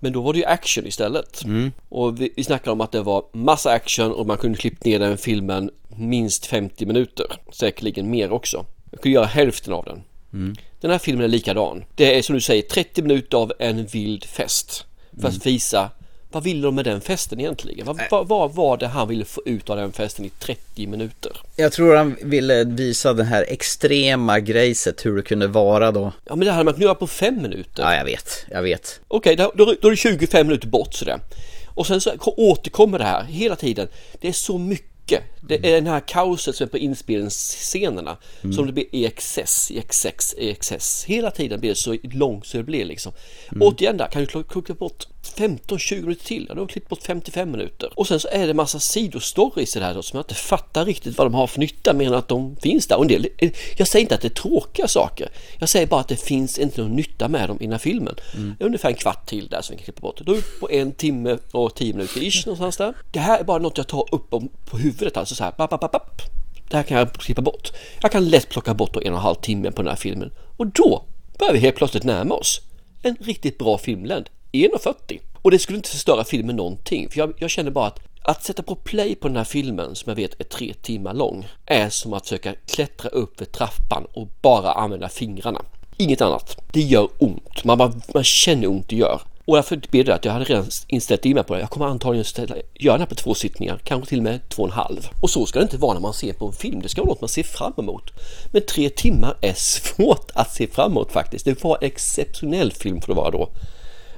Men 0.00 0.12
då 0.12 0.20
var 0.20 0.32
det 0.32 0.38
ju 0.38 0.44
action 0.44 0.86
istället. 0.86 1.44
Mm. 1.44 1.72
Och 1.88 2.20
vi, 2.20 2.32
vi 2.36 2.44
snackade 2.44 2.70
om 2.70 2.80
att 2.80 2.92
det 2.92 3.02
var 3.02 3.24
massa 3.32 3.70
action 3.70 4.12
och 4.12 4.26
man 4.26 4.36
kunde 4.36 4.58
klippt 4.58 4.84
ner 4.84 4.98
den 4.98 5.18
filmen 5.18 5.70
minst 5.88 6.46
50 6.46 6.86
minuter. 6.86 7.26
Säkerligen 7.52 8.10
mer 8.10 8.32
också. 8.32 8.66
Jag 8.90 9.00
kunde 9.00 9.14
göra 9.14 9.26
hälften 9.26 9.72
av 9.72 9.84
den. 9.84 10.02
Mm. 10.32 10.56
Den 10.80 10.90
här 10.90 10.98
filmen 10.98 11.24
är 11.24 11.28
likadan. 11.28 11.84
Det 11.94 12.18
är 12.18 12.22
som 12.22 12.34
du 12.34 12.40
säger 12.40 12.62
30 12.62 13.02
minuter 13.02 13.38
av 13.38 13.52
en 13.58 13.86
vild 13.86 14.24
fest. 14.24 14.86
För 15.20 15.28
att 15.28 15.46
visa 15.46 15.90
vad 16.36 16.44
ville 16.44 16.62
de 16.62 16.74
med 16.74 16.84
den 16.84 17.00
festen 17.00 17.40
egentligen? 17.40 17.86
Vad, 17.86 18.00
vad, 18.10 18.28
vad 18.28 18.54
var 18.54 18.76
det 18.76 18.86
han 18.86 19.08
ville 19.08 19.24
få 19.24 19.42
ut 19.46 19.70
av 19.70 19.76
den 19.76 19.92
festen 19.92 20.24
i 20.24 20.30
30 20.30 20.86
minuter? 20.86 21.32
Jag 21.56 21.72
tror 21.72 21.96
han 21.96 22.16
ville 22.22 22.64
visa 22.64 23.12
det 23.12 23.24
här 23.24 23.44
extrema 23.48 24.40
grejset, 24.40 25.06
hur 25.06 25.16
det 25.16 25.22
kunde 25.22 25.46
vara 25.46 25.92
då. 25.92 26.12
Ja 26.24 26.36
men 26.36 26.46
det 26.46 26.52
hade 26.52 26.64
man 26.64 26.74
kunnat 26.74 26.84
göra 26.84 26.94
på 26.94 27.06
fem 27.06 27.42
minuter. 27.42 27.82
Ja, 27.82 27.94
jag 27.96 28.04
vet, 28.04 28.46
jag 28.50 28.62
vet. 28.62 29.00
Okej, 29.08 29.36
då, 29.36 29.52
då, 29.54 29.74
då 29.80 29.88
är 29.88 29.90
det 29.90 29.96
25 29.96 30.46
minuter 30.46 30.68
bort 30.68 30.94
sådär. 30.94 31.20
Och 31.66 31.86
sen 31.86 32.00
så 32.00 32.12
återkommer 32.20 32.98
det 32.98 33.04
här 33.04 33.24
hela 33.24 33.56
tiden. 33.56 33.88
Det 34.20 34.28
är 34.28 34.32
så 34.32 34.58
mycket. 34.58 35.22
Det 35.48 35.54
är 35.54 35.74
den 35.74 35.86
här 35.86 36.00
kaoset 36.00 36.56
som 36.56 36.64
är 36.64 36.68
på 36.68 36.78
inspelningsscenerna 36.78 38.16
Mm. 38.42 38.56
som 38.56 38.66
det 38.66 38.72
blir 38.72 38.86
i 38.92 39.06
excess, 39.06 39.70
i 39.70 39.78
excess, 39.78 40.34
i 40.38 40.50
excess. 40.50 41.04
Hela 41.04 41.30
tiden 41.30 41.60
blir 41.60 41.70
det 41.70 41.76
så 41.76 41.96
långt 42.02 42.46
så 42.46 42.56
det 42.56 42.62
blir 42.62 42.84
liksom. 42.84 43.12
Mm. 43.52 43.62
Återigen 43.68 43.96
där 43.96 44.06
kan 44.06 44.24
du 44.24 44.42
klippa 44.42 44.74
bort 44.74 45.06
15-20 45.34 46.00
minuter 46.00 46.24
till. 46.24 46.46
Ja, 46.48 46.54
du 46.54 46.60
har 46.60 46.68
klippt 46.68 46.88
bort 46.88 47.02
55 47.02 47.50
minuter. 47.50 47.90
Och 47.94 48.06
sen 48.06 48.20
så 48.20 48.28
är 48.28 48.46
det 48.46 48.54
massa 48.54 48.80
sidostories 48.80 49.76
i 49.76 49.78
det 49.78 49.84
här 49.84 49.94
då, 49.94 50.02
som 50.02 50.16
jag 50.16 50.24
inte 50.24 50.34
fattar 50.34 50.84
riktigt 50.84 51.18
vad 51.18 51.26
de 51.26 51.34
har 51.34 51.46
för 51.46 51.60
nytta 51.60 51.92
mer 51.92 52.06
än 52.06 52.14
att 52.14 52.28
de 52.28 52.56
finns 52.56 52.86
där. 52.86 52.96
Och 52.96 53.02
en 53.02 53.08
del, 53.08 53.28
jag 53.76 53.88
säger 53.88 54.02
inte 54.02 54.14
att 54.14 54.20
det 54.20 54.28
är 54.28 54.42
tråkiga 54.42 54.88
saker. 54.88 55.28
Jag 55.58 55.68
säger 55.68 55.86
bara 55.86 56.00
att 56.00 56.08
det 56.08 56.16
finns 56.22 56.58
inte 56.58 56.80
någon 56.82 56.96
nytta 56.96 57.28
med 57.28 57.48
dem 57.48 57.58
innan 57.60 57.78
filmen. 57.78 58.14
Det 58.58 58.64
är 58.64 58.66
ungefär 58.66 58.88
en 58.88 58.94
kvart 58.94 59.26
till 59.26 59.48
där 59.48 59.62
som 59.62 59.72
vi 59.72 59.78
kan 59.78 59.84
klippa 59.84 60.00
bort. 60.00 60.20
Då 60.20 60.34
är 60.34 60.60
på 60.60 60.70
en 60.70 60.92
timme 60.92 61.38
och 61.50 61.74
tio 61.74 61.92
minuter 61.94 62.22
ish 62.22 62.46
någonstans 62.46 62.76
där. 62.76 62.94
Det 63.10 63.20
här 63.20 63.38
är 63.40 63.44
bara 63.44 63.58
något 63.58 63.78
jag 63.78 63.88
tar 63.88 64.14
upp 64.14 64.30
på 64.70 64.78
huvudet 64.78 65.16
alltså 65.16 65.34
så 65.34 65.44
här. 65.44 65.52
Bap, 65.58 65.70
bap, 65.70 65.80
bap, 65.80 65.92
bap. 65.92 66.22
Det 66.70 66.76
här 66.76 66.84
kan 66.84 66.98
jag 66.98 67.12
klippa 67.12 67.42
bort. 67.42 67.72
Jag 68.02 68.12
kan 68.12 68.28
lätt 68.28 68.48
plocka 68.48 68.74
bort 68.74 68.96
en 68.96 69.00
och 69.00 69.06
en 69.06 69.14
halv 69.14 69.34
timme 69.34 69.70
på 69.70 69.82
den 69.82 69.88
här 69.88 69.96
filmen. 69.96 70.32
Och 70.56 70.66
då 70.66 71.04
börjar 71.38 71.52
vi 71.52 71.58
helt 71.58 71.76
plötsligt 71.76 72.04
närma 72.04 72.34
oss 72.34 72.60
en 73.02 73.16
riktigt 73.20 73.58
bra 73.58 73.78
filmlängd. 73.78 74.28
1.40. 74.64 75.20
Och 75.42 75.50
det 75.50 75.58
skulle 75.58 75.76
inte 75.76 75.90
förstöra 75.90 76.24
filmen 76.24 76.56
någonting. 76.56 77.08
För 77.10 77.18
jag, 77.18 77.32
jag 77.38 77.50
känner 77.50 77.70
bara 77.70 77.86
att 77.86 78.00
att 78.28 78.44
sätta 78.44 78.62
på 78.62 78.74
play 78.74 79.14
på 79.14 79.28
den 79.28 79.36
här 79.36 79.44
filmen 79.44 79.94
som 79.94 80.10
jag 80.10 80.16
vet 80.16 80.40
är 80.40 80.44
tre 80.44 80.74
timmar 80.82 81.14
lång 81.14 81.46
är 81.66 81.88
som 81.90 82.12
att 82.12 82.22
försöka 82.22 82.54
klättra 82.66 83.08
upp 83.08 83.38
för 83.38 83.44
trappan 83.44 84.06
och 84.12 84.28
bara 84.42 84.72
använda 84.72 85.08
fingrarna. 85.08 85.62
Inget 85.96 86.20
annat. 86.20 86.56
Det 86.72 86.80
gör 86.80 87.08
ont. 87.18 87.64
Man, 87.64 87.78
bara, 87.78 87.92
man 88.14 88.24
känner 88.24 88.66
ont 88.66 88.88
det 88.88 88.96
gör. 88.96 89.20
Och 89.44 89.56
därför 89.56 89.80
blev 89.90 90.04
det 90.04 90.14
att 90.14 90.24
jag 90.24 90.32
hade 90.32 90.44
redan 90.44 90.66
inställt 90.86 91.24
in 91.24 91.34
mig 91.34 91.44
på 91.44 91.54
det. 91.54 91.60
Jag 91.60 91.70
kommer 91.70 91.86
antagligen 91.86 92.24
ställa, 92.24 92.54
göra 92.74 92.96
det 92.96 93.02
här 93.02 93.08
på 93.08 93.14
två 93.14 93.34
sittningar, 93.34 93.80
kanske 93.84 94.08
till 94.08 94.18
och 94.18 94.24
med 94.24 94.48
två 94.48 94.62
och 94.62 94.68
en 94.68 94.74
halv. 94.74 95.08
Och 95.22 95.30
så 95.30 95.46
ska 95.46 95.58
det 95.58 95.62
inte 95.62 95.76
vara 95.76 95.94
när 95.94 96.00
man 96.00 96.14
ser 96.14 96.32
på 96.32 96.46
en 96.46 96.52
film. 96.52 96.80
Det 96.82 96.88
ska 96.88 97.02
vara 97.02 97.10
något 97.10 97.20
man 97.20 97.28
ser 97.28 97.42
fram 97.42 97.72
emot. 97.78 98.10
Men 98.52 98.62
tre 98.62 98.90
timmar 98.90 99.36
är 99.40 99.54
svårt 99.56 100.30
att 100.34 100.54
se 100.54 100.66
fram 100.66 100.90
emot 100.90 101.12
faktiskt. 101.12 101.44
Det 101.44 101.64
var 101.64 101.78
en 101.80 101.86
exceptionell 101.86 102.72
film 102.72 103.00
för 103.00 103.12
att 103.12 103.16
vara 103.16 103.30
då. 103.30 103.48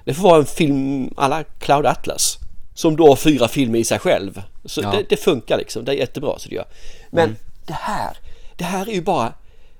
Det 0.08 0.14
får 0.14 0.22
vara 0.22 0.38
en 0.38 0.46
film 0.46 1.14
alla 1.16 1.44
Cloud 1.44 1.86
Atlas. 1.86 2.38
Som 2.74 2.96
då 2.96 3.08
har 3.08 3.16
fyra 3.16 3.48
filmer 3.48 3.78
i 3.78 3.84
sig 3.84 3.98
själv. 3.98 4.42
Så 4.64 4.80
Ja. 4.80 4.90
det, 4.90 5.06
det 5.08 5.16
funkar 5.16 5.58
liksom, 5.58 5.84
det 5.84 5.92
är 5.92 5.96
jättebra 5.96 6.38
så 6.38 6.48
det 6.48 6.54
gör. 6.54 6.64
Men 7.10 7.36
det 7.66 7.72
här, 7.72 8.16
det 8.56 8.64
här 8.64 8.88
är 8.88 8.92
ju 8.92 9.02
bara 9.02 9.32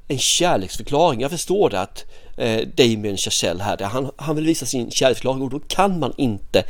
en 0.08 0.18
kärleksförklaring. 0.18 1.20
Jag 1.20 1.30
förstår 1.30 1.70
det 1.70 1.80
att 1.80 2.04
eh, 2.36 2.68
Damien 2.74 3.16
Chazelle 3.16 3.62
här, 3.62 3.82
han, 3.82 4.10
han 4.16 4.36
vill 4.36 4.46
visa 4.46 4.66
sin 4.66 4.90
kärleksförklaring 4.90 5.42
och 5.42 5.50
då 5.50 5.60
kan 5.68 5.98
man 5.98 6.12
inte 6.16 6.64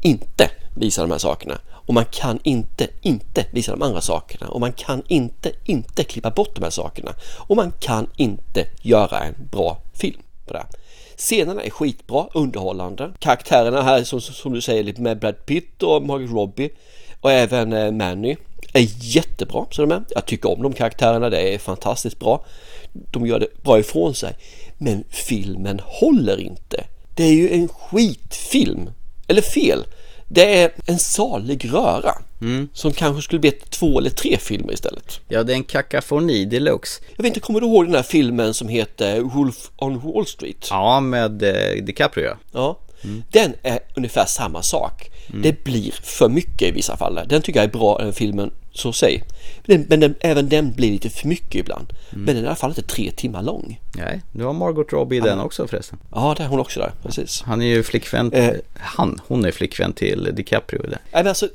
inte 0.00 0.50
visa 0.74 1.02
de 1.02 1.10
här 1.10 1.18
sakerna. 1.18 1.58
Och 1.70 1.94
man 1.94 2.04
kan 2.04 2.40
inte 2.42 2.88
inte 3.02 3.46
visa 3.50 3.72
de 3.72 3.82
andra 3.82 4.00
sakerna. 4.00 4.48
Och 4.48 4.60
man 4.60 4.72
kan 4.72 5.02
inte 5.08 5.52
inte 5.64 6.04
klippa 6.04 6.30
bort 6.30 6.54
de 6.54 6.62
här 6.62 6.70
sakerna. 6.70 7.14
Och 7.38 7.56
man 7.56 7.72
kan 7.80 8.10
inte 8.16 8.66
göra 8.82 9.18
en 9.18 9.34
bra 9.50 9.80
film 9.94 10.22
på 10.46 10.52
det 10.52 10.58
här. 10.58 10.68
Scenerna 11.18 11.62
är 11.62 11.70
skitbra, 11.70 12.26
underhållande. 12.34 13.12
Karaktärerna 13.18 13.82
här 13.82 14.04
som, 14.04 14.20
som 14.20 14.52
du 14.52 14.60
säger 14.60 15.00
med 15.00 15.18
Brad 15.18 15.46
Pitt 15.46 15.82
och 15.82 16.02
Margaret 16.02 16.30
Robbie 16.30 16.70
och 17.20 17.32
även 17.32 17.72
eh, 17.72 17.92
Manny 17.92 18.36
är 18.72 18.86
jättebra 19.00 19.66
som 19.70 19.88
de 19.88 19.94
är. 19.94 20.04
Jag 20.10 20.26
tycker 20.26 20.50
om 20.50 20.62
de 20.62 20.72
karaktärerna, 20.72 21.30
det 21.30 21.54
är 21.54 21.58
fantastiskt 21.58 22.18
bra. 22.18 22.44
De 22.92 23.26
gör 23.26 23.38
det 23.38 23.62
bra 23.62 23.78
ifrån 23.78 24.14
sig. 24.14 24.36
Men 24.78 25.04
filmen 25.08 25.80
håller 25.84 26.40
inte. 26.40 26.84
Det 27.14 27.24
är 27.24 27.32
ju 27.32 27.50
en 27.50 27.68
skitfilm. 27.68 28.90
Eller 29.28 29.42
fel. 29.42 29.84
Det 30.28 30.62
är 30.62 30.70
en 30.86 30.98
salig 30.98 31.72
röra. 31.72 32.14
Som 32.72 32.92
kanske 32.92 33.22
skulle 33.22 33.40
bli 33.40 33.50
två 33.50 33.98
eller 33.98 34.10
tre 34.10 34.36
filmer 34.38 34.72
istället. 34.72 35.20
Ja, 35.28 35.42
det 35.42 35.52
är 35.52 35.56
en 35.56 35.64
kakafoni 35.64 36.44
deluxe. 36.44 37.02
Jag 37.16 37.22
vet 37.22 37.30
inte, 37.30 37.40
kommer 37.40 37.60
du 37.60 37.66
ihåg 37.66 37.86
den 37.86 37.94
här 37.94 38.02
filmen 38.02 38.54
som 38.54 38.68
heter 38.68 39.20
Wolf 39.20 39.70
on 39.76 39.98
Wall 40.00 40.26
Street? 40.26 40.66
Ja, 40.70 41.00
med 41.00 41.42
eh, 41.42 41.84
DiCaprio. 41.84 42.30
Ja, 42.52 42.78
den 43.32 43.54
är 43.62 43.78
ungefär 43.96 44.24
samma 44.24 44.62
sak. 44.62 45.10
Det 45.42 45.64
blir 45.64 45.92
för 46.02 46.28
mycket 46.28 46.68
i 46.68 46.70
vissa 46.70 46.96
fall. 46.96 47.20
Den 47.28 47.42
tycker 47.42 47.60
jag 47.60 47.68
är 47.68 47.72
bra, 47.72 47.98
den 47.98 48.12
filmen, 48.12 48.50
så 48.72 48.92
säg. 48.92 49.24
Men, 49.66 49.86
men 49.88 50.00
den, 50.00 50.14
även 50.20 50.48
den 50.48 50.72
blir 50.72 50.90
lite 50.90 51.10
för 51.10 51.28
mycket 51.28 51.54
ibland. 51.54 51.92
Men 52.10 52.26
den 52.26 52.36
är 52.36 52.42
i 52.42 52.46
alla 52.46 52.56
fall 52.56 52.70
inte 52.70 52.82
tre 52.82 53.10
timmar 53.10 53.42
lång. 53.42 53.80
Nej, 53.94 54.20
du 54.32 54.44
har 54.44 54.52
Margot 54.52 54.92
Robbie 54.92 55.16
i 55.16 55.20
den 55.20 55.40
också 55.40 55.66
förresten. 55.68 55.98
Ja, 56.14 56.34
det 56.36 56.42
är 56.42 56.48
hon 56.48 56.60
också 56.60 56.80
där, 56.80 56.92
precis. 57.02 57.42
Han 57.42 57.62
är 57.62 57.66
ju 57.66 57.82
flickvän, 57.82 58.32
Eh. 58.32 58.50
han, 58.74 59.20
hon 59.26 59.44
är 59.44 59.50
flickvän 59.50 59.92
till 59.92 60.30
DiCaprio 60.34 60.82
där. 60.82 60.88
Nej, 60.90 60.98
men 61.12 61.26
alltså, 61.26 61.48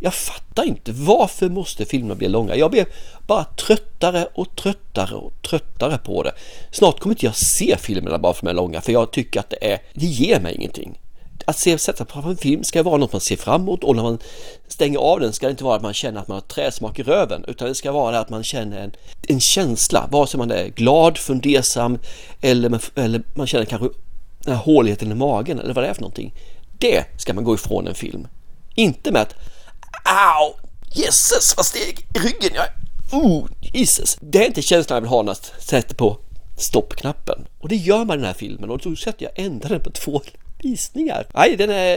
jag 0.00 0.14
fattar 0.14 0.64
inte 0.64 0.92
varför 0.92 1.48
måste 1.48 1.84
filmerna 1.84 2.14
bli 2.14 2.28
långa? 2.28 2.56
Jag 2.56 2.70
blir 2.70 2.86
bara 3.26 3.44
tröttare 3.44 4.26
och 4.34 4.56
tröttare 4.56 5.14
och 5.14 5.32
tröttare 5.42 5.98
på 5.98 6.22
det. 6.22 6.32
Snart 6.70 7.00
kommer 7.00 7.14
inte 7.14 7.26
jag 7.26 7.36
se 7.36 7.76
filmerna 7.80 8.18
bara 8.18 8.32
för 8.34 8.38
att 8.40 8.44
de 8.44 8.50
är 8.50 8.54
långa, 8.54 8.80
för 8.80 8.92
jag 8.92 9.10
tycker 9.12 9.40
att 9.40 9.50
det 9.50 9.72
är, 9.72 9.78
det 9.94 10.06
ger 10.06 10.40
mig 10.40 10.54
ingenting. 10.54 10.98
Att 11.46 11.58
se, 11.58 11.78
sätta 11.78 12.04
på 12.04 12.28
en 12.28 12.36
film 12.36 12.64
ska 12.64 12.82
vara 12.82 12.96
något 12.96 13.12
man 13.12 13.20
ser 13.20 13.36
fram 13.36 13.60
emot 13.62 13.84
och 13.84 13.96
när 13.96 14.02
man 14.02 14.18
stänger 14.68 14.98
av 14.98 15.20
den 15.20 15.32
ska 15.32 15.46
det 15.46 15.50
inte 15.50 15.64
vara 15.64 15.76
att 15.76 15.82
man 15.82 15.94
känner 15.94 16.20
att 16.20 16.28
man 16.28 16.34
har 16.34 16.40
träsmak 16.40 16.98
i 16.98 17.02
röven 17.02 17.44
utan 17.48 17.68
det 17.68 17.74
ska 17.74 17.92
vara 17.92 18.18
att 18.18 18.30
man 18.30 18.42
känner 18.44 18.80
en, 18.84 18.92
en 19.28 19.40
känsla, 19.40 20.08
vare 20.10 20.26
sig 20.26 20.38
man 20.38 20.50
är 20.50 20.68
glad, 20.68 21.18
fundersam 21.18 21.98
eller, 22.40 22.68
man- 22.68 22.80
eller 22.94 23.22
man 23.34 23.46
känner 23.46 23.64
kanske 23.64 23.88
den 24.44 24.54
här 24.56 24.62
håligheten 24.62 25.12
i 25.12 25.14
magen 25.14 25.58
eller 25.58 25.74
vad 25.74 25.84
det 25.84 25.88
är 25.88 25.94
för 25.94 26.00
någonting. 26.02 26.34
Det 26.78 27.04
ska 27.16 27.34
man 27.34 27.44
gå 27.44 27.54
ifrån 27.54 27.86
en 27.88 27.94
film. 27.94 28.26
Inte 28.74 29.12
med 29.12 29.22
att 29.22 29.34
Au! 30.04 30.54
Jesus 30.94 31.56
vad 31.56 31.66
steg 31.66 32.06
i 32.14 32.18
ryggen 32.18 32.54
jag 32.54 32.66
Oh, 33.12 33.46
Jesus! 33.60 34.18
Det 34.20 34.42
är 34.42 34.46
inte 34.46 34.62
känslan 34.62 34.96
jag 34.96 35.00
vill 35.00 35.10
ha 35.10 35.22
när 35.22 35.30
jag 35.30 35.62
sätter 35.62 35.94
på 35.94 36.18
stoppknappen. 36.58 37.46
Och 37.58 37.68
det 37.68 37.76
gör 37.76 38.04
man 38.04 38.16
i 38.16 38.20
den 38.20 38.26
här 38.26 38.34
filmen 38.34 38.70
och 38.70 38.78
då 38.78 38.96
sätter 38.96 39.24
jag 39.24 39.44
ändra 39.46 39.68
den 39.68 39.80
på 39.80 39.90
två 39.90 40.22
visningar. 40.58 41.26
Nej, 41.34 41.56
den 41.56 41.70
är 41.70 41.96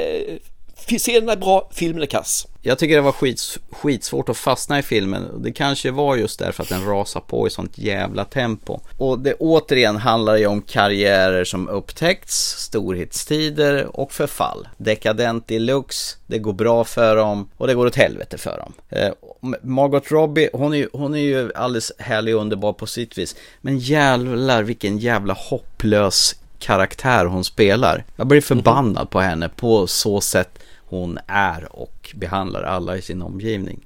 Serien 1.00 1.30
är 1.30 1.36
bra, 1.36 1.70
filmen 1.74 2.02
är 2.02 2.06
kass. 2.06 2.48
Jag 2.66 2.80
tycker 2.80 2.96
det 2.96 3.02
var 3.02 3.12
skits, 3.12 3.60
skitsvårt 3.72 4.30
att 4.30 4.38
fastna 4.38 4.80
i 4.80 4.82
filmen. 4.82 5.42
Det 5.44 5.52
kanske 5.52 5.92
var 5.92 6.16
just 6.16 6.40
därför 6.40 6.64
att 6.64 6.70
den 6.70 6.86
rasar 6.86 7.20
på 7.20 7.48
i 7.48 7.50
sånt 7.50 7.78
jävla 7.78 8.26
tempo. 8.26 8.80
Och 8.98 9.20
det 9.20 9.34
återigen 9.34 9.98
handlar 9.98 10.36
ju 10.36 10.48
om 10.48 10.62
karriärer 10.62 11.44
som 11.44 11.70
upptäckts, 11.70 12.36
storhetstider 12.58 14.00
och 14.00 14.12
förfall. 14.12 14.68
Dekadent 14.78 15.48
deluxe, 15.48 16.18
det 16.28 16.40
går 16.40 16.54
bra 16.54 16.84
för 16.84 17.16
dem 17.16 17.50
och 17.58 17.68
det 17.68 17.74
går 17.74 17.86
åt 17.86 17.96
helvete 17.96 18.38
för 18.38 18.58
dem. 18.58 18.74
Eh, 18.90 19.14
Margot 19.62 20.12
Robbie, 20.12 20.50
hon 20.54 20.74
är, 20.74 20.78
ju, 20.78 20.90
hon 20.94 21.16
är 21.16 21.20
ju 21.20 21.54
alldeles 21.54 21.92
härlig 21.98 22.36
och 22.36 22.42
underbar 22.42 22.74
på 22.74 22.86
sitt 22.86 23.18
vis. 23.18 23.36
Men 23.62 23.80
jävlar 23.80 24.64
vilken 24.64 24.98
jävla 24.98 25.34
hopplös 25.34 26.36
karaktär 26.60 27.26
hon 27.26 27.44
spelar. 27.44 28.04
Jag 28.16 28.28
blir 28.28 28.42
förbannad 28.42 29.10
på 29.10 29.20
henne 29.20 29.50
på 29.50 29.88
så 29.88 30.22
sätt 30.22 30.60
hon 30.94 31.20
är 31.28 31.76
och 31.76 32.12
behandlar 32.16 32.64
alla 32.64 32.98
i 32.98 33.02
sin 33.02 33.22
omgivning. 33.22 33.86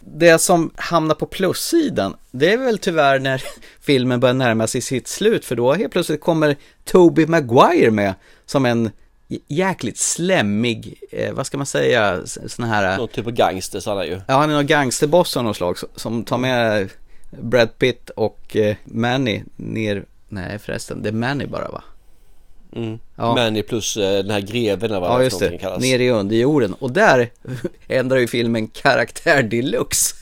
Det 0.00 0.38
som 0.38 0.70
hamnar 0.76 1.14
på 1.14 1.26
plussidan, 1.26 2.16
det 2.30 2.52
är 2.52 2.58
väl 2.58 2.78
tyvärr 2.78 3.18
när 3.18 3.42
filmen 3.80 4.20
börjar 4.20 4.34
närma 4.34 4.66
sig 4.66 4.80
sitt 4.80 5.08
slut, 5.08 5.44
för 5.44 5.56
då 5.56 5.72
helt 5.72 5.92
plötsligt 5.92 6.20
kommer 6.20 6.56
Toby 6.84 7.26
Maguire 7.26 7.90
med 7.90 8.14
som 8.46 8.66
en 8.66 8.90
jäkligt 9.48 9.98
slemmig, 9.98 11.00
eh, 11.10 11.32
vad 11.32 11.46
ska 11.46 11.56
man 11.56 11.66
säga, 11.66 12.20
sån 12.26 12.64
här... 12.64 12.98
Någon 12.98 13.08
typ 13.08 13.26
av 13.26 13.32
gangster 13.32 13.82
han 13.86 13.98
är 13.98 14.04
ju. 14.04 14.20
Ja, 14.28 14.34
han 14.34 14.50
är 14.50 14.54
någon 14.54 14.66
gangsterboss 14.66 15.36
av 15.36 15.44
något 15.44 15.56
slag 15.56 15.76
som 15.94 16.24
tar 16.24 16.38
med 16.38 16.90
Brad 17.30 17.78
Pitt 17.78 18.10
och 18.10 18.56
eh, 18.56 18.76
Manny 18.84 19.42
ner, 19.56 20.04
nej 20.28 20.58
förresten, 20.58 21.02
det 21.02 21.08
är 21.08 21.12
Manny 21.12 21.46
bara 21.46 21.68
va? 21.68 21.82
Mm. 22.76 22.98
Ja. 23.16 23.34
Manny 23.34 23.62
plus 23.62 23.96
eh, 23.96 24.22
den 24.22 24.30
här 24.30 24.40
greven 24.40 24.90
eller 24.90 25.00
vad 25.00 25.10
ja, 25.10 25.22
just 25.22 25.38
det. 25.38 25.58
kallas. 25.58 25.82
Ner 25.82 25.98
i 25.98 26.10
underjorden. 26.10 26.74
Och 26.74 26.92
där 26.92 27.30
ändrar 27.88 28.18
ju 28.18 28.26
filmen 28.26 28.68
karaktär 28.68 29.42
deluxe. 29.42 30.14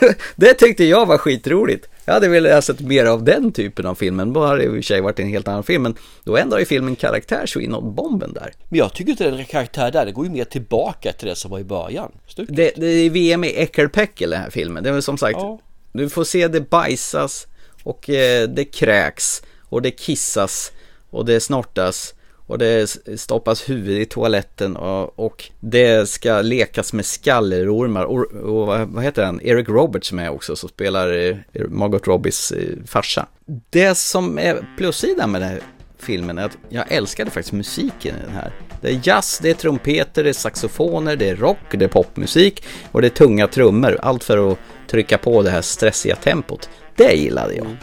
det 0.36 0.54
tyckte 0.54 0.84
jag 0.84 1.06
var 1.06 1.18
skitroligt. 1.18 1.88
Jag 2.04 2.14
hade 2.14 2.28
velat 2.28 2.52
ha 2.52 2.62
sett 2.62 2.80
mer 2.80 3.04
av 3.04 3.24
den 3.24 3.52
typen 3.52 3.86
av 3.86 3.94
filmen. 3.94 4.32
Då 4.32 4.44
hade 4.44 4.58
det 4.58 4.64
i 4.64 4.68
och 4.68 4.72
för 4.72 4.82
sig 4.82 5.00
varit 5.00 5.18
en 5.18 5.28
helt 5.28 5.48
annan 5.48 5.64
film. 5.64 5.82
Men 5.82 5.94
då 6.24 6.36
ändrar 6.36 6.58
ju 6.58 6.64
filmen 6.64 6.96
karaktär 6.96 7.46
så 7.46 7.60
inåt 7.60 7.84
bomben 7.84 8.32
där. 8.32 8.52
Men 8.68 8.78
jag 8.78 8.94
tycker 8.94 9.10
inte 9.10 9.30
den 9.30 9.44
karaktär 9.44 9.90
där, 9.90 10.06
det 10.06 10.12
går 10.12 10.24
ju 10.24 10.30
mer 10.30 10.44
tillbaka 10.44 11.12
till 11.12 11.28
det 11.28 11.36
som 11.36 11.50
var 11.50 11.58
i 11.58 11.64
början. 11.64 12.12
Det, 12.36 12.72
det, 12.76 12.86
är 12.86 13.10
VM 13.10 13.44
i 13.44 13.56
äckelpäckel 13.56 14.30
den 14.30 14.40
här 14.40 14.50
filmen. 14.50 14.84
Det 14.84 14.90
är 14.90 15.00
som 15.00 15.18
sagt, 15.18 15.38
ja. 15.38 15.60
du 15.92 16.08
får 16.08 16.24
se 16.24 16.48
det 16.48 16.70
bajsas 16.70 17.46
och 17.82 18.10
eh, 18.10 18.48
det 18.48 18.64
kräks 18.64 19.42
och 19.72 19.82
det 19.82 19.90
kissas 19.90 20.72
och 21.10 21.24
det 21.24 21.40
snortas 21.40 22.14
och 22.46 22.58
det 22.58 22.96
stoppas 23.16 23.68
huvud 23.68 24.00
i 24.00 24.06
toaletten 24.06 24.76
och, 24.76 25.18
och 25.18 25.50
det 25.60 26.08
ska 26.08 26.42
lekas 26.42 26.92
med 26.92 27.06
skallerormar 27.06 28.04
och, 28.04 28.32
och, 28.32 28.66
vad 28.88 29.04
heter 29.04 29.24
han, 29.24 29.40
Eric 29.42 29.68
Roberts 29.68 30.08
som 30.08 30.18
är 30.18 30.28
också 30.28 30.56
som 30.56 30.68
spelar 30.68 31.12
eh, 31.12 31.36
Margot 31.68 32.06
Robbies 32.06 32.52
eh, 32.52 32.76
farsa. 32.86 33.26
Det 33.70 33.94
som 33.94 34.38
är 34.38 34.66
plussidan 34.76 35.30
med 35.30 35.40
den 35.40 35.50
här 35.50 35.60
filmen 35.98 36.38
är 36.38 36.44
att 36.44 36.58
jag 36.68 36.92
älskade 36.92 37.30
faktiskt 37.30 37.52
musiken 37.52 38.16
i 38.16 38.26
den 38.26 38.34
här. 38.34 38.52
Det 38.80 38.88
är 38.88 39.00
jazz, 39.02 39.38
det 39.42 39.50
är 39.50 39.54
trumpeter, 39.54 40.24
det 40.24 40.30
är 40.30 40.34
saxofoner, 40.34 41.16
det 41.16 41.28
är 41.28 41.36
rock, 41.36 41.58
det 41.70 41.84
är 41.84 41.88
popmusik 41.88 42.64
och 42.92 43.00
det 43.00 43.08
är 43.08 43.10
tunga 43.10 43.46
trummor. 43.46 43.98
Allt 44.02 44.24
för 44.24 44.52
att 44.52 44.58
trycka 44.90 45.18
på 45.18 45.42
det 45.42 45.50
här 45.50 45.62
stressiga 45.62 46.16
tempot. 46.16 46.70
Det 46.96 47.12
gillade 47.12 47.54
jag. 47.54 47.76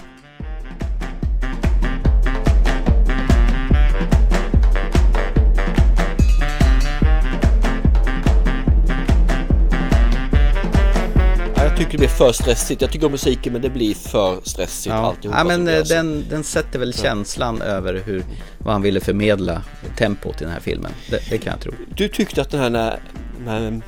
Tycker 11.79 11.91
det 11.91 11.97
blir 11.97 12.07
för 12.07 12.31
stressigt. 12.31 12.81
Jag 12.81 12.91
tycker 12.91 13.05
om 13.05 13.11
musiken 13.11 13.53
men 13.53 13.61
det 13.61 13.69
blir 13.69 13.95
för 13.95 14.39
stressigt 14.43 14.85
ja. 14.85 14.93
alltihopa. 14.93 15.37
Ja 15.37 15.43
men 15.43 15.67
eh, 15.67 15.83
den, 15.83 16.25
den 16.29 16.43
sätter 16.43 16.79
väl 16.79 16.93
känslan 16.93 17.61
över 17.61 18.03
hur, 18.05 18.23
vad 18.57 18.73
han 18.73 18.81
ville 18.81 18.99
förmedla 18.99 19.63
tempot 19.97 20.41
i 20.41 20.43
den 20.43 20.53
här 20.53 20.59
filmen. 20.59 20.91
Det, 21.09 21.29
det 21.29 21.37
kan 21.37 21.51
jag 21.51 21.61
tro. 21.61 21.71
Du 21.95 22.07
tyckte 22.07 22.41
att 22.41 22.49
den 22.49 22.59
här 22.61 22.69
när, 22.69 22.99
när 23.45 23.81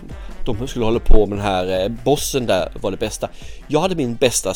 de 0.45 0.67
skulle 0.67 0.85
hålla 0.85 0.99
på 0.99 1.25
med 1.25 1.37
den 1.37 1.45
här 1.45 1.83
eh, 1.83 1.89
bossen 2.03 2.45
där 2.45 2.71
var 2.81 2.91
det 2.91 2.97
bästa. 2.97 3.29
Jag 3.67 3.79
hade 3.79 3.95
min 3.95 4.15
bästa 4.15 4.53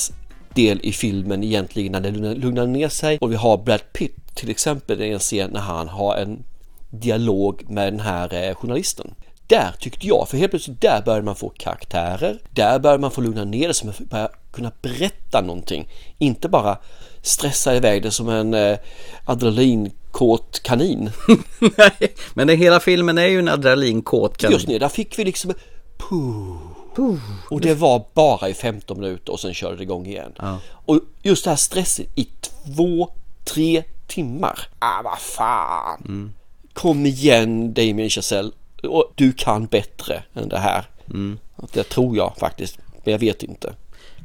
del 0.53 0.79
i 0.83 0.91
filmen 0.91 1.43
egentligen 1.43 1.91
när 1.91 2.01
det 2.01 2.11
lugnade 2.11 2.67
ner 2.67 2.89
sig 2.89 3.17
och 3.21 3.31
vi 3.31 3.35
har 3.35 3.57
Brad 3.57 3.93
Pitt 3.93 4.35
till 4.35 4.49
exempel 4.49 5.01
i 5.01 5.11
en 5.11 5.19
scen 5.19 5.49
när 5.53 5.59
han 5.59 5.87
har 5.87 6.15
en 6.15 6.43
dialog 6.89 7.69
med 7.69 7.93
den 7.93 7.99
här 7.99 8.49
eh, 8.49 8.55
journalisten 8.55 9.13
där 9.47 9.75
tyckte 9.79 10.07
jag, 10.07 10.29
för 10.29 10.37
helt 10.37 10.51
plötsligt 10.51 10.81
där 10.81 11.01
började 11.01 11.25
man 11.25 11.35
få 11.35 11.49
karaktärer, 11.49 12.39
där 12.49 12.79
började 12.79 13.01
man 13.01 13.11
få 13.11 13.21
lugna 13.21 13.43
ner 13.43 13.67
det 13.67 13.73
så 13.73 13.85
man 13.85 13.95
började 13.99 14.33
kunna 14.51 14.71
berätta 14.81 15.41
någonting. 15.41 15.87
Inte 16.17 16.49
bara 16.49 16.77
stressa 17.21 17.75
iväg 17.75 18.03
det 18.03 18.11
som 18.11 18.29
en 18.29 18.53
eh, 18.53 18.77
adrenalinkåt 19.25 20.59
kanin. 20.63 21.11
Nej, 21.77 22.13
men 22.33 22.47
det, 22.47 22.55
hela 22.55 22.79
filmen 22.79 23.17
är 23.17 23.27
ju 23.27 23.39
en 23.39 23.49
adrenalinkåt 23.49 24.37
kanin. 24.37 24.53
Just 24.53 24.67
nu, 24.67 24.79
där 24.79 24.89
fick 24.89 25.19
vi 25.19 25.23
liksom 25.23 25.53
puh. 25.97 26.57
Puh. 26.95 27.19
Och 27.49 27.61
det 27.61 27.73
var 27.73 28.05
bara 28.13 28.49
i 28.49 28.53
15 28.53 28.99
minuter 28.99 29.33
och 29.33 29.39
sen 29.39 29.53
körde 29.53 29.75
det 29.75 29.83
igång 29.83 30.05
igen. 30.05 30.31
Ja. 30.37 30.59
Och 30.67 30.99
just 31.21 31.43
det 31.43 31.49
här 31.49 31.57
stresset 31.57 32.07
i 32.15 32.27
två, 32.41 33.09
tre 33.43 33.83
timmar. 34.07 34.59
Ah, 34.79 35.01
vad 35.03 35.19
fan. 35.19 36.01
Mm. 36.05 36.33
Kom 36.73 37.05
igen 37.05 37.73
Damien 37.73 38.09
Chazelle 38.09 38.51
och 38.83 39.13
du 39.15 39.33
kan 39.33 39.65
bättre 39.65 40.23
än 40.33 40.49
det 40.49 40.59
här. 40.59 40.85
Mm. 41.09 41.39
Det 41.73 41.83
tror 41.83 42.17
jag 42.17 42.33
faktiskt, 42.37 42.77
men 43.03 43.11
jag 43.11 43.19
vet 43.19 43.43
inte. 43.43 43.73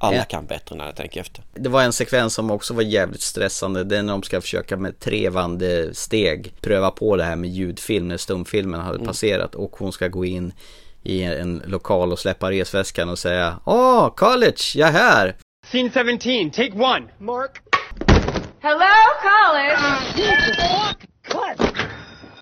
Alla 0.03 0.25
kan 0.25 0.47
bättre 0.47 0.77
när 0.77 0.87
jag 0.87 0.97
tänker 0.97 1.21
efter. 1.21 1.45
Det 1.55 1.69
var 1.69 1.83
en 1.83 1.93
sekvens 1.93 2.35
som 2.35 2.51
också 2.51 2.75
var 2.75 2.83
jävligt 2.83 3.21
stressande. 3.21 3.85
Det 3.85 3.99
är 3.99 4.03
när 4.03 4.13
de 4.13 4.23
ska 4.23 4.41
försöka 4.41 4.77
med 4.77 4.99
trevande 4.99 5.95
steg 5.95 6.53
pröva 6.61 6.91
på 6.91 7.17
det 7.17 7.25
här 7.25 7.37
med 7.37 7.51
ljudfilm 7.51 8.09
när 8.09 8.17
stumfilmen 8.17 8.81
hade 8.81 8.97
mm. 8.97 9.07
passerat 9.07 9.55
och 9.55 9.77
hon 9.79 9.93
ska 9.93 10.09
gå 10.09 10.25
in 10.25 10.53
i 11.03 11.23
en 11.23 11.63
lokal 11.67 12.13
och 12.13 12.19
släppa 12.19 12.51
resväskan 12.51 13.09
och 13.09 13.19
säga 13.19 13.61
Åh, 13.65 14.07
oh, 14.07 14.15
college, 14.15 14.63
jag 14.75 14.89
är 14.89 14.93
här! 14.93 15.37
Scene 15.67 15.91
17, 15.91 16.51
take 16.51 16.73
one! 16.73 17.07
Mark! 17.19 17.63
Hello, 18.61 18.87
college! 19.23 20.01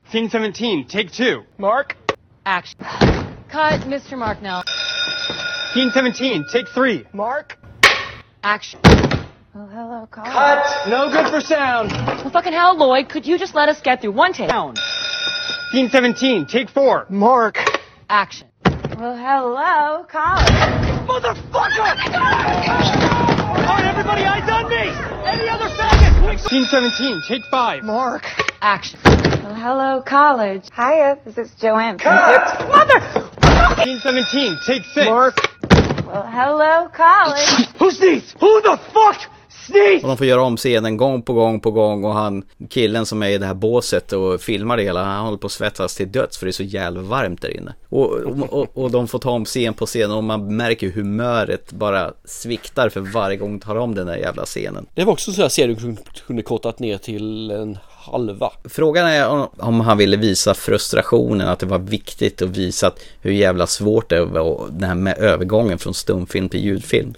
Cut! 0.08 0.12
Scene 0.12 0.30
17, 0.30 0.86
take 0.86 1.12
two! 1.12 1.42
Mark! 1.58 1.94
Action. 2.46 2.78
Cut, 3.50 3.82
Mr. 3.82 4.16
Mark 4.16 4.40
now. 4.40 4.62
Scene 5.74 5.90
17, 5.90 6.46
take 6.50 6.66
three. 6.68 7.04
Mark. 7.12 7.58
Action. 8.42 8.80
Oh, 8.84 9.66
hello, 9.66 10.08
Carl. 10.10 10.32
Cut! 10.32 10.88
No 10.88 11.10
good 11.10 11.28
for 11.30 11.42
sound. 11.42 11.92
Well, 11.92 12.30
fucking 12.30 12.54
hell, 12.54 12.74
Lloyd. 12.76 13.10
Could 13.10 13.26
you 13.26 13.38
just 13.38 13.54
let 13.54 13.68
us 13.68 13.82
get 13.82 14.00
through 14.00 14.12
one 14.12 14.32
take? 14.32 14.48
Down. 14.48 14.76
Scene 15.72 15.90
17, 15.90 16.46
take 16.46 16.70
four. 16.70 17.04
Mark. 17.10 17.58
Action. 18.08 18.48
Well, 18.64 19.14
hello, 19.14 20.06
Carl. 20.08 20.40
Motherfucker! 21.06 23.37
All 23.68 23.74
right, 23.74 23.84
everybody, 23.84 24.22
eyes 24.22 24.48
on 24.48 24.70
me! 24.70 24.88
Any 25.28 25.46
other 25.50 25.68
faggots? 25.76 26.48
Scene 26.48 26.64
17, 26.64 27.22
take 27.28 27.44
five. 27.50 27.84
Mark. 27.84 28.24
Action. 28.62 28.98
Well, 29.04 29.54
hello, 29.54 30.02
college. 30.02 30.64
Hiya, 30.74 31.18
this 31.26 31.36
is 31.36 31.54
Joanne. 31.60 31.98
Cut! 31.98 32.66
Mother! 32.66 33.84
Scene 33.84 34.00
17, 34.00 34.58
take 34.66 34.84
six. 34.84 35.06
Mark. 35.06 35.36
Well, 36.06 36.26
hello, 36.26 36.88
college. 36.94 37.68
Who's 37.78 38.00
these? 38.00 38.34
Who 38.40 38.62
the 38.62 38.80
fuck? 38.94 39.30
Sneeze! 39.68 40.02
Och 40.02 40.08
de 40.08 40.16
får 40.16 40.26
göra 40.26 40.42
om 40.42 40.56
scenen 40.56 40.96
gång 40.96 41.22
på 41.22 41.32
gång 41.32 41.60
på 41.60 41.70
gång 41.70 42.04
och 42.04 42.14
han, 42.14 42.44
killen 42.68 43.06
som 43.06 43.22
är 43.22 43.28
i 43.28 43.38
det 43.38 43.46
här 43.46 43.54
båset 43.54 44.12
och 44.12 44.40
filmar 44.40 44.76
det 44.76 44.82
hela, 44.82 45.04
han 45.04 45.24
håller 45.24 45.38
på 45.38 45.46
att 45.46 45.52
svettas 45.52 45.96
till 45.96 46.12
döds 46.12 46.38
för 46.38 46.46
det 46.46 46.50
är 46.50 46.52
så 46.52 46.62
jävla 46.62 47.00
varmt 47.00 47.42
där 47.42 47.56
inne. 47.56 47.74
Och, 47.88 48.12
och, 48.12 48.52
och, 48.52 48.78
och 48.78 48.90
de 48.90 49.08
får 49.08 49.18
ta 49.18 49.30
om 49.30 49.44
scen 49.44 49.74
på 49.74 49.86
scen 49.86 50.10
och 50.10 50.24
man 50.24 50.56
märker 50.56 50.90
humöret 50.90 51.72
bara 51.72 52.12
sviktar 52.24 52.88
för 52.88 53.00
varje 53.00 53.36
gång 53.36 53.58
de 53.58 53.64
tar 53.64 53.76
om 53.76 53.94
den 53.94 54.06
där 54.06 54.16
jävla 54.16 54.44
scenen. 54.44 54.86
Det 54.94 55.04
var 55.04 55.12
också 55.12 55.32
så 55.32 55.42
här 55.42 55.48
scen 55.48 55.68
du 55.68 55.96
kunde 56.26 56.42
kortat 56.42 56.78
ner 56.78 56.98
till 56.98 57.50
en 57.50 57.78
halva. 58.10 58.50
Frågan 58.64 59.06
är 59.06 59.28
om, 59.28 59.48
om 59.56 59.80
han 59.80 59.98
ville 59.98 60.16
visa 60.16 60.54
frustrationen, 60.54 61.48
att 61.48 61.58
det 61.58 61.66
var 61.66 61.78
viktigt 61.78 62.42
att 62.42 62.48
visa 62.48 62.92
hur 63.20 63.32
jävla 63.32 63.66
svårt 63.66 64.10
det 64.10 64.24
var, 64.24 64.66
den 64.70 64.88
här 64.88 64.94
med 64.94 65.18
övergången 65.18 65.78
från 65.78 65.94
stumfilm 65.94 66.48
till 66.48 66.64
ljudfilm. 66.64 67.14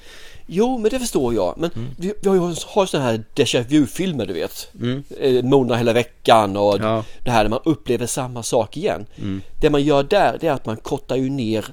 Jo, 0.53 0.79
men 0.79 0.91
det 0.91 0.99
förstår 0.99 1.35
jag. 1.35 1.55
Men 1.57 1.71
mm. 1.75 1.89
vi, 1.99 2.15
vi, 2.23 2.29
har 2.29 2.37
ju 2.37 2.41
har 2.67 2.87
sådana 2.87 3.07
här 3.07 3.25
déjà 3.35 3.63
vu-filmer, 3.69 4.27
du 4.27 4.33
vet. 4.33 4.69
Mm. 4.81 5.03
Eh, 5.21 5.45
Mona 5.45 5.77
hela 5.77 5.93
veckan 5.93 6.57
och 6.57 6.79
ja. 6.81 7.05
det 7.25 7.31
här 7.31 7.43
när 7.43 7.51
man 7.51 7.61
upplever 7.65 8.07
samma 8.07 8.43
sak 8.43 8.77
igen. 8.77 9.07
Mm. 9.17 9.43
Det 9.61 9.71
man 9.71 9.83
gör 9.83 10.03
där, 10.03 10.39
det 10.41 10.47
är 10.47 10.53
att 10.53 10.67
man 10.67 10.77
kortar 10.77 11.17
ju 11.17 11.31
ner 11.31 11.65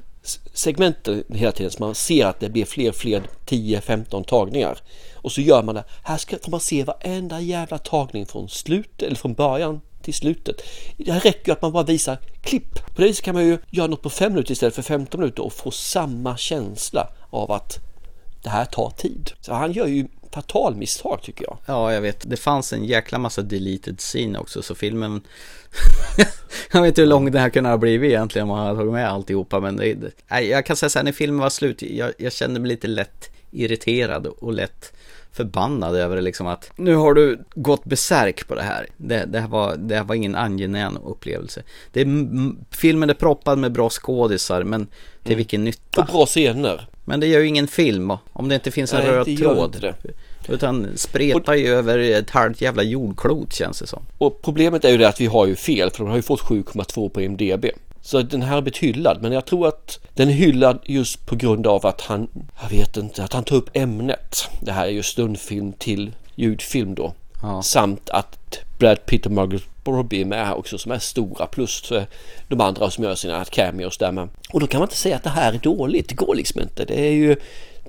segmenten 0.54 1.24
hela 1.30 1.52
tiden 1.52 1.72
så 1.72 1.84
man 1.84 1.96
ser 1.96 2.26
att 2.26 2.40
det 2.40 2.50
blir 2.50 2.66
fler 2.66 2.92
fler 2.92 3.24
10-15 3.46 4.24
tagningar. 4.24 4.78
Och 5.16 5.32
så 5.32 5.42
gör 5.42 5.64
man 5.64 5.76
det. 5.76 5.84
Här 6.04 6.18
ska, 6.18 6.38
får 6.44 6.52
man 6.52 6.60
se 6.60 6.84
varenda 6.84 7.40
jävla 7.40 7.78
tagning 7.78 8.26
från 8.26 8.50
slut 8.50 9.02
eller 9.04 9.16
från 9.16 9.34
början 9.34 9.82
till 10.02 10.14
slutet. 10.14 10.62
Det 10.98 11.12
här 11.12 11.20
räcker 11.20 11.48
ju 11.48 11.54
att 11.54 11.62
man 11.62 11.72
bara 11.72 11.84
visar 11.84 12.18
klipp. 12.42 12.74
På 12.96 13.02
det 13.02 13.08
viset 13.08 13.26
kan 13.26 13.36
man 13.36 13.46
ju 13.46 13.58
göra 13.70 13.88
något 13.88 14.02
på 14.02 14.10
fem 14.10 14.32
minuter 14.32 14.52
istället 14.52 14.76
för 14.76 14.82
15 14.82 15.20
minuter 15.20 15.44
och 15.46 15.54
få 15.54 15.72
samma 15.72 16.38
känsla 16.38 17.08
av 17.30 17.52
att 17.52 17.87
det 18.48 18.52
här 18.52 18.66
tar 18.66 18.90
tid. 18.90 19.32
Så 19.42 19.54
han 19.54 19.72
gör 19.72 19.88
ju 19.88 20.08
fatal 20.32 20.76
misstag 20.76 21.22
tycker 21.22 21.44
jag. 21.44 21.58
Ja, 21.66 21.94
jag 21.94 22.02
vet. 22.02 22.30
Det 22.30 22.38
fanns 22.38 22.74
en 22.74 22.86
jäkla 22.86 23.18
massa 23.18 23.42
deleted 23.42 24.00
scene 24.00 24.40
också, 24.40 24.62
så 24.62 24.76
filmen... 24.76 25.22
jag 26.72 26.82
vet 26.82 26.88
inte 26.88 27.02
hur 27.02 27.08
lång 27.08 27.32
den 27.32 27.42
här 27.42 27.50
kunde 27.50 27.70
ha 27.70 27.78
blivit 27.78 28.10
egentligen 28.10 28.50
om 28.50 28.58
man 28.58 28.68
hade 28.68 28.80
tagit 28.80 28.94
med 28.94 29.10
alltihopa, 29.10 29.60
men 29.60 29.78
det, 29.78 29.98
nej, 30.28 30.48
jag 30.48 30.66
kan 30.66 30.76
säga 30.76 30.90
så 30.90 31.00
här, 31.00 31.04
när 31.04 31.12
filmen 31.12 31.40
var 31.40 31.50
slut, 31.50 31.82
jag, 31.82 32.14
jag 32.18 32.34
kände 32.34 32.60
mig 32.60 32.70
lite 32.70 32.88
lätt 32.88 33.30
irriterad 33.52 34.26
och 34.28 34.54
lätt 34.54 34.94
förbannad 35.32 35.96
över 35.96 36.16
det 36.16 36.22
liksom 36.22 36.48
att 36.48 36.72
nu 36.76 36.96
har 36.96 37.14
du 37.14 37.40
gått 37.56 37.86
besärk 37.86 38.48
på 38.48 38.56
det 38.56 38.62
här. 38.62 38.88
Det, 38.98 39.26
det, 39.26 39.40
här, 39.40 39.48
var, 39.48 39.76
det 39.76 39.96
här 39.96 40.04
var 40.04 40.16
ingen 40.16 40.36
angenäm 40.36 40.98
upplevelse. 41.06 41.64
Det 41.92 42.02
är, 42.02 42.08
filmen 42.76 43.10
är 43.10 43.14
proppad 43.14 43.58
med 43.58 43.72
bra 43.72 43.90
skådisar 43.90 44.64
men 44.64 44.86
till 45.24 45.32
mm. 45.32 45.38
vilken 45.38 45.64
nytta? 45.64 46.02
Och 46.02 46.08
bra 46.08 46.26
scener. 46.26 46.88
Men 47.08 47.20
det 47.20 47.28
gör 47.28 47.40
ju 47.40 47.48
ingen 47.48 47.68
film 47.68 48.12
om 48.34 48.50
det 48.50 48.56
inte 48.56 48.72
finns 48.72 48.94
en 48.94 49.00
Nej, 49.00 49.12
röd 49.12 49.38
tråd. 49.38 49.94
Utan 50.48 50.88
spretar 50.96 51.54
ju 51.54 51.68
över 51.68 52.00
ett 52.00 52.30
halvt 52.30 52.62
jävla 52.62 52.84
jordklot 52.84 53.54
känns 53.54 53.80
det 53.80 53.88
som. 53.88 54.04
Och 54.18 54.42
problemet 54.42 54.86
är 54.86 54.90
ju 54.90 54.98
det 54.98 55.08
att 55.08 55.22
vi 55.22 55.26
har 55.26 55.48
ju 55.48 55.56
fel 55.56 55.90
för 55.90 55.98
de 55.98 56.10
har 56.10 56.16
ju 56.16 56.22
fått 56.22 56.42
7,2 56.42 57.10
på 57.10 57.22
IMDB. 57.22 57.66
Så 58.02 58.22
den 58.22 58.42
här 58.42 58.56
har 58.56 58.62
blivit 58.62 58.78
hyllad 58.78 59.18
men 59.22 59.32
jag 59.32 59.46
tror 59.46 59.68
att 59.68 60.00
den 60.14 60.30
är 60.30 60.34
hyllad 60.34 60.80
just 60.84 61.26
på 61.26 61.36
grund 61.36 61.68
av 61.68 61.86
att 61.86 62.02
han, 62.02 62.28
jag 62.62 62.70
vet 62.70 62.98
inte, 62.98 63.24
att 63.24 63.34
han 63.34 63.44
tar 63.44 63.56
upp 63.56 63.70
ämnet. 63.74 64.50
Det 64.62 64.72
här 64.72 64.86
är 64.86 64.92
ju 64.92 65.04
stundfilm 65.04 65.74
till 65.74 66.12
ljudfilm 66.36 66.96
då. 66.96 67.14
Ja. 67.42 67.62
Samt 67.62 68.10
att 68.10 68.37
Brad 68.78 69.06
Pitt 69.06 69.26
och 69.26 69.32
Margaret 69.32 69.64
Robbie 69.86 70.26
med 70.26 70.46
här 70.46 70.58
också 70.58 70.78
som 70.78 70.92
är 70.92 71.00
stora 71.00 71.48
plus 71.48 71.94
de 72.48 72.62
andra 72.62 72.92
som 72.92 73.04
gör 73.04 73.16
sina 73.16 73.46
cameos 73.46 73.98
där 73.98 74.12
med. 74.12 74.30
Och 74.54 74.60
då 74.60 74.68
kan 74.68 74.80
man 74.80 74.86
inte 74.86 74.98
säga 74.98 75.16
att 75.16 75.24
det 75.24 75.30
här 75.30 75.54
är 75.54 75.58
dåligt, 75.58 76.10
det 76.10 76.16
går 76.16 76.36
liksom 76.36 76.62
inte. 76.62 76.86
Det 76.86 77.00
är 77.08 77.12
ju 77.12 77.36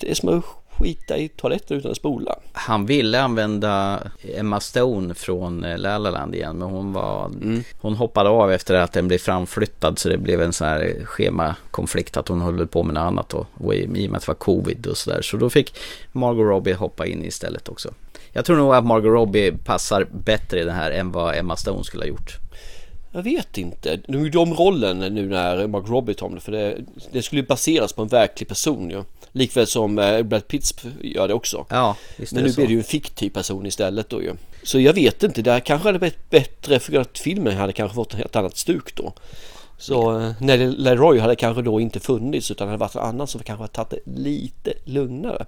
det 0.00 0.10
är 0.10 0.14
som 0.14 0.38
att 0.38 0.44
skita 0.78 1.16
i 1.16 1.28
toaletten 1.28 1.76
utan 1.76 1.90
att 1.90 1.96
spola. 1.96 2.38
Han 2.52 2.86
ville 2.86 3.20
använda 3.20 4.00
Emma 4.34 4.60
Stone 4.60 5.14
från 5.14 5.64
eh, 5.64 5.78
La 5.78 5.98
La 5.98 6.10
Land 6.10 6.34
igen 6.34 6.58
men 6.58 6.68
hon 6.68 6.92
var 6.92 7.26
mm. 7.26 7.62
Hon 7.80 7.94
hoppade 7.94 8.28
av 8.28 8.52
efter 8.52 8.74
att 8.74 8.92
den 8.92 9.08
blev 9.08 9.18
framflyttad 9.18 9.98
så 9.98 10.08
det 10.08 10.18
blev 10.18 10.42
en 10.42 10.52
sån 10.52 10.68
här 10.68 11.04
schemakonflikt 11.04 12.16
att 12.16 12.28
hon 12.28 12.40
höll 12.40 12.66
på 12.66 12.82
med 12.82 12.94
något 12.94 13.00
annat 13.00 13.34
och, 13.34 13.46
och 13.54 13.74
i 13.74 13.86
och 13.86 13.90
med 13.90 14.14
att 14.14 14.22
det 14.22 14.28
var 14.28 14.34
covid 14.34 14.86
och 14.86 14.96
sådär 14.96 15.22
så 15.22 15.36
då 15.36 15.50
fick 15.50 15.78
Margot 16.12 16.46
Robbie 16.46 16.72
hoppa 16.72 17.06
in 17.06 17.24
istället 17.24 17.68
också. 17.68 17.94
Jag 18.38 18.44
tror 18.44 18.56
nog 18.56 18.74
att 18.74 18.86
Margot 18.86 19.12
Robbie 19.12 19.52
passar 19.52 20.06
bättre 20.24 20.60
i 20.60 20.64
den 20.64 20.74
här 20.74 20.90
än 20.90 21.12
vad 21.12 21.36
Emma 21.36 21.56
Stone 21.56 21.84
skulle 21.84 22.02
ha 22.02 22.08
gjort. 22.08 22.36
Jag 23.12 23.22
vet 23.22 23.58
inte. 23.58 24.00
Nu 24.06 24.18
gjorde 24.18 24.38
om 24.38 24.54
rollen 24.54 24.98
nu 24.98 25.28
när 25.28 25.66
Mark 25.66 25.88
Robbie 25.88 26.14
tom 26.14 26.34
det 26.34 26.40
för 26.40 26.52
det, 26.52 26.78
det 27.12 27.22
skulle 27.22 27.40
ju 27.40 27.46
baseras 27.46 27.92
på 27.92 28.02
en 28.02 28.08
verklig 28.08 28.48
person 28.48 28.90
ju. 28.90 28.96
Ja. 28.96 29.04
Likväl 29.32 29.66
som 29.66 29.98
eh, 29.98 30.22
Brad 30.22 30.48
Pitt 30.48 30.84
gör 31.00 31.28
det 31.28 31.34
också. 31.34 31.66
Ja, 31.68 31.96
visst 32.16 32.32
Men 32.32 32.44
nu 32.44 32.52
blir 32.52 32.66
det 32.66 32.72
ju 32.72 32.78
en 32.78 32.84
fiktiv 32.84 33.30
person 33.30 33.66
istället 33.66 34.08
då 34.08 34.22
ju. 34.22 34.32
Så 34.62 34.80
jag 34.80 34.92
vet 34.92 35.22
inte, 35.22 35.42
det 35.42 35.52
här 35.52 35.60
kanske 35.60 35.88
hade 35.88 35.98
varit 35.98 36.30
bättre 36.30 36.78
för 36.78 36.96
att 36.96 37.18
filmen 37.18 37.56
hade 37.56 37.72
kanske 37.72 37.94
fått 37.94 38.12
ett 38.12 38.18
helt 38.18 38.36
annat 38.36 38.56
stuk 38.56 38.94
då. 38.94 39.12
Så 39.78 40.20
eh, 40.20 40.32
Nelly 40.40 40.66
Leroy 40.66 41.18
hade 41.18 41.36
kanske 41.36 41.62
då 41.62 41.80
inte 41.80 42.00
funnits 42.00 42.50
utan 42.50 42.68
hade 42.68 42.78
varit 42.78 42.94
en 42.94 43.02
annan 43.02 43.26
som 43.26 43.42
kanske 43.42 43.62
hade 43.62 43.72
tagit 43.72 43.90
det 43.90 44.20
lite 44.20 44.72
lugnare. 44.84 45.46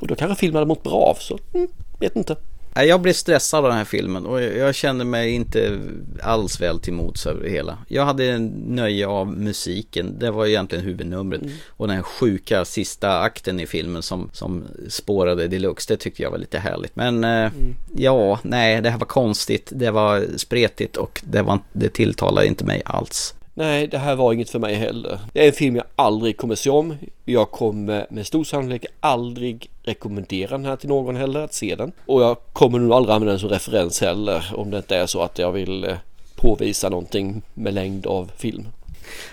Och 0.00 0.06
då 0.06 0.14
kanske 0.14 0.40
filmen 0.40 0.56
hade 0.56 0.66
mått 0.66 0.82
bra 0.82 1.00
av 1.00 1.14
så, 1.14 1.38
mm, 1.54 1.68
vet 2.02 2.16
inte. 2.16 2.36
Jag 2.74 3.00
blev 3.00 3.12
stressad 3.12 3.64
av 3.64 3.70
den 3.70 3.78
här 3.78 3.84
filmen 3.84 4.26
och 4.26 4.42
jag 4.42 4.74
kände 4.74 5.04
mig 5.04 5.30
inte 5.30 5.80
alls 6.22 6.60
väl 6.60 6.80
till 6.80 6.92
mods 6.92 7.26
över 7.26 7.42
det 7.42 7.50
hela. 7.50 7.78
Jag 7.88 8.04
hade 8.04 8.24
en 8.24 8.46
nöje 8.46 9.06
av 9.06 9.28
musiken, 9.28 10.18
det 10.18 10.30
var 10.30 10.46
egentligen 10.46 10.84
huvudnumret. 10.84 11.42
Mm. 11.42 11.54
Och 11.68 11.88
den 11.88 12.02
sjuka 12.02 12.64
sista 12.64 13.20
akten 13.20 13.60
i 13.60 13.66
filmen 13.66 14.02
som, 14.02 14.30
som 14.32 14.64
spårade 14.88 15.48
deluxe, 15.48 15.92
det 15.92 15.96
tyckte 15.96 16.22
jag 16.22 16.30
var 16.30 16.38
lite 16.38 16.58
härligt. 16.58 16.96
Men 16.96 17.24
eh, 17.24 17.30
mm. 17.30 17.74
ja, 17.96 18.38
nej, 18.42 18.80
det 18.80 18.90
här 18.90 18.98
var 18.98 19.06
konstigt, 19.06 19.68
det 19.72 19.90
var 19.90 20.26
spretigt 20.36 20.96
och 20.96 21.20
det, 21.24 21.42
var, 21.42 21.58
det 21.72 21.88
tilltalade 21.88 22.46
inte 22.46 22.64
mig 22.64 22.82
alls. 22.84 23.34
Nej, 23.54 23.86
det 23.86 23.98
här 23.98 24.16
var 24.16 24.32
inget 24.32 24.50
för 24.50 24.58
mig 24.58 24.74
heller. 24.74 25.18
Det 25.32 25.42
är 25.42 25.46
en 25.46 25.52
film 25.52 25.76
jag 25.76 25.84
aldrig 25.96 26.36
kommer 26.36 26.54
se 26.54 26.70
om. 26.70 26.96
Jag 27.24 27.50
kommer 27.50 28.06
med 28.10 28.26
stor 28.26 28.44
sannolikhet 28.44 28.92
aldrig 29.00 29.70
rekommendera 29.82 30.50
den 30.50 30.64
här 30.64 30.76
till 30.76 30.88
någon 30.88 31.16
heller 31.16 31.40
att 31.40 31.54
se 31.54 31.74
den. 31.74 31.92
Och 32.06 32.22
jag 32.22 32.36
kommer 32.52 32.78
nog 32.78 32.92
aldrig 32.92 33.14
använda 33.14 33.32
den 33.32 33.40
som 33.40 33.48
referens 33.48 34.00
heller 34.00 34.52
om 34.56 34.70
det 34.70 34.76
inte 34.76 34.96
är 34.96 35.06
så 35.06 35.22
att 35.22 35.38
jag 35.38 35.52
vill 35.52 35.84
eh, 35.84 35.96
påvisa 36.36 36.88
någonting 36.88 37.42
med 37.54 37.74
längd 37.74 38.06
av 38.06 38.30
film. 38.36 38.66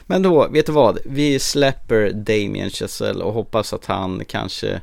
Men 0.06 0.22
då, 0.22 0.48
vet 0.48 0.66
du 0.66 0.72
vad? 0.72 1.00
Vi 1.06 1.40
släpper 1.40 2.12
Damien 2.12 2.70
Chazelle 2.70 3.24
och 3.24 3.34
hoppas 3.34 3.74
att 3.74 3.86
han 3.86 4.26
kanske 4.26 4.82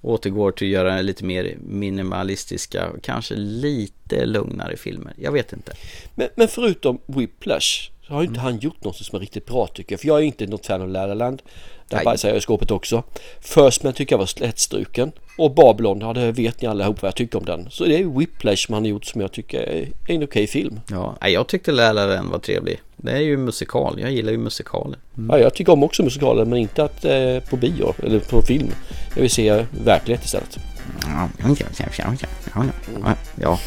återgår 0.00 0.50
till 0.50 0.66
att 0.66 0.72
göra 0.72 1.00
lite 1.00 1.24
mer 1.24 1.56
minimalistiska, 1.60 2.90
kanske 3.02 3.34
lite 3.34 4.26
lugnare 4.26 4.76
filmer. 4.76 5.12
Jag 5.16 5.32
vet 5.32 5.52
inte. 5.52 5.72
Men, 6.14 6.28
men 6.34 6.48
förutom 6.48 6.98
Whiplash 7.06 7.93
så 8.06 8.14
har 8.14 8.22
inte 8.22 8.40
mm. 8.40 8.44
han 8.44 8.58
gjort 8.58 8.84
något 8.84 8.96
som 8.96 9.16
är 9.16 9.20
riktigt 9.20 9.46
bra 9.46 9.66
tycker 9.66 9.92
jag. 9.92 10.00
För 10.00 10.08
jag 10.08 10.18
är 10.18 10.22
inte 10.22 10.46
något 10.46 10.66
fan 10.66 10.82
av 10.82 10.88
Lärarland. 10.88 11.42
Där 11.88 12.04
bajsar 12.04 12.28
jag 12.28 12.38
i 12.38 12.40
skåpet 12.40 12.70
också. 12.70 13.02
First 13.40 13.82
Man 13.82 13.92
tycker 13.92 14.12
jag 14.12 14.18
var 14.18 14.26
slätstruken. 14.26 15.12
Och 15.38 15.54
Babylon, 15.54 16.00
ja 16.00 16.12
det 16.12 16.32
vet 16.32 16.62
ni 16.62 16.68
allihop 16.68 17.02
vad 17.02 17.08
jag 17.08 17.16
tycker 17.16 17.38
om 17.38 17.44
den. 17.44 17.70
Så 17.70 17.84
det 17.84 18.00
är 18.00 18.04
Whiplash 18.04 18.66
man 18.68 18.82
har 18.82 18.88
gjort 18.88 19.04
som 19.04 19.20
jag 19.20 19.32
tycker 19.32 19.60
är 19.60 19.82
en 19.82 19.88
okej 20.06 20.24
okay 20.24 20.46
film. 20.46 20.80
Ja, 20.90 21.28
jag 21.28 21.46
tyckte 21.46 21.72
Läraren 21.72 22.30
var 22.30 22.38
trevlig. 22.38 22.80
Det 22.96 23.12
är 23.12 23.20
ju 23.20 23.36
musikal, 23.36 24.00
jag 24.00 24.12
gillar 24.12 24.32
ju 24.32 24.38
musikaler. 24.38 24.98
Mm. 25.16 25.30
Ja, 25.30 25.38
jag 25.38 25.54
tycker 25.54 25.72
om 25.72 25.82
också 25.82 26.02
musikaler 26.02 26.44
men 26.44 26.58
inte 26.58 26.84
att 26.84 27.04
eh, 27.04 27.38
på 27.50 27.56
bio 27.56 27.94
eller 28.02 28.20
på 28.20 28.42
film. 28.42 28.70
Jag 29.14 29.20
vill 29.20 29.30
se 29.30 29.64
verklighet 29.84 30.24
istället. 30.24 30.58
Ja, 31.02 31.28
ja. 33.40 33.58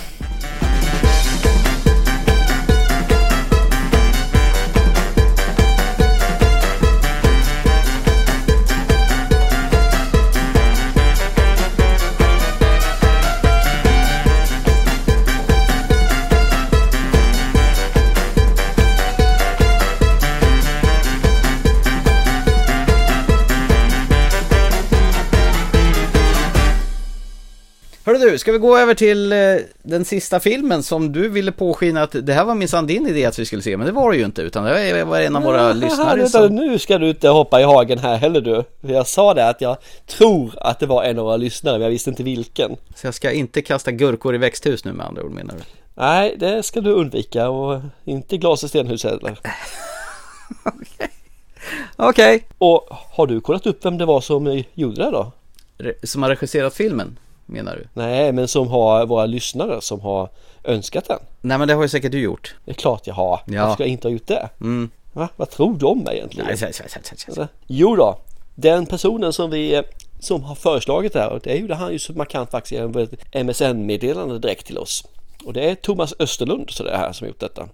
Hörru 28.17 28.31
du, 28.31 28.37
ska 28.37 28.51
vi 28.51 28.57
gå 28.57 28.77
över 28.77 28.93
till 28.93 29.31
eh, 29.31 29.37
den 29.83 30.05
sista 30.05 30.39
filmen 30.39 30.83
som 30.83 31.11
du 31.11 31.29
ville 31.29 31.51
påskina 31.51 32.03
att 32.03 32.15
det 32.23 32.33
här 32.33 32.45
var 32.45 32.55
minsann 32.55 32.87
din 32.87 33.07
idé 33.07 33.25
att 33.25 33.39
vi 33.39 33.45
skulle 33.45 33.61
se, 33.61 33.77
men 33.77 33.87
det 33.87 33.91
var 33.93 34.11
det 34.11 34.17
ju 34.17 34.25
inte, 34.25 34.41
utan 34.41 34.63
det 34.63 35.03
var 35.03 35.19
en 35.19 35.35
av 35.35 35.43
våra 35.43 35.67
ja, 35.67 35.73
lyssnare 35.73 36.29
som... 36.29 36.55
Nu 36.55 36.79
ska 36.79 36.97
du 36.97 37.09
inte 37.09 37.29
hoppa 37.29 37.61
i 37.61 37.63
hagen 37.63 37.99
här 37.99 38.17
heller 38.17 38.41
du. 38.41 38.63
Jag 38.81 39.07
sa 39.07 39.33
det 39.33 39.49
att 39.49 39.61
jag 39.61 39.77
tror 40.05 40.53
att 40.61 40.79
det 40.79 40.85
var 40.85 41.03
en 41.03 41.19
av 41.19 41.25
våra 41.25 41.37
lyssnare, 41.37 41.73
men 41.73 41.81
jag 41.81 41.89
visste 41.89 42.09
inte 42.09 42.23
vilken. 42.23 42.75
Så 42.95 43.07
jag 43.07 43.13
ska 43.13 43.31
inte 43.31 43.61
kasta 43.61 43.91
gurkor 43.91 44.35
i 44.35 44.37
växthus 44.37 44.85
nu 44.85 44.93
med 44.93 45.05
andra 45.05 45.23
ord 45.23 45.31
menar 45.31 45.53
du? 45.53 45.61
Nej, 45.93 46.35
det 46.39 46.63
ska 46.63 46.81
du 46.81 46.91
undvika 46.91 47.49
och 47.49 47.81
inte 48.05 48.37
glas 48.37 48.63
i 48.63 48.67
stenhus 48.67 49.03
heller. 49.03 49.39
Okej. 50.63 51.09
Okej. 51.95 52.35
Okay. 52.35 52.41
Och 52.57 52.87
har 52.89 53.27
du 53.27 53.41
kollat 53.41 53.65
upp 53.65 53.85
vem 53.85 53.97
det 53.97 54.05
var 54.05 54.21
som 54.21 54.63
gjorde 54.73 55.03
det 55.03 55.11
då? 55.11 55.31
Som 56.03 56.23
har 56.23 56.29
regisserat 56.29 56.73
filmen? 56.73 57.17
Menar 57.47 57.75
du? 57.75 57.87
Nej, 57.93 58.31
men 58.31 58.47
som 58.47 58.67
har 58.67 59.05
våra 59.05 59.25
lyssnare 59.25 59.81
som 59.81 60.01
har 60.01 60.29
önskat 60.63 61.05
den. 61.07 61.19
Nej, 61.41 61.57
men 61.57 61.67
det 61.67 61.73
har 61.73 61.81
ju 61.81 61.89
säkert 61.89 62.11
du 62.11 62.19
gjort. 62.19 62.55
Det 62.65 62.71
är 62.71 62.75
klart 62.75 63.07
jag 63.07 63.13
har. 63.13 63.41
Ja. 63.45 63.61
Varför 63.61 63.73
ska 63.73 63.83
jag 63.83 63.89
inte 63.89 64.07
ha 64.07 64.13
gjort 64.13 64.27
det? 64.27 64.49
Mm. 64.61 64.89
Va? 65.13 65.29
Vad 65.35 65.49
tror 65.49 65.77
du 65.77 65.85
om 65.85 65.99
mig 65.99 66.15
egentligen? 66.15 66.47
Nej, 66.47 66.57
nej, 66.61 67.47
jo 67.67 67.95
då, 67.95 68.17
den 68.55 68.85
personen 68.85 69.33
som 69.33 69.49
vi 69.49 69.83
som 70.19 70.43
har 70.43 70.55
föreslagit 70.55 71.13
det 71.13 71.19
här, 71.19 71.39
det 71.43 71.51
är 71.51 71.57
ju 71.57 71.67
det 71.67 71.75
han 71.75 71.91
ju 71.91 71.99
så 71.99 72.13
markant 72.13 72.51
faktiskt 72.51 72.81
MSN-meddelande 73.33 74.39
direkt 74.39 74.65
till 74.65 74.77
oss. 74.77 75.03
Och 75.47 75.53
det 75.53 75.69
är 75.69 75.75
Thomas 75.75 76.13
Österlund 76.19 76.69
så 76.69 76.83
det 76.83 76.91
är 76.91 76.97
här 76.97 77.11
som 77.11 77.27
gjort 77.27 77.39
detta. 77.39 77.67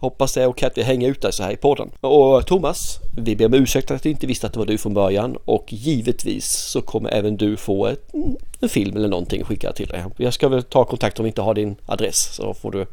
Hoppas 0.00 0.34
det 0.34 0.42
är 0.42 0.46
okej 0.46 0.66
att 0.66 0.78
vi 0.78 0.82
hänger 0.82 1.08
ut 1.08 1.22
dig 1.22 1.32
så 1.32 1.42
här 1.42 1.52
i 1.52 1.56
podden. 1.56 1.90
Och 2.00 2.46
Thomas, 2.46 2.98
vi 3.16 3.36
ber 3.36 3.46
om 3.46 3.54
ursäkt 3.54 3.90
att 3.90 4.06
vi 4.06 4.10
inte 4.10 4.26
visste 4.26 4.46
att 4.46 4.52
det 4.52 4.58
var 4.58 4.66
du 4.66 4.78
från 4.78 4.94
början 4.94 5.36
och 5.44 5.72
givetvis 5.72 6.50
så 6.50 6.82
kommer 6.82 7.10
även 7.10 7.36
du 7.36 7.56
få 7.56 7.86
ett, 7.86 8.10
en 8.60 8.68
film 8.68 8.96
eller 8.96 9.08
någonting 9.08 9.44
skickad 9.44 9.74
till 9.74 9.86
dig. 9.86 10.04
Jag 10.16 10.34
ska 10.34 10.48
väl 10.48 10.62
ta 10.62 10.84
kontakt 10.84 11.18
om 11.18 11.24
vi 11.24 11.28
inte 11.28 11.42
har 11.42 11.54
din 11.54 11.76
adress 11.86 12.34
så 12.34 12.54
får 12.54 12.70
du 12.70 12.86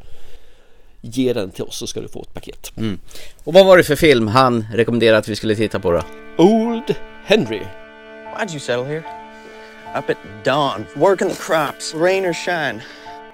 ge 1.02 1.34
den 1.34 1.52
till 1.52 1.64
oss 1.64 1.76
så 1.78 1.88
ska 1.88 2.02
du 2.02 2.08
få 2.08 2.22
ett 2.22 2.34
paket. 2.34 2.72
Mm. 2.78 3.00
Och 3.44 3.54
vad 3.54 3.66
var 3.66 3.78
det 3.78 3.84
för 3.84 3.96
film 3.96 4.28
han 4.28 4.66
rekommenderade 4.74 5.18
att 5.18 5.28
vi 5.28 5.36
skulle 5.36 5.56
titta 5.56 5.80
på 5.80 5.92
då? 5.92 6.02
Old 6.38 6.96
Henry. 7.26 7.62
Why'd 8.38 8.52
you 8.52 8.60
settle 8.60 8.86
here? 8.86 9.04
Up 9.96 10.10
at 10.10 10.18
dawn, 10.44 10.86
working 10.96 11.30
the 11.30 11.36
crops, 11.36 11.94
rain 11.96 12.26
or 12.26 12.34
shine. 12.34 12.82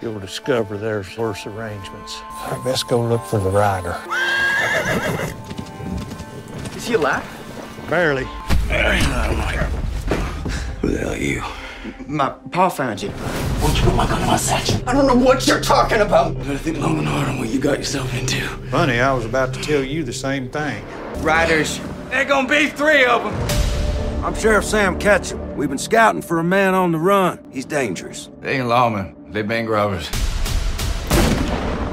You'll 0.01 0.19
discover 0.19 0.77
there's 0.77 1.17
worse 1.17 1.45
arrangements. 1.45 2.19
I 2.23 2.61
best 2.63 2.87
go 2.87 3.01
look 3.01 3.23
for 3.25 3.39
the 3.39 3.49
rider. 3.49 3.95
Is 6.75 6.87
he 6.87 6.93
alive? 6.95 7.23
Barely. 7.89 8.25
Who 10.81 10.89
the 10.89 10.97
hell 10.99 11.13
are 11.13 11.17
you? 11.17 11.43
My 12.07 12.29
pa 12.51 12.69
found 12.69 13.01
you. 13.01 13.09
Don't 13.59 13.75
you 13.77 13.83
put 13.83 13.95
my 13.95 14.07
gun 14.07 14.25
mustache? 14.25 14.81
I 14.87 14.93
don't 14.93 15.07
know 15.07 15.15
what 15.15 15.47
you're 15.47 15.61
talking 15.61 16.01
about. 16.01 16.35
You 16.37 16.43
gotta 16.43 16.57
think 16.57 16.77
long 16.79 16.97
and 16.97 17.07
hard 17.07 17.29
on 17.29 17.37
what 17.39 17.49
you 17.49 17.59
got 17.59 17.77
yourself 17.77 18.13
into. 18.13 18.41
Funny, 18.69 18.99
I 18.99 19.13
was 19.13 19.25
about 19.25 19.53
to 19.53 19.61
tell 19.61 19.83
you 19.83 20.03
the 20.03 20.13
same 20.13 20.49
thing. 20.49 20.83
Riders. 21.17 21.79
There's 22.09 22.27
gonna 22.27 22.47
be 22.47 22.67
three 22.69 23.05
of 23.05 23.23
them. 23.23 24.23
I'm 24.25 24.33
Sheriff 24.33 24.65
Sam 24.65 24.97
Ketchum. 24.97 25.55
We've 25.55 25.69
been 25.69 25.77
scouting 25.77 26.21
for 26.23 26.39
a 26.39 26.43
man 26.43 26.73
on 26.73 26.91
the 26.91 26.97
run. 26.97 27.39
He's 27.51 27.65
dangerous. 27.65 28.29
They 28.41 28.57
ain't 28.57 28.67
lawmen. 28.67 29.13
They 29.35 29.41
bank 29.41 29.67
robbers. 29.69 30.09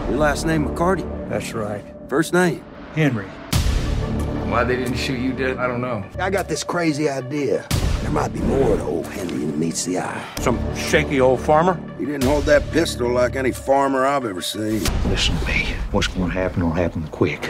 Your 0.09 0.16
last 0.16 0.47
name 0.47 0.64
McCarty? 0.64 1.03
That's 1.28 1.53
right. 1.53 1.84
First 2.09 2.32
name? 2.32 2.62
Henry. 2.95 3.24
Why 4.47 4.62
they 4.62 4.76
didn't 4.76 4.95
shoot 4.95 5.18
you 5.18 5.32
dead, 5.32 5.57
I 5.57 5.66
don't 5.66 5.80
know. 5.80 6.05
I 6.20 6.30
got 6.30 6.49
this 6.49 6.62
crazy 6.62 7.09
idea. 7.09 7.66
There 8.03 8.12
might 8.12 8.32
be 8.32 8.38
more 8.43 8.76
to 8.76 8.82
old 8.84 9.09
Henry 9.09 9.40
than 9.45 9.59
meets 9.59 9.84
the 9.84 9.99
eye. 9.99 10.24
Some 10.38 10.61
shaky 10.76 11.20
old 11.20 11.40
farmer? 11.40 11.80
He 11.99 12.05
didn't 12.05 12.22
hold 12.22 12.45
that 12.45 12.62
pistol 12.70 13.11
like 13.11 13.34
any 13.34 13.51
farmer 13.51 14.07
I've 14.07 14.24
ever 14.24 14.40
seen. 14.40 14.84
Listen 15.07 15.36
to 15.36 15.47
me. 15.49 15.74
What's 15.90 16.07
going 16.07 16.30
to 16.30 16.34
happen 16.34 16.62
will 16.62 16.70
happen 16.70 17.09
quick. 17.09 17.43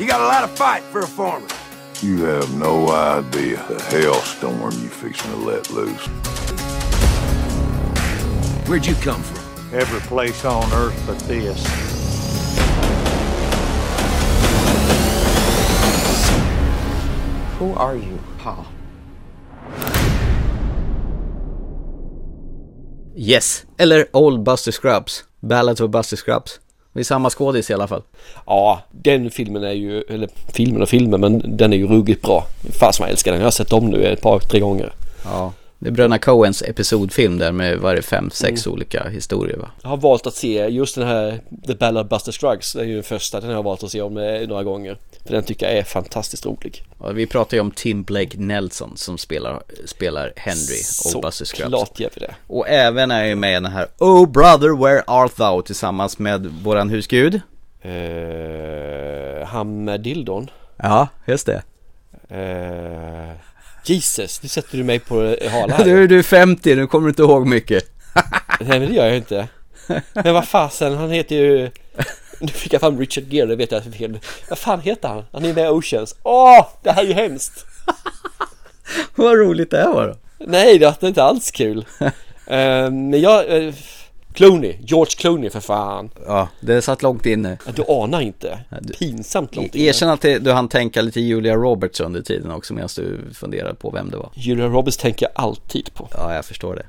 You 0.00 0.06
got 0.06 0.22
a 0.22 0.28
lot 0.28 0.44
of 0.44 0.50
fight 0.56 0.82
for 0.84 1.00
a 1.00 1.06
farmer. 1.06 1.48
You 2.00 2.24
have 2.24 2.54
no 2.54 2.88
idea 2.88 3.62
the 3.68 3.82
hailstorm 3.90 4.72
you 4.80 4.88
fixing 4.88 5.30
to 5.30 5.36
let 5.36 5.68
loose. 5.68 6.08
Where'd 8.68 8.86
you 8.86 8.96
come 8.96 9.22
from? 9.22 9.78
Every 9.80 10.00
place 10.00 10.44
on 10.44 10.62
earth 10.72 11.06
but 11.06 11.18
this. 11.26 11.66
Who 17.58 17.74
are 17.74 17.94
you, 17.94 18.18
Pa? 18.42 18.66
Yes, 23.16 23.66
eller 23.78 24.06
Old 24.12 24.42
Buster 24.42 24.72
Scrubs. 24.72 25.24
Ballad 25.40 25.80
of 25.80 25.90
Buster 25.90 26.16
Scrubs. 26.16 26.60
Det 26.92 27.00
är 27.00 27.04
samma 27.04 27.30
skådis 27.30 27.70
i 27.70 27.74
alla 27.74 27.86
fall. 27.86 28.02
Ja, 28.46 28.82
den 28.90 29.30
filmen 29.30 29.64
är 29.64 29.72
ju, 29.72 30.00
eller 30.00 30.28
filmen 30.52 30.82
och 30.82 30.88
filmen, 30.88 31.20
men 31.20 31.56
den 31.56 31.72
är 31.72 31.76
ju 31.76 31.86
ruggigt 31.86 32.22
bra. 32.22 32.46
Fast 32.72 33.00
man 33.00 33.08
älskar 33.08 33.32
den. 33.32 33.40
Jag 33.40 33.46
har 33.46 33.50
sett 33.50 33.72
om 33.72 33.86
nu 33.86 34.04
ett 34.04 34.22
par, 34.22 34.38
tre 34.38 34.60
gånger. 34.60 34.92
Ja, 35.24 35.52
det 35.78 35.88
är 35.88 35.92
Bröderna 35.92 36.18
Coens 36.18 36.62
episodfilm 36.62 37.38
där 37.38 37.52
med 37.52 37.78
varje 37.78 38.02
fem, 38.02 38.30
sex 38.30 38.66
Mm. 38.66 38.74
olika 38.74 39.08
historier 39.08 39.56
va? 39.56 39.70
Jag 39.82 39.88
har 39.88 39.96
valt 39.96 40.26
att 40.26 40.34
se 40.34 40.66
just 40.68 40.94
den 40.94 41.06
här 41.08 41.40
The 41.66 41.74
Ballad 41.74 42.04
of 42.04 42.10
Buster 42.10 42.32
Scruggs. 42.32 42.72
Det 42.72 42.80
är 42.80 42.84
ju 42.84 42.94
den 42.94 43.02
första, 43.02 43.40
den 43.40 43.48
har 43.48 43.56
jag 43.56 43.62
valt 43.62 43.82
att 43.82 43.90
se 43.90 44.00
om 44.02 44.16
eh, 44.16 44.48
några 44.48 44.64
gånger. 44.64 44.98
För 45.26 45.32
den 45.34 45.42
tycker 45.42 45.66
jag 45.66 45.78
är 45.78 45.82
fantastiskt 45.82 46.46
rolig. 46.46 46.84
Ja, 47.00 47.08
vi 47.08 47.26
pratar 47.26 47.56
ju 47.56 47.60
om 47.60 47.70
Tim 47.70 48.02
Blake 48.02 48.38
Nelson 48.38 48.92
som 48.96 49.18
spelar, 49.18 49.62
spelar 49.84 50.32
Henry 50.36 50.80
och 51.14 51.22
Buster 51.22 51.44
Scrubs. 51.44 51.62
Såklart 51.62 52.00
gör 52.00 52.10
vi 52.14 52.20
det. 52.20 52.34
Och 52.46 52.68
även 52.68 53.10
är 53.10 53.24
ju 53.24 53.34
med 53.34 53.50
i 53.50 53.54
den 53.54 53.66
här 53.66 53.86
Oh 53.98 54.28
brother 54.30 54.76
where 54.84 55.02
art 55.06 55.36
thou 55.36 55.62
tillsammans 55.62 56.18
med 56.18 56.46
våran 56.46 56.90
husgud. 56.90 57.40
Uh, 57.84 59.44
han 59.46 59.84
med 59.84 60.00
dildon. 60.00 60.50
Ja, 60.76 61.08
just 61.26 61.46
det. 61.46 61.62
Uh, 62.32 63.32
Jesus, 63.84 64.42
nu 64.42 64.48
sätter 64.48 64.78
du 64.78 64.84
mig 64.84 64.98
på 64.98 65.36
hala 65.50 65.74
här. 65.76 65.84
Du, 65.84 66.06
du 66.06 66.18
är 66.18 66.22
50, 66.22 66.74
nu 66.74 66.86
kommer 66.86 67.06
du 67.06 67.10
inte 67.10 67.22
ihåg 67.22 67.46
mycket. 67.46 67.84
Nej 68.60 68.80
men 68.80 68.88
det 68.88 68.94
gör 68.94 69.06
jag 69.06 69.16
inte. 69.16 69.48
Men 70.12 70.34
vad 70.34 70.48
fasen, 70.48 70.96
han 70.96 71.10
heter 71.10 71.36
ju... 71.36 71.70
Nu 72.40 72.48
fick 72.48 72.72
jag 72.72 72.80
fram 72.80 72.98
Richard 72.98 73.24
Gere, 73.32 73.46
det 73.46 73.56
vet 73.56 73.72
jag 73.72 73.94
fel. 73.94 74.18
Vad 74.48 74.58
fan 74.58 74.80
heter 74.80 75.08
han? 75.08 75.24
Han 75.32 75.44
är 75.44 75.54
med 75.54 75.64
i 75.64 75.68
Oceans. 75.68 76.16
Åh, 76.22 76.66
det 76.82 76.90
här 76.90 77.02
är 77.02 77.06
ju 77.06 77.12
hemskt! 77.12 77.66
Vad 79.14 79.38
roligt 79.38 79.70
det 79.70 79.78
här 79.78 79.92
var 79.92 80.08
då. 80.08 80.16
Nej, 80.38 80.78
det 80.78 81.02
är 81.02 81.06
inte 81.06 81.22
alls 81.22 81.50
kul. 81.50 81.78
uh, 81.78 82.10
men 82.90 83.20
jag... 83.20 83.44
Clooney, 84.38 84.76
George 84.80 85.10
Clooney 85.18 85.50
för 85.50 85.60
fan. 85.60 86.10
Ja, 86.26 86.48
det 86.60 86.82
satt 86.82 87.02
långt 87.02 87.26
inne. 87.26 87.58
Ja, 87.66 87.72
du 87.72 87.84
anar 87.88 88.20
inte. 88.20 88.58
Pinsamt 88.98 89.56
långt 89.56 89.74
inne. 89.74 89.84
Erkänn 89.84 90.08
att 90.08 90.20
du 90.20 90.52
hann 90.52 90.68
tänka 90.68 91.02
lite 91.02 91.20
Julia 91.20 91.54
Roberts 91.54 92.00
under 92.00 92.22
tiden 92.22 92.50
också 92.50 92.74
medan 92.74 92.88
du 92.96 93.34
funderade 93.34 93.74
på 93.74 93.90
vem 93.90 94.10
det 94.10 94.16
var. 94.16 94.30
Julia 94.34 94.66
Roberts 94.66 94.96
tänker 94.96 95.26
jag 95.26 95.44
alltid 95.44 95.94
på. 95.94 96.08
Ja, 96.12 96.34
jag 96.34 96.44
förstår 96.44 96.74
det. 96.76 96.86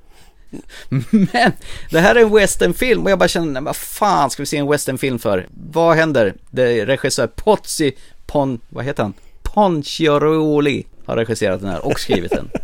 Men 0.89 1.51
det 1.91 1.99
här 1.99 2.15
är 2.15 2.19
en 2.21 2.33
westernfilm 2.33 3.03
och 3.03 3.11
jag 3.11 3.19
bara 3.19 3.29
känner, 3.29 3.61
vad 3.61 3.75
fan 3.75 4.29
ska 4.29 4.41
vi 4.43 4.47
se 4.47 4.57
en 4.57 4.67
westernfilm 4.67 5.19
för? 5.19 5.47
Vad 5.71 5.95
händer? 5.95 6.33
Det 6.51 6.79
är 6.79 6.85
regissör 6.85 7.27
Pozzi 7.27 7.91
Pon, 8.25 8.59
vad 8.69 8.85
heter 8.85 9.03
han? 9.03 9.13
Ponciaroli 9.41 10.85
har 11.05 11.15
regisserat 11.15 11.61
den 11.61 11.69
här 11.69 11.85
och 11.85 11.99
skrivit 11.99 12.31
den. 12.31 12.49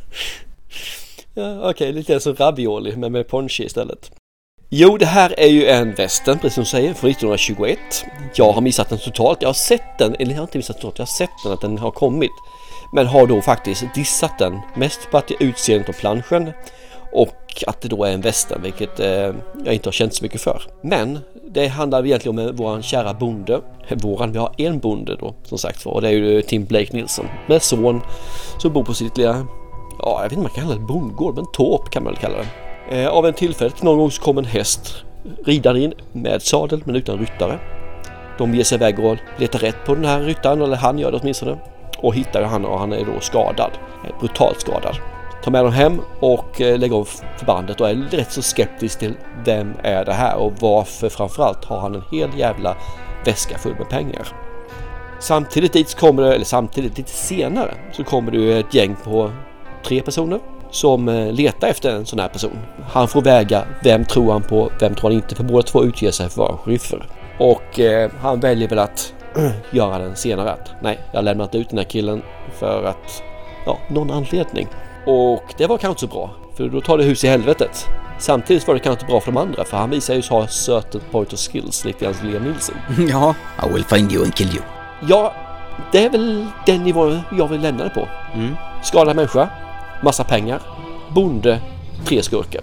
Ja, 1.38 1.69
Okej, 1.69 1.93
lite 1.93 2.19
som 2.19 2.36
ravioli 2.36 2.95
men 2.95 3.11
med 3.11 3.27
ponche 3.27 3.63
istället. 3.63 4.11
Jo, 4.70 4.97
det 4.97 5.05
här 5.05 5.39
är 5.39 5.47
ju 5.47 5.68
en 5.68 5.93
western, 5.93 6.39
precis 6.39 6.53
som 6.53 6.63
du 6.63 6.70
säger, 6.70 6.93
från 6.93 7.09
1921. 7.09 7.80
Jag 8.36 8.51
har 8.51 8.61
missat 8.61 8.89
den 8.89 8.99
totalt. 8.99 9.41
Jag 9.41 9.49
har 9.49 9.53
sett 9.53 9.97
den, 9.97 10.16
eller 10.16 10.32
jag 10.32 10.38
har 10.38 10.43
inte 10.43 10.57
missat 10.57 10.76
totalt, 10.76 10.99
jag 10.99 11.05
har 11.05 11.07
sett 11.07 11.30
den 11.43 11.53
att 11.53 11.61
den 11.61 11.78
har 11.78 11.91
kommit. 11.91 12.32
Men 12.93 13.07
har 13.07 13.28
då 13.28 13.41
faktiskt 13.41 13.84
dissat 13.95 14.39
den, 14.39 14.59
mest 14.76 15.11
på 15.11 15.18
att 15.18 15.28
det 15.28 15.34
är 15.34 15.43
utseendet 15.43 15.89
och 15.89 15.95
planschen 15.95 16.51
och 17.11 17.63
att 17.68 17.82
det 17.82 17.88
då 17.88 18.03
är 18.03 18.11
en 18.11 18.22
western, 18.22 18.61
vilket 18.61 18.99
eh, 18.99 19.34
jag 19.66 19.74
inte 19.74 19.88
har 19.88 19.91
känt 19.91 20.16
så 20.16 20.24
mycket 20.24 20.41
för. 20.41 20.61
Men 20.82 21.20
det 21.43 21.68
handlar 21.68 22.05
egentligen 22.05 22.39
om 22.39 22.55
våran 22.55 22.84
kära 22.84 23.13
bonde. 23.13 23.61
Våran, 23.89 24.32
vi 24.32 24.38
har 24.38 24.53
en 24.57 24.80
bonde 24.80 25.16
då 25.16 25.36
som 25.43 25.57
sagt 25.57 25.86
var 25.86 25.93
och 25.93 26.01
det 26.01 26.07
är 26.07 26.11
ju 26.11 26.41
Tim 26.41 26.66
Blake 26.66 26.93
Nilsson 26.93 27.28
med 27.47 27.63
son 27.63 28.01
som 28.57 28.74
bor 28.74 28.84
på 28.84 28.93
sitt 28.93 29.18
lilla, 29.18 29.47
ja 29.99 30.20
jag 30.22 30.24
vet 30.24 30.32
inte 30.32 30.36
om 30.36 30.43
man 30.43 30.51
kan 30.51 30.63
kalla 30.63 30.76
det 30.76 30.86
bondgård, 30.88 31.36
men 31.36 31.45
torp 31.53 31.89
kan 31.89 32.03
man 32.03 32.13
väl 32.13 32.22
kalla 32.22 32.38
det. 32.38 32.64
Eh, 32.89 33.07
av 33.07 33.25
en 33.25 33.33
tillfällighet 33.33 33.83
någon 33.83 33.97
gång 33.97 34.11
så 34.11 34.21
kom 34.21 34.38
en 34.38 34.45
häst 34.45 35.03
ridande 35.45 35.81
in 35.81 35.93
med 36.11 36.41
sadel 36.41 36.81
men 36.86 36.95
utan 36.95 37.19
ryttare. 37.19 37.59
De 38.38 38.55
ger 38.55 38.63
sig 38.63 38.75
iväg 38.75 38.99
och 38.99 39.17
letar 39.38 39.59
rätt 39.59 39.86
på 39.86 39.95
den 39.95 40.05
här 40.05 40.19
ryttaren, 40.21 40.61
eller 40.61 40.75
han 40.75 40.99
gör 40.99 41.11
det 41.11 41.17
åtminstone. 41.21 41.57
Och 41.97 42.15
hittar 42.15 42.41
han 42.41 42.65
och 42.65 42.79
han 42.79 42.93
är 42.93 43.05
då 43.05 43.19
skadad. 43.19 43.71
eh, 44.03 44.19
Brutalt 44.19 44.61
skadad. 44.61 44.95
Tar 45.43 45.51
med 45.51 45.63
dem 45.63 45.73
hem 45.73 46.01
och 46.19 46.61
eh, 46.61 46.79
lägger 46.79 46.95
om 46.95 47.05
förbandet 47.38 47.81
och 47.81 47.89
är 47.89 47.95
rätt 48.11 48.31
så 48.31 48.41
skeptisk 48.41 48.99
till 48.99 49.13
vem 49.45 49.73
är 49.83 50.05
det 50.05 50.13
här 50.13 50.36
och 50.36 50.53
varför 50.59 51.09
framförallt 51.09 51.65
har 51.65 51.79
han 51.79 51.95
en 51.95 52.03
hel 52.11 52.29
jävla 52.39 52.77
väska 53.25 53.57
full 53.57 53.75
med 53.75 53.89
pengar. 53.89 54.27
Samtidigt 55.19 55.73
dit 55.73 55.95
kommer 55.95 56.23
det, 56.23 56.36
eller 56.36 56.45
samtidigt 56.45 56.97
lite 56.97 57.11
senare 57.11 57.73
så 57.91 58.03
kommer 58.03 58.31
det 58.31 58.59
ett 58.59 58.73
gäng 58.73 58.95
på 59.03 59.31
tre 59.83 60.01
personer 60.01 60.39
som 60.76 61.09
eh, 61.09 61.32
letar 61.32 61.67
efter 61.67 61.89
en 61.89 62.05
sån 62.05 62.19
här 62.19 62.28
person. 62.28 62.59
Han 62.91 63.07
får 63.07 63.21
väga 63.21 63.65
vem 63.84 64.05
tror 64.05 64.32
han 64.32 64.43
på, 64.43 64.71
vem 64.80 64.95
tror 64.95 65.09
han 65.09 65.17
inte 65.17 65.36
för 65.36 65.43
båda 65.43 65.61
två 65.61 65.84
utger 65.84 66.11
sig 66.11 66.30
för 66.30 66.43
att 66.43 66.49
vara 66.49 66.57
sheriffer. 66.57 67.07
Och 67.39 67.80
eh, 67.80 68.11
han 68.21 68.39
väljer 68.39 68.69
väl 68.69 68.80
att 68.80 69.13
göra 69.71 69.97
den 69.97 70.15
senare 70.15 70.51
att 70.51 70.71
nej, 70.82 70.99
jag 71.11 71.17
har 71.17 71.23
lämnat 71.23 71.55
ut 71.55 71.69
den 71.69 71.78
här 71.78 71.86
killen 71.86 72.21
för 72.59 72.84
att, 72.84 73.23
ja, 73.65 73.78
någon 73.89 74.11
anledning. 74.11 74.67
Och 75.05 75.43
det 75.57 75.67
var 75.67 75.78
kanske 75.78 76.05
inte 76.05 76.15
så 76.15 76.19
bra, 76.19 76.30
för 76.57 76.69
då 76.69 76.82
tar 76.82 76.97
det 76.97 77.03
hus 77.03 77.23
i 77.23 77.28
helvetet. 77.28 77.86
Samtidigt 78.19 78.67
var 78.67 78.73
det 78.73 78.80
kanske 78.80 79.01
inte 79.01 79.11
bra 79.11 79.21
för 79.21 79.32
de 79.32 79.38
andra, 79.38 79.63
för 79.63 79.78
han 79.78 79.89
visar 79.89 80.13
ju 80.13 80.21
ha 80.30 80.47
certain 80.47 81.01
point 81.11 81.34
of 81.34 81.39
skills, 81.39 81.86
lite 81.86 82.05
grann 82.05 82.13
som 82.13 82.30
Liam 82.30 82.43
Nielsen. 82.43 82.76
ja, 83.09 83.36
I 83.63 83.73
will 83.73 83.84
find 83.84 84.11
you 84.11 84.23
and 84.23 84.36
kill 84.36 84.49
you. 84.49 84.63
Ja, 85.07 85.34
det 85.91 86.05
är 86.05 86.09
väl 86.09 86.45
den 86.65 86.84
nivån 86.84 87.21
jag 87.32 87.47
vill 87.47 87.61
lämna 87.61 87.84
det 87.84 87.89
på. 87.89 88.07
Mm. 88.34 88.55
Skadad 88.84 89.15
människa, 89.15 89.49
massa 90.06 90.24
pengar, 90.24 90.62
bonde, 91.14 91.62
tre 92.06 92.24
skurkar. 92.24 92.62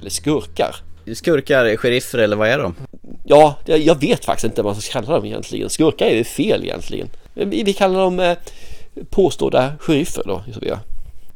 Eller 0.00 0.10
skurkar. 0.10 0.76
Skurkar, 1.14 1.76
sheriffer 1.76 2.18
eller 2.18 2.36
vad 2.36 2.48
är 2.48 2.58
de? 2.58 2.74
Ja, 3.24 3.56
jag 3.64 3.78
jag 3.78 4.00
vet 4.00 4.24
faktiskt 4.24 4.44
inte 4.44 4.62
vad 4.62 4.72
man 4.74 4.82
ska 4.82 4.92
kalla 5.00 5.14
dem 5.14 5.24
egentligen. 5.26 5.70
Skurkar 5.70 6.06
är 6.06 6.14
ju 6.14 6.24
fel 6.24 6.64
egentligen. 6.64 7.08
Vi, 7.34 7.72
kallar 7.72 8.00
dem 8.00 8.20
eh, 8.20 8.36
påstådda 9.10 9.72
sheriffer 9.80 10.22
då. 10.26 10.44
Gör. 10.62 10.78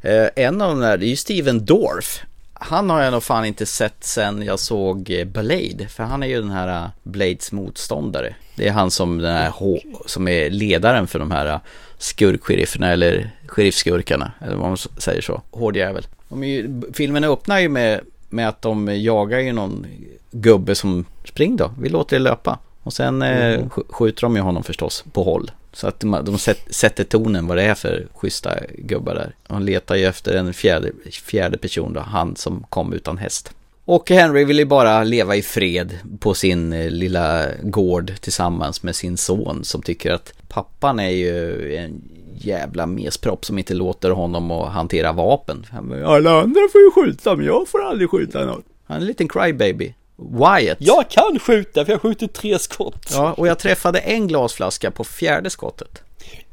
Eh, 0.01 0.29
en 0.45 0.61
av 0.61 0.69
de 0.69 0.79
där, 0.79 0.97
det 0.97 1.05
är 1.05 1.09
ju 1.09 1.15
Steven 1.15 1.65
Dorff. 1.65 2.21
Han 2.53 2.89
har 2.89 3.01
jag 3.01 3.11
nog 3.11 3.23
fan 3.23 3.45
inte 3.45 3.65
sett 3.65 4.03
sen 4.03 4.41
jag 4.41 4.59
såg 4.59 5.09
eh, 5.09 5.25
Blade, 5.25 5.87
för 5.89 6.03
han 6.03 6.23
är 6.23 6.27
ju 6.27 6.41
den 6.41 6.51
här 6.51 6.83
eh, 6.83 6.89
Blades 7.03 7.51
motståndare. 7.51 8.35
Det 8.55 8.67
är 8.67 8.71
han 8.71 8.91
som, 8.91 9.17
den 9.17 9.35
här, 9.35 9.49
H- 9.49 9.79
som 10.05 10.27
är 10.27 10.49
ledaren 10.49 11.07
för 11.07 11.19
de 11.19 11.31
här 11.31 11.45
eh, 11.45 11.59
skurksherifferna 11.97 12.91
eller 12.91 13.29
sheriffskurkarna, 13.47 14.31
eller 14.41 14.55
vad 14.55 14.67
man 14.67 14.77
säger 14.77 15.21
så. 15.21 15.41
Hård 15.51 15.77
jävel. 15.77 16.07
De 16.29 16.43
är 16.43 16.47
ju, 16.47 16.81
filmen 16.93 17.23
öppnar 17.23 17.59
ju 17.59 17.69
med, 17.69 18.01
med 18.29 18.49
att 18.49 18.61
de 18.61 19.01
jagar 19.01 19.39
ju 19.39 19.53
någon 19.53 19.85
gubbe 20.31 20.75
som, 20.75 21.05
spring 21.25 21.55
då, 21.57 21.71
vi 21.81 21.89
låter 21.89 22.15
det 22.15 22.23
löpa. 22.23 22.59
Och 22.83 22.93
sen 22.93 23.21
eh, 23.21 23.59
sk- 23.59 23.91
skjuter 23.93 24.21
de 24.21 24.35
ju 24.35 24.41
honom 24.41 24.63
förstås 24.63 25.03
på 25.11 25.23
håll. 25.23 25.51
Så 25.73 25.87
att 25.87 25.99
de, 25.99 26.11
de 26.25 26.37
sätt, 26.37 26.61
sätter 26.69 27.03
tonen 27.03 27.47
vad 27.47 27.57
det 27.57 27.63
är 27.63 27.75
för 27.75 28.07
schyssta 28.15 28.53
gubbar 28.77 29.15
där. 29.15 29.35
De 29.47 29.61
letar 29.63 29.95
ju 29.95 30.05
efter 30.05 30.33
en 30.35 30.53
fjärde, 30.53 30.91
fjärde 31.11 31.57
person 31.57 31.93
då, 31.93 31.99
han 31.99 32.35
som 32.35 32.65
kom 32.69 32.93
utan 32.93 33.17
häst. 33.17 33.51
Och 33.87 34.09
Henry 34.09 34.43
vill 34.43 34.59
ju 34.59 34.65
bara 34.65 35.03
leva 35.03 35.35
i 35.35 35.41
fred 35.41 35.97
på 36.19 36.33
sin 36.33 36.73
eh, 36.73 36.89
lilla 36.89 37.45
gård 37.63 38.13
tillsammans 38.21 38.83
med 38.83 38.95
sin 38.95 39.17
son 39.17 39.63
som 39.63 39.81
tycker 39.81 40.11
att 40.11 40.33
pappan 40.47 40.99
är 40.99 41.09
ju 41.09 41.75
en 41.75 42.01
jävla 42.35 42.85
mespropp 42.85 43.45
som 43.45 43.57
inte 43.57 43.73
låter 43.73 44.09
honom 44.09 44.51
att 44.51 44.73
hantera 44.73 45.11
vapen. 45.11 45.65
Alla 46.05 46.41
andra 46.41 46.61
får 46.71 46.81
ju 46.81 46.91
skjuta 46.91 47.35
men 47.35 47.45
jag 47.45 47.67
får 47.67 47.83
aldrig 47.83 48.09
skjuta 48.09 48.45
något. 48.45 48.65
Han 48.85 48.97
är 48.97 49.01
en 49.01 49.07
liten 49.07 49.27
crybaby. 49.27 49.93
Wyatt. 50.15 50.77
Jag 50.79 51.09
kan 51.09 51.39
skjuta 51.39 51.85
för 51.85 51.91
jag 51.91 52.01
skjuter 52.01 52.27
tre 52.27 52.59
skott. 52.59 53.11
Ja, 53.11 53.33
och 53.33 53.47
jag 53.47 53.59
träffade 53.59 53.99
en 53.99 54.27
glasflaska 54.27 54.91
på 54.91 55.03
fjärde 55.03 55.49
skottet. 55.49 56.01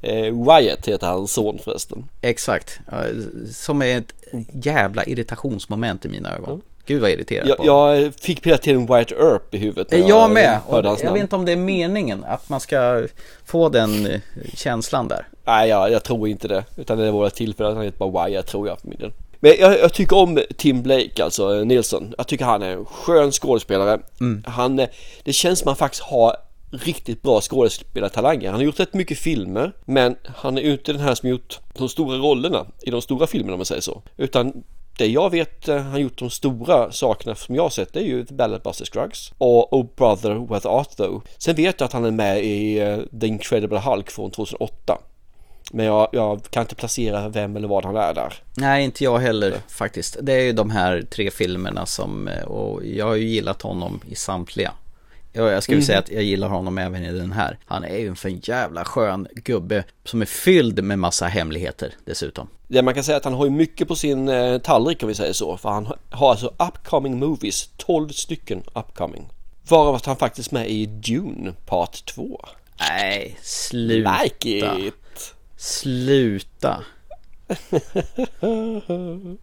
Eh, 0.03 0.22
Wyatt 0.22 0.89
heter 0.89 1.07
hans 1.07 1.32
son 1.32 1.59
förresten. 1.64 2.05
Exakt. 2.20 2.80
Som 3.53 3.82
är 3.82 3.99
ett 3.99 4.14
jävla 4.53 5.05
irritationsmoment 5.05 6.05
i 6.05 6.09
mina 6.09 6.37
ögon. 6.37 6.62
Gud 6.87 7.01
vad 7.03 7.11
irriterad 7.11 7.49
Jag, 7.49 7.57
på. 7.57 7.66
jag 7.66 8.14
fick 8.14 8.47
hela 8.47 8.59
tiden 8.59 8.87
Wyatt 8.87 9.12
Earp 9.12 9.55
i 9.55 9.59
huvudet. 9.59 9.91
när 9.91 9.99
Jag 10.09 10.30
med. 10.30 10.61
Jag 10.70 10.85
namn. 10.85 10.97
vet 11.12 11.22
inte 11.22 11.37
om 11.37 11.45
det 11.45 11.53
är 11.53 11.57
meningen 11.57 12.24
att 12.24 12.49
man 12.49 12.61
ska 12.61 13.07
få 13.45 13.68
den 13.68 14.07
eh, 14.07 14.20
känslan 14.55 15.09
där. 15.09 15.28
Nej, 15.45 15.68
jag, 15.68 15.91
jag 15.93 16.03
tror 16.05 16.28
inte 16.28 16.49
det. 16.49 16.64
Utan 16.76 16.99
det 16.99 17.11
var 17.11 17.26
ett 17.26 17.35
tillfälle 17.35 17.68
att 17.68 17.74
han 17.74 17.85
heter 17.85 17.99
bara 17.99 18.26
Wyatt 18.28 18.47
tror 18.47 18.68
jag 18.68 18.80
för 18.80 18.89
min 18.89 18.99
del. 18.99 19.12
Men 19.41 19.53
jag, 19.61 19.78
jag 19.78 19.93
tycker 19.93 20.16
om 20.16 20.41
Tim 20.57 20.82
Blake, 20.82 21.24
alltså 21.24 21.57
eh, 21.59 21.64
Nilsson. 21.66 22.14
Jag 22.18 22.26
tycker 22.26 22.45
han 22.45 22.62
är 22.62 22.70
en 22.70 22.85
skön 22.85 23.32
skådespelare. 23.32 24.01
Han, 24.47 24.78
eh, 24.78 24.89
det 25.24 25.32
känns 25.32 25.59
som 25.59 25.68
han 25.68 25.76
faktiskt 25.76 26.03
har 26.03 26.37
riktigt 26.70 27.22
bra 27.22 27.41
skådespelartalanger. 27.41 28.51
Han 28.51 28.61
har 28.61 28.64
gjort 28.64 28.80
rätt 28.80 28.95
mycket 28.95 29.18
filmer, 29.18 29.72
men 29.85 30.16
han 30.37 30.59
är 30.59 30.62
ju 30.62 30.72
inte 30.72 30.93
den 30.93 31.01
här 31.01 31.14
som 31.14 31.28
gjort 31.28 31.59
de 31.78 31.89
stora 31.89 32.16
rollerna 32.16 32.66
i 32.82 32.91
de 32.91 33.03
stora 33.03 33.26
filmerna 33.26 33.53
om 33.53 33.59
man 33.59 33.66
säger 33.66 33.80
så. 33.82 34.03
Utan 34.16 34.62
det 34.97 35.07
jag 35.07 35.30
vet 35.30 35.68
eh, 35.68 35.82
han 35.82 36.01
gjort 36.01 36.18
de 36.18 36.30
stora 36.30 36.92
sakerna 36.92 37.34
som 37.34 37.55
jag 37.55 37.62
har 37.62 37.70
sett 37.70 37.92
det 37.92 38.01
är 38.01 38.05
ju 38.05 38.24
The 38.24 38.34
Ballad 38.34 38.62
Buster 38.62 38.84
Scruggs 38.84 39.32
och 39.38 39.72
Oh 39.72 39.86
Brother 39.97 40.34
Where 40.34 40.68
Art 40.68 40.97
Thou. 40.97 41.20
Sen 41.38 41.55
vet 41.55 41.80
jag 41.80 41.86
att 41.86 41.92
han 41.92 42.05
är 42.05 42.11
med 42.11 42.45
i 42.45 42.78
eh, 42.78 42.99
The 43.20 43.26
Incredible 43.26 43.78
Hulk 43.78 44.11
från 44.11 44.30
2008. 44.30 44.99
Men 45.70 45.86
jag, 45.86 46.09
jag 46.12 46.42
kan 46.51 46.61
inte 46.61 46.74
placera 46.74 47.28
vem 47.28 47.57
eller 47.57 47.68
vad 47.68 47.84
han 47.84 47.97
är 47.97 48.14
där. 48.14 48.34
Nej, 48.57 48.84
inte 48.84 49.05
jag 49.05 49.18
heller 49.18 49.55
faktiskt. 49.68 50.16
Det 50.22 50.32
är 50.32 50.42
ju 50.42 50.53
de 50.53 50.70
här 50.70 51.03
tre 51.11 51.30
filmerna 51.30 51.86
som, 51.86 52.28
eh, 52.28 52.45
och 52.45 52.84
jag 52.84 53.07
har 53.07 53.14
ju 53.14 53.28
gillat 53.28 53.62
honom 53.62 54.01
i 54.09 54.14
samtliga. 54.14 54.72
Ja, 55.37 55.51
jag 55.51 55.62
skulle 55.62 55.76
Mm. 55.76 55.87
säga 55.87 55.99
att 55.99 56.11
jag 56.11 56.22
gillar 56.22 56.49
honom 56.49 56.78
även 56.78 57.05
i 57.05 57.12
den 57.12 57.32
här. 57.32 57.59
Han 57.66 57.85
är 57.85 57.97
ju 57.99 58.09
en 58.09 58.16
för 58.16 58.49
jävla 58.49 58.85
skön 58.85 59.28
gubbe 59.35 59.85
som 60.05 60.22
är 60.22 60.26
fylld 60.26 60.85
med 60.85 60.99
massa 60.99 61.26
hemligheter 61.26 61.95
dessutom. 62.05 62.49
Det 62.68 62.82
man 62.82 62.95
kan 62.95 63.05
säga 63.05 63.16
att 63.16 63.24
han 63.24 63.35
har 63.35 63.45
ju 63.45 63.51
mycket 63.51 63.89
på 63.89 63.97
sin 63.97 64.28
eh, 64.28 64.59
tallrik 64.59 65.03
om 65.03 65.09
vi 65.09 65.14
säger 65.14 65.32
så. 65.32 65.57
För 65.57 65.68
han 65.68 65.93
har 66.11 66.30
alltså 66.30 66.47
upcoming 66.47 67.18
movies, 67.18 67.68
12 67.76 68.09
stycken 68.09 68.62
upcoming. 68.74 69.28
Varav 69.68 69.95
att 69.95 70.07
han 70.07 70.16
faktiskt 70.16 70.53
är 70.53 70.55
med 70.55 70.70
i 70.70 70.87
Dune 70.87 71.53
Part 71.66 72.07
2. 72.07 72.45
Nej, 72.80 73.39
sluta. 73.43 74.22
Like 74.22 74.59
it! 74.87 75.35
Sluta. 75.57 76.85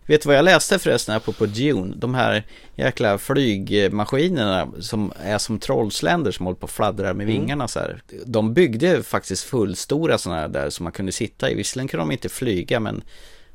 Vet 0.06 0.22
du 0.22 0.28
vad 0.28 0.36
jag 0.36 0.46
läste 0.46 0.80
förresten 0.80 1.16
apropå 1.16 1.46
Dune? 1.46 1.94
De 1.98 2.16
här 2.16 2.44
jäkla 2.76 3.18
flygmaskinerna 3.18 4.68
som 4.80 5.12
är 5.24 5.38
som 5.38 5.60
trollsländer 5.60 6.32
som 6.32 6.46
håller 6.46 6.60
på 6.60 6.64
och 6.64 6.70
fladdrar 6.70 7.14
med 7.14 7.24
Mm. 7.24 7.28
vingarna 7.42 7.68
så 7.68 7.80
här. 7.80 8.02
De 8.26 8.54
byggde 8.54 9.04
faktiskt 9.04 9.44
fullstora 9.44 10.18
sådana 10.18 10.42
här 10.42 10.48
där 10.48 10.70
som 10.70 10.84
man 10.84 10.92
kunde 10.94 11.12
sitta 11.12 11.50
i. 11.52 11.56
Visserligen 11.56 11.88
kunde 11.88 12.02
de 12.02 12.12
inte 12.12 12.30
flyga 12.30 12.80
men 12.80 13.02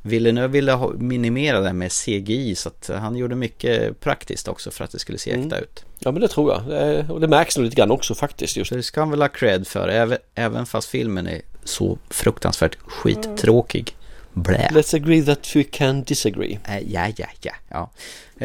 Villeneuve 0.03 0.49
ville 0.49 0.73
ha- 0.73 0.93
minimera 0.97 1.61
det 1.61 1.73
med 1.73 1.93
CGI 1.93 2.55
så 2.55 2.69
att 2.69 2.91
han 3.01 3.17
gjorde 3.17 3.35
mycket 3.35 4.01
praktiskt 4.01 4.49
också 4.49 4.71
för 4.71 4.85
att 4.85 4.91
det 4.91 4.99
skulle 4.99 5.19
se 5.19 5.31
äkta 5.31 5.43
Mm. 5.57 5.63
ut. 5.63 5.85
Ja 5.99 6.13
men 6.13 6.21
det 6.21 6.29
tror 6.29 6.53
jag. 6.53 6.63
Det, 6.69 7.07
och 7.11 7.21
det 7.21 7.29
märks 7.29 7.57
nog 7.57 7.65
lite 7.65 7.77
grann 7.77 7.91
också 7.91 8.15
faktiskt 8.15 8.57
just. 8.57 8.73
Det 8.73 8.83
ska 8.83 9.01
han 9.01 9.11
väl 9.11 9.21
ha 9.23 9.29
cred 9.29 9.67
för, 9.67 9.89
även, 9.89 10.19
även 10.35 10.67
fast 10.67 10.89
filmen 10.89 11.27
är 11.27 11.41
så 11.65 11.99
fruktansvärt 12.11 12.77
skittråkig. 12.87 13.97
Blä. 14.37 14.69
Let's 14.73 14.97
agree 14.97 15.23
that 15.23 15.57
we 15.57 15.65
can 15.65 16.03
disagree. 16.03 16.59
Eh, 16.69 16.93
Ja, 16.93 17.09
ja, 17.17 17.27
ja. 17.41 17.53
ja. 17.69 17.91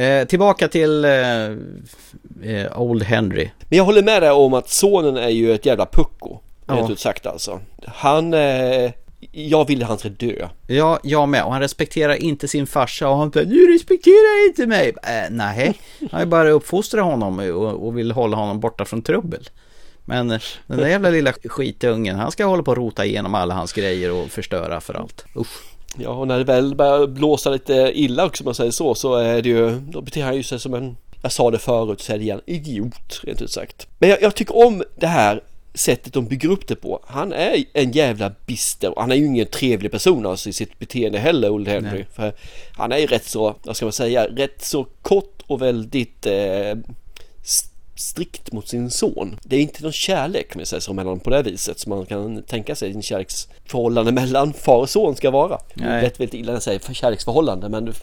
Eh, 0.02 0.28
tillbaka 0.28 0.68
till 0.68 1.06
eh, 1.06 1.46
eh, 2.44 2.82
Old 2.82 3.04
Henry. 3.04 3.50
Men 3.70 3.78
jag 3.78 3.86
håller 3.86 4.04
med 4.04 4.22
dig 4.22 4.32
om 4.32 4.54
att 4.54 4.70
sonen 4.70 5.18
är 5.18 5.30
ju 5.30 5.54
ett 5.54 5.66
jävla 5.66 5.86
pucko. 5.86 6.40
Ja. 6.66 6.74
Rent 6.74 6.90
ut 6.90 7.00
sagt 7.00 7.26
alltså. 7.26 7.60
Han... 7.88 8.34
Eh, 8.34 8.92
jag 9.32 9.68
ville 9.68 9.86
han 9.86 9.98
ska 9.98 10.10
dö. 10.10 10.48
Ja, 10.68 11.00
jag 11.04 11.30
med. 11.30 11.44
Och 11.44 11.52
han 11.52 11.62
respekterar 11.62 12.16
inte 12.16 12.48
sin 12.48 12.68
farsa 12.68 13.10
och 13.10 13.18
han 13.18 13.30
bara, 13.30 13.44
du 13.44 13.74
respekterar 13.74 14.48
inte 14.48 14.68
mig. 14.68 14.90
Eh, 15.04 15.30
nej, 15.30 15.74
han 16.12 16.22
är 16.22 16.26
bara 16.26 16.50
uppfostrar 16.50 17.02
honom 17.02 17.40
och, 17.40 17.88
och 17.88 17.98
vill 17.98 18.12
hålla 18.12 18.38
honom 18.38 18.60
borta 18.60 18.86
från 18.86 19.02
trubbel. 19.02 19.50
Men 20.06 20.28
den 20.28 20.40
där 20.68 20.88
jävla 20.88 21.10
lilla 21.10 21.34
skitungen, 21.34 22.16
han 22.16 22.32
ska 22.32 22.46
hålla 22.46 22.64
på 22.64 22.72
och 22.72 22.78
rota 22.78 23.06
igenom 23.06 23.36
alla 23.36 23.54
hans 23.54 23.74
grejer 23.74 24.12
och 24.12 24.30
förstöra 24.30 24.82
för 24.82 24.94
allt. 24.94 25.26
Usch. 25.36 25.71
Ja, 25.98 26.10
och 26.10 26.28
när 26.28 26.38
det 26.38 26.44
väl 26.44 26.76
börjar 26.76 27.08
blåsa 27.08 27.50
lite 27.50 27.92
illa 27.96 28.26
också 28.26 28.44
om 28.44 28.46
man 28.46 28.56
säger 28.56 28.72
så, 28.72 28.96
så 28.96 29.16
är 29.16 29.42
det 29.42 29.50
ju, 29.50 29.80
då 29.80 30.02
beter 30.02 30.24
han 30.24 30.36
ju 30.36 30.44
sig 30.44 30.60
som 30.60 30.74
en, 30.74 30.98
jag 31.22 31.32
sa 31.32 31.52
det 31.52 31.60
förut, 31.60 32.02
så 32.02 32.14
är 32.14 32.18
det 32.18 32.24
igen, 32.24 32.42
idiot, 32.46 33.22
rent 33.24 33.42
ut 33.42 33.52
sagt. 33.52 33.88
Men 34.00 34.10
jag, 34.10 34.22
jag 34.22 34.36
tycker 34.36 34.66
om 34.66 34.84
det 34.96 35.08
här 35.08 35.42
sättet 35.74 36.14
de 36.14 36.26
bygger 36.26 36.50
upp 36.50 36.68
det 36.68 36.76
på. 36.76 37.00
Han 37.06 37.34
är 37.34 37.64
en 37.74 37.92
jävla 37.92 38.32
bister 38.46 38.96
och 38.96 39.02
han 39.02 39.12
är 39.12 39.16
ju 39.16 39.26
ingen 39.26 39.46
trevlig 39.46 39.92
person 39.92 40.26
alltså 40.26 40.50
i 40.50 40.54
sitt 40.54 40.80
beteende 40.80 41.20
heller, 41.20 41.50
Old 41.50 41.68
Henry. 41.68 41.92
Nej. 41.92 42.08
För 42.14 42.34
han 42.72 42.92
är 42.92 42.98
ju 42.98 43.06
rätt 43.06 43.26
så, 43.26 43.56
vad 43.64 43.76
ska 43.76 43.86
man 43.86 43.94
säga, 43.94 44.28
rätt 44.28 44.64
så 44.64 44.84
kort 45.02 45.42
och 45.48 45.62
väldigt 45.62 46.26
eh, 46.26 46.76
strikt 48.02 48.52
mot 48.52 48.68
sin 48.68 48.90
son. 48.90 49.40
Det 49.44 49.56
är 49.56 49.62
inte 49.62 49.84
någon 49.84 49.92
kärlek 49.92 50.50
kan 50.52 50.60
man 50.60 50.66
säga 50.66 50.82
så 50.82 50.94
mellan 50.94 51.20
på 51.20 51.30
det 51.30 51.44
viset 51.44 51.80
som 51.80 51.90
man 51.90 52.06
kan 52.06 52.44
tänka 52.44 52.76
sig 52.76 52.92
en 52.92 53.02
kärleksförhållande 53.02 54.12
mellan 54.22 54.54
far 54.54 54.78
och 54.78 54.90
son 54.90 55.16
ska 55.16 55.32
vara. 55.32 55.58
Det 55.74 55.84
Nej. 55.84 56.02
lät 56.02 56.20
väldigt 56.20 56.34
illa 56.34 56.46
när 56.46 56.54
jag 56.54 56.64
säger 56.64 56.80
för 56.80 56.94
kärleksförhållande 56.94 57.70
men 57.70 57.94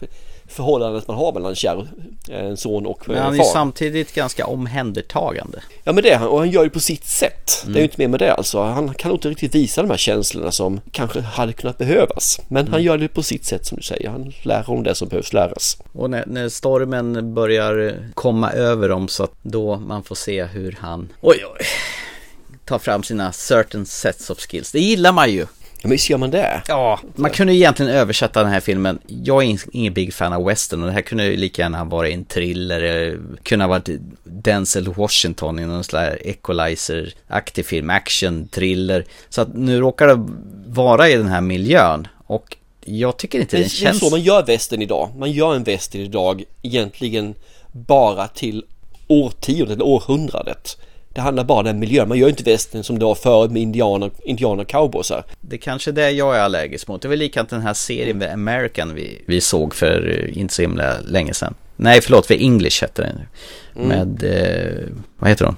förhållandet 0.49 1.07
man 1.07 1.17
har 1.17 1.33
mellan 1.33 1.55
kär, 1.55 1.87
en 2.29 2.57
son 2.57 2.85
och 2.85 3.03
Men 3.07 3.17
eh, 3.17 3.23
han 3.23 3.33
är 3.33 3.37
ju 3.37 3.43
far. 3.43 3.53
samtidigt 3.53 4.13
ganska 4.15 4.45
omhändertagande. 4.45 5.59
Ja 5.83 5.91
men 5.93 6.03
det 6.03 6.09
är 6.11 6.17
han 6.17 6.27
och 6.27 6.39
han 6.39 6.49
gör 6.51 6.63
det 6.63 6.69
på 6.69 6.79
sitt 6.79 7.05
sätt. 7.05 7.61
Mm. 7.63 7.73
Det 7.73 7.79
är 7.79 7.81
ju 7.81 7.85
inte 7.85 8.01
mer 8.01 8.07
med 8.07 8.19
det 8.19 8.33
alltså. 8.33 8.61
Han 8.61 8.93
kan 8.93 9.09
nog 9.09 9.17
inte 9.17 9.29
riktigt 9.29 9.55
visa 9.55 9.81
de 9.81 9.89
här 9.89 9.97
känslorna 9.97 10.51
som 10.51 10.81
kanske 10.91 11.21
hade 11.21 11.53
kunnat 11.53 11.77
behövas. 11.77 12.39
Men 12.47 12.61
Mm. 12.61 12.73
han 12.73 12.83
gör 12.83 12.97
det 12.97 13.07
på 13.07 13.23
sitt 13.23 13.45
sätt 13.45 13.65
som 13.65 13.77
du 13.77 13.83
säger. 13.83 14.09
Han 14.09 14.33
lär 14.43 14.63
honom 14.63 14.83
det 14.83 14.95
som 14.95 15.07
behövs 15.07 15.33
läras. 15.33 15.77
Och 15.93 16.09
när, 16.09 16.23
när 16.27 16.49
stormen 16.49 17.33
börjar 17.33 17.95
komma 18.13 18.51
över 18.51 18.89
dem 18.89 19.07
så 19.07 19.23
att 19.23 19.33
då 19.41 19.77
man 19.77 20.03
får 20.03 20.15
se 20.15 20.43
hur 20.45 20.77
han, 20.81 21.09
oj 21.21 21.37
oj, 21.45 21.65
tar 22.65 22.79
fram 22.79 23.03
sina 23.03 23.31
certain 23.31 23.85
sets 23.85 24.29
of 24.29 24.37
skills. 24.39 24.71
Det 24.71 24.79
gillar 24.79 25.11
man 25.11 25.31
ju. 25.31 25.45
Ja, 25.81 25.87
men 25.87 25.91
visst 25.91 26.09
gör 26.09 26.17
man 26.17 26.31
det? 26.31 26.61
Ja, 26.67 26.99
man 27.15 27.31
kunde 27.31 27.53
ju 27.53 27.59
egentligen 27.59 27.91
översätta 27.91 28.43
den 28.43 28.51
här 28.51 28.59
filmen. 28.59 28.99
Jag 29.07 29.43
är 29.43 29.57
ingen 29.71 29.93
big 29.93 30.13
fan 30.13 30.33
av 30.33 30.45
western 30.45 30.81
och 30.81 30.87
det 30.87 30.93
här 30.93 31.01
kunde 31.01 31.25
ju 31.25 31.37
lika 31.37 31.61
gärna 31.61 31.83
varit 31.83 32.13
en 32.13 32.25
thriller, 32.25 32.81
eller 32.81 33.19
kunde 33.43 33.65
ha 33.65 33.69
varit 33.69 33.89
Denzel 34.23 34.93
Washington 34.93 35.59
i 35.59 35.65
någon 35.65 35.83
sån 35.83 35.99
här 35.99 36.19
equalizer-aktig 36.25 37.65
film, 37.65 37.89
action, 37.89 38.47
thriller. 38.47 39.05
Så 39.29 39.41
att 39.41 39.55
nu 39.55 39.79
råkar 39.79 40.07
det 40.07 40.27
vara 40.67 41.09
i 41.09 41.15
den 41.15 41.27
här 41.27 41.41
miljön 41.41 42.07
och 42.27 42.57
jag 42.85 43.17
tycker 43.17 43.39
inte 43.39 43.55
Men 43.55 43.61
den 43.61 43.69
det 43.69 43.75
är 43.75 43.85
känns... 43.85 43.99
så 43.99 44.09
man 44.09 44.21
gör 44.21 44.45
västern 44.45 44.81
idag. 44.81 45.09
Man 45.17 45.31
gör 45.31 45.55
en 45.55 45.63
västern 45.63 46.01
idag 46.01 46.43
egentligen 46.61 47.35
bara 47.71 48.27
till 48.27 48.63
årtiondet 49.07 49.69
eller 49.69 49.85
århundradet. 49.85 50.77
Det 51.13 51.21
handlar 51.21 51.43
bara 51.43 51.59
om 51.59 51.65
den 51.65 51.79
miljön. 51.79 52.07
Man 52.07 52.17
gör 52.17 52.29
inte 52.29 52.43
västern 52.43 52.83
som 52.83 52.99
det 52.99 53.05
var 53.05 53.15
förut 53.15 53.51
med 53.51 53.61
indianer, 53.61 54.11
indianer 54.23 54.63
och 54.63 54.69
cowboysar. 54.69 55.23
Det 55.41 55.55
är 55.55 55.57
kanske 55.59 55.91
är 55.91 55.93
det 55.93 56.11
jag 56.11 56.35
är 56.35 56.39
allergisk 56.39 56.87
mot. 56.87 57.01
Det 57.01 57.07
var 57.07 57.15
likadant 57.15 57.49
den 57.49 57.61
här 57.61 57.73
serien 57.73 58.17
med 58.17 58.33
American 58.33 58.93
vi, 58.93 59.21
vi 59.25 59.41
såg 59.41 59.75
för 59.75 60.09
eh, 60.09 60.37
inte 60.37 60.53
så 60.53 60.61
himla 60.61 60.99
länge 60.99 61.33
sedan. 61.33 61.53
Nej, 61.75 62.01
förlåt, 62.01 62.25
för 62.25 62.33
English 62.33 62.81
hette 62.81 63.01
den. 63.01 63.21
Mm. 63.75 63.87
Med, 63.87 64.23
eh, 64.23 64.87
vad 65.19 65.29
heter 65.29 65.45
hon? 65.45 65.55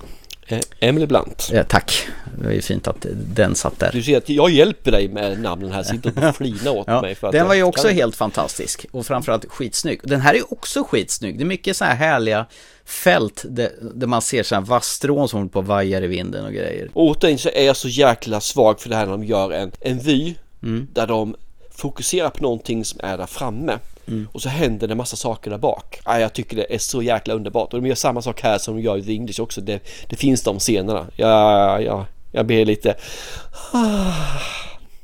Eh, 0.48 0.60
Emily 0.80 1.06
Blunt. 1.06 1.50
Ja, 1.54 1.64
tack, 1.64 2.08
det 2.38 2.46
var 2.46 2.52
ju 2.54 2.62
fint 2.62 2.88
att 2.88 3.06
den 3.36 3.56
satt 3.56 3.80
där. 3.80 3.89
Du 3.94 4.04
ser 4.04 4.18
att 4.18 4.30
jag 4.30 4.50
hjälper 4.50 4.92
dig 4.92 5.08
med 5.08 5.39
namnen 5.42 5.72
här. 5.72 5.84
Sitter 5.84 6.28
och 6.30 6.36
flinar 6.36 6.72
åt 6.72 6.88
Ja, 6.88 7.02
mig. 7.02 7.16
För 7.16 7.28
att 7.28 7.34
den 7.34 7.48
var 7.48 7.56
ju 7.56 7.64
också 7.64 7.88
kan. 7.88 7.96
helt 7.96 8.16
fantastisk 8.16 8.86
och 8.92 9.06
framförallt 9.06 9.46
skitsnygg. 9.46 10.00
Den 10.04 10.22
här 10.22 10.34
är 10.34 10.54
också 10.54 10.84
skitsnygg. 10.84 11.38
Det 11.38 11.44
är 11.44 11.46
mycket 11.46 11.78
så 11.78 11.86
här 11.86 11.96
härliga 11.96 12.46
fält 12.86 13.46
där, 13.50 13.70
där 13.94 14.08
man 14.08 14.22
ser 14.22 14.44
så 14.44 14.56
här 14.56 14.62
vasstrån 14.62 15.30
som 15.30 15.39
håller 15.39 15.50
på 15.52 15.60
och 15.60 15.66
vajar 15.66 16.04
i 16.04 16.08
vinden 16.08 16.46
och 16.46 16.54
grejer. 16.54 16.89
Återigen 16.94 17.38
så 17.39 17.50
är 17.50 17.66
jag 17.66 17.78
så 17.78 17.88
jäkla 17.88 18.42
svag 18.42 18.82
för 18.82 18.89
det 18.89 18.96
här 18.96 19.06
när 19.06 19.12
de 19.12 19.24
gör 19.24 19.52
en, 19.52 19.72
en 19.80 20.00
vy 20.00 20.36
Mm. 20.64 20.88
där 20.94 21.08
de 21.08 21.36
fokuserar 21.72 22.30
på 22.30 22.44
någonting 22.44 22.86
som 22.86 23.00
är 23.04 23.18
där 23.18 23.26
framme 23.26 23.78
Mm. 24.08 24.28
och 24.32 24.41
så 24.41 24.49
händer 24.49 24.88
det 24.88 24.95
massa 24.95 25.16
saker 25.16 25.52
där 25.52 25.58
bak. 25.58 25.99
Ja, 26.06 26.20
jag 26.20 26.34
tycker 26.34 26.58
det 26.58 26.74
är 26.74 26.78
så 26.78 27.02
jäkla 27.02 27.34
underbart 27.34 27.74
och 27.74 27.82
de 27.82 27.88
gör 27.88 27.95
samma 27.95 28.22
sak 28.22 28.41
här 28.41 28.58
som 28.58 28.76
de 28.76 28.82
gör 28.82 28.97
i 28.97 29.04
The 29.04 29.12
English 29.12 29.41
också. 29.41 29.62
Det, 29.62 29.80
det 30.10 30.16
finns 30.16 30.43
de 30.43 30.60
scenerna. 30.60 31.08
Jag, 31.16 31.84
jag, 31.84 32.06
jag 32.32 32.45
blir 32.45 32.66
lite... 32.66 32.95
Ah. 33.72 34.14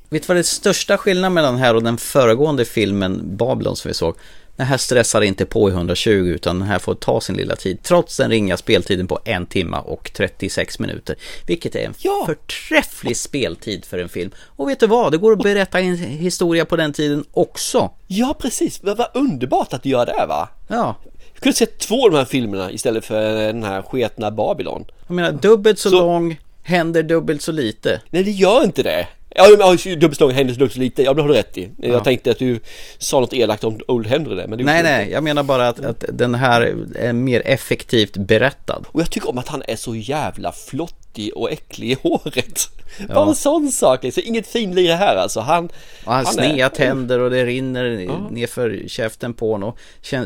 Vet 0.10 0.22
du 0.22 0.28
vad 0.28 0.38
det 0.38 0.44
största 0.44 0.98
skillnaden 0.98 1.34
mellan 1.34 1.54
den 1.54 1.64
här 1.64 1.76
och 1.76 1.84
den 1.84 1.98
föregående 1.98 2.66
filmen 2.66 3.38
Babylon 3.38 3.76
som 3.76 3.90
vi 3.90 3.94
såg? 3.94 4.16
Den 4.58 4.66
här 4.66 4.78
stressar 4.78 5.22
inte 5.22 5.46
på 5.46 5.70
i 5.70 5.72
120 5.72 6.10
utan 6.10 6.60
den 6.60 6.68
här 6.68 6.80
får 6.80 6.96
ta 6.96 7.22
sin 7.22 7.36
lilla 7.36 7.56
tid. 7.56 7.84
Trots 7.84 8.18
den 8.18 8.30
ringa 8.30 8.58
speltiden 8.58 9.08
på 9.08 9.20
en 9.26 9.46
timme 9.46 9.78
och 9.78 10.12
36 10.14 10.80
minuter. 10.80 11.16
Vilket 11.46 11.76
är 11.76 11.80
en 11.86 11.94
förträfflig 12.26 13.18
speltid 13.18 13.86
för 13.86 13.98
en 13.98 14.10
film. 14.10 14.32
Och 14.46 14.70
vet 14.70 14.80
du 14.80 14.88
vad? 14.88 15.12
Det 15.12 15.18
går 15.18 15.32
att 15.34 15.44
berätta 15.44 15.80
en 15.80 15.96
historia 15.96 16.66
på 16.66 16.76
den 16.76 16.94
tiden 16.94 17.26
också. 17.32 17.92
Ja, 18.08 18.36
precis. 18.40 18.80
Vad 18.84 19.08
underbart 19.14 19.74
att 19.74 19.84
du 19.84 19.90
gör 19.90 20.06
det 20.06 20.26
va? 20.28 20.50
Ja. 20.68 20.96
Jag 21.34 21.42
kunde 21.42 21.58
sett 21.58 21.80
två 21.80 22.06
av 22.06 22.12
de 22.12 22.18
här 22.18 22.26
filmerna 22.26 22.72
istället 22.72 23.06
för 23.06 23.34
den 23.34 23.64
här 23.64 23.82
sketna 23.82 24.32
Babylon. 24.32 24.86
Jag 25.08 25.16
menar, 25.16 25.32
dubbelt 25.32 25.80
så, 25.80 25.90
lång, 25.90 26.40
händer 26.64 27.04
dubbelt 27.04 27.42
så 27.42 27.52
lite. 27.52 28.02
Nej, 28.10 28.24
det 28.24 28.32
gör 28.32 28.64
inte 28.64 28.84
det. 28.84 29.08
Ja, 29.38 29.76
dubbelt 29.96 30.18
så 30.18 30.24
lång 30.24 30.34
händer 30.34 30.54
dubbelt 30.54 30.74
så 30.74 30.80
lite. 30.80 31.04
Ja, 31.04 31.14
det 31.14 31.22
har 31.22 31.30
du 31.30 31.34
rätt 31.36 31.58
i. 31.58 31.70
Jag 31.78 32.04
tänkte 32.04 32.32
att 32.32 32.40
du 32.40 32.60
sa 32.98 33.20
något 33.20 33.34
elakt 33.34 33.64
om 33.64 33.80
Old 33.88 34.08
Henry 34.08 34.36
där, 34.36 34.48
men 34.48 34.66
Nej, 34.66 34.84
nej, 34.84 35.10
jag 35.12 35.24
menar 35.24 35.44
bara 35.44 35.68
att, 35.68 35.86
att 35.86 36.06
den 36.14 36.36
här 36.36 36.62
är 36.96 37.14
mer 37.14 37.42
effektivt 37.46 38.18
berättad. 38.18 38.86
Och 38.88 39.02
jag 39.02 39.12
tycker 39.12 39.30
om 39.30 39.38
att 39.38 39.48
han 39.48 39.64
är 39.68 39.76
så 39.76 39.96
jävla 39.96 40.52
flottig 40.52 41.32
och 41.36 41.52
äcklig 41.52 41.92
i 41.92 41.98
håret. 42.02 42.70
Ja. 43.08 43.16
Bara 43.16 43.30
en 43.30 43.36
sån 43.36 43.72
sak 43.72 44.04
liksom. 44.04 44.24
Inget 44.26 44.48
finlir 44.48 44.96
här 44.96 45.16
alltså. 45.16 45.40
Han, 45.40 45.66
Och 46.06 46.14
han, 46.14 46.26
är- 46.26 46.32
sneda 46.32 46.70
tänder 46.70 47.20
och 47.20 47.30
det 47.30 47.46
rinner 47.46 47.84
nerför 48.32 48.84
käften 48.88 49.34
på 49.34 49.52
honom. 49.52 49.74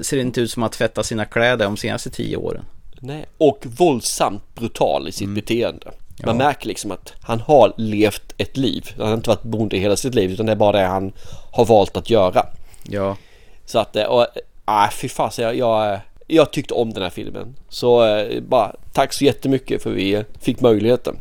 Ser 0.02 0.18
inte 0.18 0.42
ut 0.42 0.52
som 0.52 0.64
att 0.64 0.72
tvätta 0.72 1.04
sina 1.04 1.26
kläder 1.26 1.66
de 1.66 1.78
senaste 1.78 2.10
tio 2.10 2.38
åren. 2.38 2.66
Nej, 3.00 3.26
och 3.38 3.66
våldsamt 3.78 4.56
brutal 4.56 5.08
i 5.08 5.12
sitt 5.12 5.30
beteende. 5.30 5.92
Man 6.24 6.30
Mm. 6.36 6.42
Ja. 6.42 6.48
märker 6.48 6.68
liksom 6.68 6.92
att 6.92 7.14
han 7.22 7.40
har 7.40 7.74
levt 7.78 8.34
ett 8.38 8.58
liv. 8.58 8.90
Han 8.98 9.08
har 9.08 9.14
inte 9.14 9.30
varit 9.30 9.44
bonde 9.44 9.78
hela 9.78 9.96
sitt 9.96 10.16
liv 10.16 10.32
utan 10.32 10.46
det 10.46 10.52
är 10.52 10.56
bara 10.56 10.72
det 10.80 10.86
han 10.88 11.12
har 11.52 11.66
valt 11.66 11.98
att 11.98 12.10
göra. 12.10 12.46
Ja. 12.84 13.18
Så 13.66 13.80
att, 13.80 13.96
eh, 13.96 14.04
och, 14.04 14.28
äh, 14.68 14.90
fy 14.92 15.10
fasen, 15.10 15.46
jag, 15.46 15.56
jag, 15.56 16.00
jag 16.28 16.52
tyckte 16.52 16.74
om 16.74 16.94
den 16.94 17.04
här 17.04 17.10
filmen. 17.10 17.56
Så 17.70 18.06
eh, 18.06 18.42
bara 18.42 18.76
tack 18.94 19.14
så 19.14 19.24
jättemycket 19.26 19.84
för 19.84 19.90
vi 19.92 20.24
fick 20.40 20.62
möjligheten. 20.62 21.16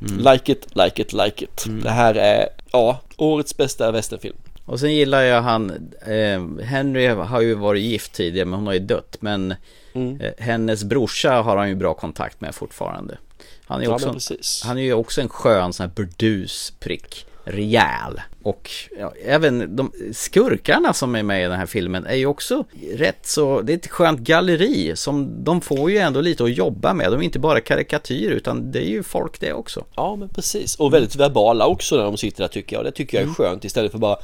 Mm. 0.00 0.32
Like 0.32 0.52
it, 0.52 0.66
like 0.76 1.02
it, 1.02 1.12
like 1.12 1.44
it. 1.44 1.64
Det 1.82 1.90
här 1.90 2.14
är, 2.14 2.48
ja, 2.72 2.98
årets 3.16 3.56
bästa 3.56 3.90
westernfilm. 3.90 4.36
Och 4.64 4.80
sen 4.80 4.94
gillar 4.94 5.22
jag 5.22 5.42
han, 5.42 5.70
eh, 6.06 6.64
Henry 6.64 7.06
har 7.06 7.40
ju 7.40 7.54
varit 7.54 7.82
gift 7.82 8.12
tidigare 8.12 8.44
men 8.46 8.58
hon 8.58 8.66
har 8.66 8.74
ju 8.74 8.80
dött. 8.80 9.16
Men 9.20 9.54
Mm. 9.94 10.20
eh, 10.20 10.32
hennes 10.38 10.84
brorsa 10.84 11.30
har 11.42 11.56
han 11.56 11.68
ju 11.68 11.74
bra 11.74 11.94
kontakt 11.94 12.40
med 12.40 12.54
fortfarande. 12.54 13.18
Han 13.66 13.80
är 13.80 13.84
ju 13.84 13.90
Ja, 13.90 13.94
också, 13.94 14.12
precis. 14.12 14.62
han 14.64 14.78
är 14.78 14.82
ju 14.82 14.92
också 14.92 15.20
en 15.20 15.28
skön 15.28 15.72
sån 15.72 15.86
här 15.86 15.92
burdusprick. 15.94 17.26
Rejäl. 17.48 18.20
Och 18.42 18.70
ja, 18.98 19.12
även 19.24 19.76
de 19.76 19.92
skurkarna 20.12 20.92
som 20.92 21.14
är 21.14 21.22
med 21.22 21.40
i 21.40 21.48
den 21.48 21.58
här 21.58 21.66
filmen 21.66 22.06
är 22.06 22.14
ju 22.14 22.26
också 22.26 22.64
rätt 22.92 23.26
så, 23.26 23.60
det 23.60 23.72
är 23.72 23.76
ett 23.76 23.86
skönt 23.86 24.20
galleri 24.20 24.96
som 24.96 25.44
de 25.44 25.60
får 25.60 25.90
ju 25.90 25.98
ändå 25.98 26.20
lite 26.20 26.44
att 26.44 26.56
jobba 26.56 26.94
med. 26.94 27.12
De 27.12 27.20
är 27.20 27.24
inte 27.24 27.38
bara 27.38 27.60
karikatyr 27.60 28.30
utan 28.30 28.72
det 28.72 28.78
är 28.78 28.88
ju 28.88 29.02
folk 29.02 29.40
det 29.40 29.52
också. 29.52 29.84
Ja 29.96 30.16
men 30.16 30.28
precis 30.28 30.76
och 30.76 30.94
väldigt 30.94 31.16
verbala 31.16 31.66
också 31.66 31.96
när 31.96 32.04
de 32.04 32.16
sitter 32.16 32.42
där 32.42 32.48
tycker 32.48 32.76
jag. 32.76 32.84
Det 32.84 32.92
tycker 32.92 33.20
jag 33.20 33.28
är 33.28 33.32
skönt 33.34 33.64
istället 33.64 33.92
för 33.92 33.98
bara 33.98 34.16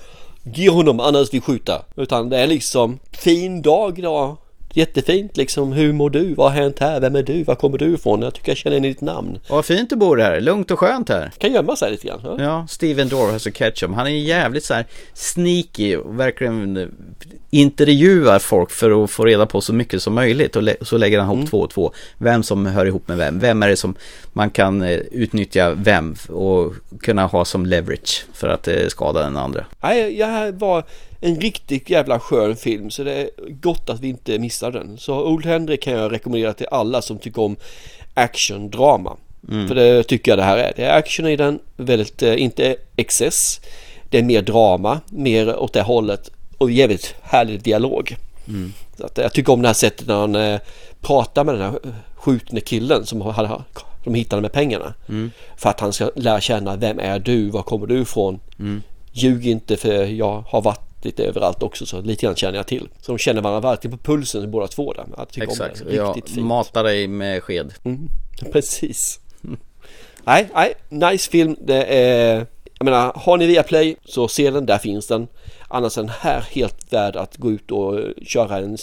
Ge 0.44 0.70
honom 0.70 1.00
annars 1.00 1.34
vi 1.34 1.40
skjuta. 1.40 1.84
Utan 1.96 2.28
det 2.28 2.38
är 2.38 2.46
liksom 2.46 2.98
fin 3.12 3.62
dag 3.62 3.98
idag. 3.98 4.36
Jättefint 4.74 5.36
liksom. 5.36 5.72
Hur 5.72 5.92
mår 5.92 6.10
du? 6.10 6.34
Vad 6.34 6.52
har 6.52 6.60
hänt 6.60 6.78
här? 6.78 7.00
Vem 7.00 7.16
är 7.16 7.22
du? 7.22 7.44
Var 7.44 7.54
kommer 7.54 7.78
du 7.78 7.94
ifrån? 7.94 8.22
Jag 8.22 8.34
tycker 8.34 8.50
jag 8.50 8.56
känner 8.56 8.76
igen 8.76 8.92
ditt 8.92 9.00
namn. 9.00 9.38
Och 9.48 9.56
vad 9.56 9.64
fint 9.64 9.90
du 9.90 9.96
bor 9.96 10.18
här, 10.18 10.40
lugnt 10.40 10.70
och 10.70 10.78
skönt 10.78 11.08
här. 11.08 11.32
Kan 11.38 11.52
gömma 11.52 11.76
sig 11.76 11.90
lite 11.90 12.06
grann. 12.06 12.20
Ja. 12.24 12.36
Ja, 12.38 12.66
Steven 12.68 13.08
Dorhouse 13.08 13.48
och 13.48 13.56
Ketchum. 13.56 13.94
Han 13.94 14.06
är 14.06 14.10
jävligt 14.10 14.64
så 14.64 14.74
här 14.74 14.86
sneaky 15.14 15.96
och 15.96 16.20
verkligen 16.20 16.90
intervjuar 17.50 18.38
folk 18.38 18.70
för 18.70 19.04
att 19.04 19.10
få 19.10 19.24
reda 19.24 19.46
på 19.46 19.60
så 19.60 19.72
mycket 19.72 20.02
som 20.02 20.14
möjligt 20.14 20.56
och 20.56 20.62
så 20.80 20.98
lägger 20.98 21.20
han 21.20 21.36
ihop 21.36 21.50
två 21.50 21.58
och 21.58 21.70
två. 21.70 21.92
Vem 22.18 22.42
som 22.42 22.66
hör 22.66 22.86
ihop 22.86 23.08
med 23.08 23.16
vem. 23.16 23.38
Vem 23.38 23.62
är 23.62 23.68
det 23.68 23.76
som 23.76 23.94
man 24.32 24.50
kan 24.50 24.82
eh, 24.82 24.90
utnyttja 24.90 25.74
vem 25.74 26.14
och 26.28 26.72
kunna 27.00 27.26
ha 27.26 27.44
som 27.44 27.66
leverage 27.66 28.24
för 28.32 28.48
att 28.48 28.68
eh, 28.68 28.86
skada 28.88 29.22
den 29.22 29.36
andra. 29.36 29.64
Nej, 29.82 30.22
här 30.22 30.52
var 30.52 30.84
en 31.24 31.40
riktigt 31.40 31.90
jävla 31.90 32.20
skön 32.20 32.56
film 32.56 32.90
så 32.90 33.04
det 33.04 33.12
är 33.12 33.30
gott 33.48 33.90
att 33.90 34.00
vi 34.00 34.08
inte 34.08 34.38
missar 34.38 34.72
den. 34.72 34.98
Så 34.98 35.26
Old 35.26 35.46
Henry 35.46 35.76
kan 35.76 35.92
jag 35.92 36.12
rekommendera 36.12 36.52
till 36.52 36.66
alla 36.70 37.02
som 37.02 37.18
tycker 37.18 37.42
om 37.42 37.56
action-drama. 38.14 39.16
Mm. 39.48 39.68
För 39.68 39.74
det 39.74 40.02
tycker 40.02 40.30
jag 40.30 40.38
det 40.38 40.42
här 40.42 40.56
är. 40.56 40.72
Det 40.76 40.84
är 40.84 40.98
action 40.98 41.26
i 41.26 41.36
den, 41.36 41.58
väldigt, 41.76 42.22
eh, 42.22 42.42
inte 42.42 42.76
excess. 42.96 43.60
Det 44.10 44.18
är 44.18 44.22
mer 44.22 44.42
drama, 44.42 45.00
mer 45.10 45.56
åt 45.56 45.72
det 45.72 45.82
hållet 45.82 46.30
och 46.58 46.70
jävligt 46.70 47.14
härlig 47.22 47.62
dialog. 47.62 48.16
Mm. 48.48 48.72
Så 48.96 49.06
att 49.06 49.18
jag 49.18 49.32
tycker 49.32 49.52
om 49.52 49.62
det 49.62 49.68
här 49.68 49.74
sättet 49.74 50.06
när 50.06 50.14
han 50.14 50.36
eh, 50.36 50.60
pratar 51.00 51.44
med 51.44 51.54
den 51.54 51.62
här 51.62 51.78
skjutne 52.14 52.60
killen 52.60 53.06
som 53.06 53.20
hade, 53.20 53.62
de 54.04 54.14
hittade 54.14 54.42
med 54.42 54.52
pengarna. 54.52 54.94
Mm. 55.08 55.30
För 55.56 55.70
att 55.70 55.80
han 55.80 55.92
ska 55.92 56.10
lära 56.16 56.40
känna 56.40 56.76
vem 56.76 56.98
är 56.98 57.18
du, 57.18 57.50
var 57.50 57.62
kommer 57.62 57.86
du 57.86 58.00
ifrån? 58.00 58.40
Mm. 58.58 58.82
Ljug 59.12 59.46
inte 59.46 59.76
för 59.76 60.04
jag 60.04 60.44
har 60.48 60.62
varit 60.62 60.91
lite 61.04 61.24
överallt 61.24 61.62
också 61.62 61.86
så 61.86 62.00
lite 62.00 62.26
grann 62.26 62.34
känner 62.36 62.56
jag 62.58 62.66
till. 62.66 62.88
Så 63.00 63.12
de 63.12 63.18
känner 63.18 63.40
varandra 63.42 63.70
verkligen 63.70 63.98
på 63.98 64.04
pulsen 64.04 64.50
båda 64.50 64.66
två 64.66 64.92
där. 64.92 65.06
Jag 65.16 65.28
tycker 65.28 65.46
Exakt, 65.48 65.80
om 65.80 65.86
det. 65.88 65.94
jag 65.94 66.16
Riktigt 66.16 66.34
fint. 66.34 66.46
matar 66.46 66.84
dig 66.84 67.08
med 67.08 67.42
sked. 67.42 67.74
Mm. 67.84 68.08
Precis. 68.52 69.20
nej, 70.24 70.48
nej, 70.54 70.74
nice 70.88 71.30
film. 71.30 71.56
Det 71.60 71.84
är, 71.84 72.46
jag 72.78 72.84
menar, 72.84 73.12
har 73.16 73.36
ni 73.36 73.46
via 73.46 73.62
play 73.62 73.96
så 74.04 74.28
se 74.28 74.50
den, 74.50 74.66
där 74.66 74.78
finns 74.78 75.06
den. 75.06 75.28
Annars 75.68 75.98
är 75.98 76.02
den 76.02 76.12
här 76.20 76.40
helt 76.40 76.92
värd 76.92 77.16
att 77.16 77.36
gå 77.36 77.50
ut 77.50 77.70
och 77.70 78.00
köra 78.26 78.56
en 78.58 78.78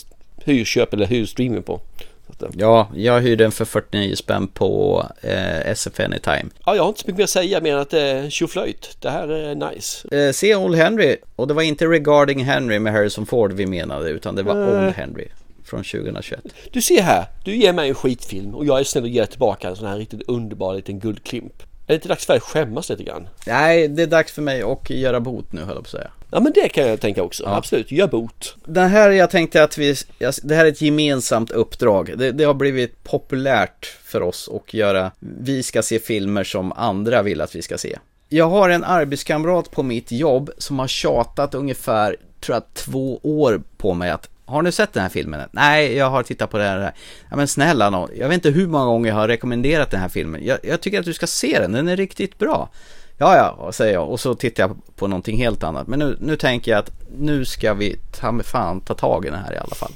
hyrköp 0.45 0.93
eller 0.93 1.05
hyrstreaming 1.05 1.63
på. 1.63 1.81
Att, 2.29 2.43
eh, 2.43 2.49
Ja, 2.53 2.87
jag 2.95 3.21
hyrde 3.21 3.43
den 3.43 3.51
för 3.51 3.65
49 3.65 4.15
spänn 4.15 4.47
på 4.47 5.05
eh, 5.21 5.69
SF 5.69 5.99
Anytime. 5.99 6.45
Ja, 6.65 6.75
jag 6.75 6.83
har 6.83 6.89
inte 6.89 7.01
så 7.01 7.07
mycket 7.07 7.17
mer 7.17 7.23
att 7.23 7.29
säga 7.29 7.61
mer 7.61 7.73
än 7.73 7.79
att 7.79 7.89
det 7.89 8.01
är 8.01 8.29
tjoflöjt. 8.29 8.97
Det 8.99 9.09
här 9.09 9.27
är 9.27 9.55
nice. 9.55 10.17
Eh, 10.17 10.31
se 10.31 10.55
Old 10.55 10.75
Henry, 10.75 11.17
och 11.35 11.47
det 11.47 11.53
var 11.53 11.61
inte 11.61 11.85
Regarding 11.85 12.43
Henry 12.45 12.79
med 12.79 12.93
Harrison 12.93 13.25
Ford 13.25 13.53
vi 13.53 13.65
menade, 13.65 14.09
utan 14.09 14.35
det 14.35 14.43
var 14.43 14.55
Nej. 14.55 14.85
Old 14.85 14.95
Henry 14.95 15.27
från 15.65 15.83
2021. 15.83 16.39
Du 16.71 16.81
ser 16.81 17.01
här, 17.01 17.25
du 17.43 17.55
ger 17.55 17.73
mig 17.73 17.89
en 17.89 17.95
skitfilm 17.95 18.55
och 18.55 18.65
jag 18.65 18.79
är 18.79 18.83
snäll 18.83 19.03
och 19.03 19.09
ger 19.09 19.25
tillbaka 19.25 19.69
en 19.69 19.75
sån 19.75 19.87
här 19.87 19.97
riktigt 19.97 20.21
underbar 20.27 20.75
liten 20.75 20.99
guldklimp. 20.99 21.63
Är 21.89 21.93
det 21.93 21.95
inte 21.95 22.07
dags 22.07 22.25
för 22.25 22.33
dig 22.33 22.37
att 22.37 22.43
skämmas 22.43 22.89
lite 22.89 23.03
grann? 23.03 23.27
Nej, 23.47 23.87
det 23.87 24.03
är 24.03 24.07
dags 24.07 24.31
för 24.31 24.41
mig 24.41 24.61
att 24.61 24.89
göra 24.89 25.19
bot 25.19 25.53
nu 25.53 25.59
höll 25.61 25.67
jag 25.69 25.75
på 25.75 25.81
att 25.81 25.87
säga. 25.87 26.11
Ja 26.31 26.39
men 26.39 26.51
det 26.53 26.69
kan 26.69 26.87
jag 26.87 27.01
tänka 27.01 27.23
också, 27.23 27.43
Ja. 27.43 27.55
absolut, 27.55 27.91
gör 27.91 28.07
bot. 28.07 28.55
Den 28.65 28.89
här, 28.89 29.09
jag 29.09 29.29
tänkte 29.29 29.63
att 29.63 29.77
vi, 29.77 29.95
det 30.43 30.55
här 30.55 30.65
är 30.65 30.69
ett 30.69 30.81
gemensamt 30.81 31.51
uppdrag. 31.51 32.13
Det, 32.17 32.31
det 32.31 32.43
har 32.43 32.53
blivit 32.53 33.03
populärt 33.03 33.85
för 34.03 34.21
oss 34.21 34.49
att 34.55 34.73
göra, 34.73 35.11
vi 35.19 35.63
ska 35.63 35.81
se 35.81 35.99
filmer 35.99 36.43
som 36.43 36.71
andra 36.71 37.21
vill 37.21 37.41
att 37.41 37.55
vi 37.55 37.61
ska 37.61 37.77
se. 37.77 37.97
Jag 38.29 38.49
har 38.49 38.69
en 38.69 38.83
arbetskamrat 38.83 39.71
på 39.71 39.83
mitt 39.83 40.11
jobb 40.11 40.51
som 40.57 40.79
har 40.79 40.87
tjatat 40.87 41.55
ungefär, 41.55 42.15
tror 42.39 42.55
jag, 42.55 42.63
två 42.73 43.19
år 43.23 43.61
på 43.77 43.93
mig 43.93 44.09
att 44.09 44.29
har 44.49 44.61
du 44.61 44.71
sett 44.71 44.93
den 44.93 45.03
här 45.03 45.09
filmen? 45.09 45.49
Nej, 45.51 45.95
jag 45.95 46.09
har 46.09 46.23
tittat 46.23 46.49
på 46.49 46.57
den 46.57 46.67
här. 46.67 46.93
Ja 47.29 47.35
men 47.35 47.47
snälla 47.47 47.89
nån, 47.89 48.09
jag 48.15 48.27
vet 48.27 48.35
inte 48.35 48.49
hur 48.49 48.67
många 48.67 48.85
gånger 48.85 49.09
jag 49.09 49.15
har 49.15 49.27
rekommenderat 49.27 49.91
den 49.91 49.99
här 49.99 50.09
filmen. 50.09 50.45
Jag, 50.45 50.59
jag 50.63 50.81
tycker 50.81 50.99
att 50.99 51.05
du 51.05 51.13
ska 51.13 51.27
se 51.27 51.59
den, 51.59 51.71
den 51.71 51.87
är 51.87 51.97
riktigt 51.97 52.37
bra. 52.37 52.69
Ja, 53.17 53.35
ja, 53.35 53.71
säger 53.71 53.93
jag 53.93 54.09
och 54.09 54.19
så 54.19 54.35
tittar 54.35 54.63
jag 54.63 54.95
på 54.95 55.07
någonting 55.07 55.37
helt 55.37 55.63
annat. 55.63 55.87
Men 55.87 55.99
nu, 55.99 56.17
nu 56.21 56.35
tänker 56.35 56.71
jag 56.71 56.79
att 56.79 56.91
nu 57.17 57.45
ska 57.45 57.73
vi 57.73 57.95
ta 58.19 58.31
med 58.31 58.45
fan 58.45 58.81
ta 58.81 58.93
tag 58.93 59.25
i 59.25 59.29
den 59.29 59.39
här 59.39 59.53
i 59.53 59.57
alla 59.57 59.75
fall. 59.75 59.91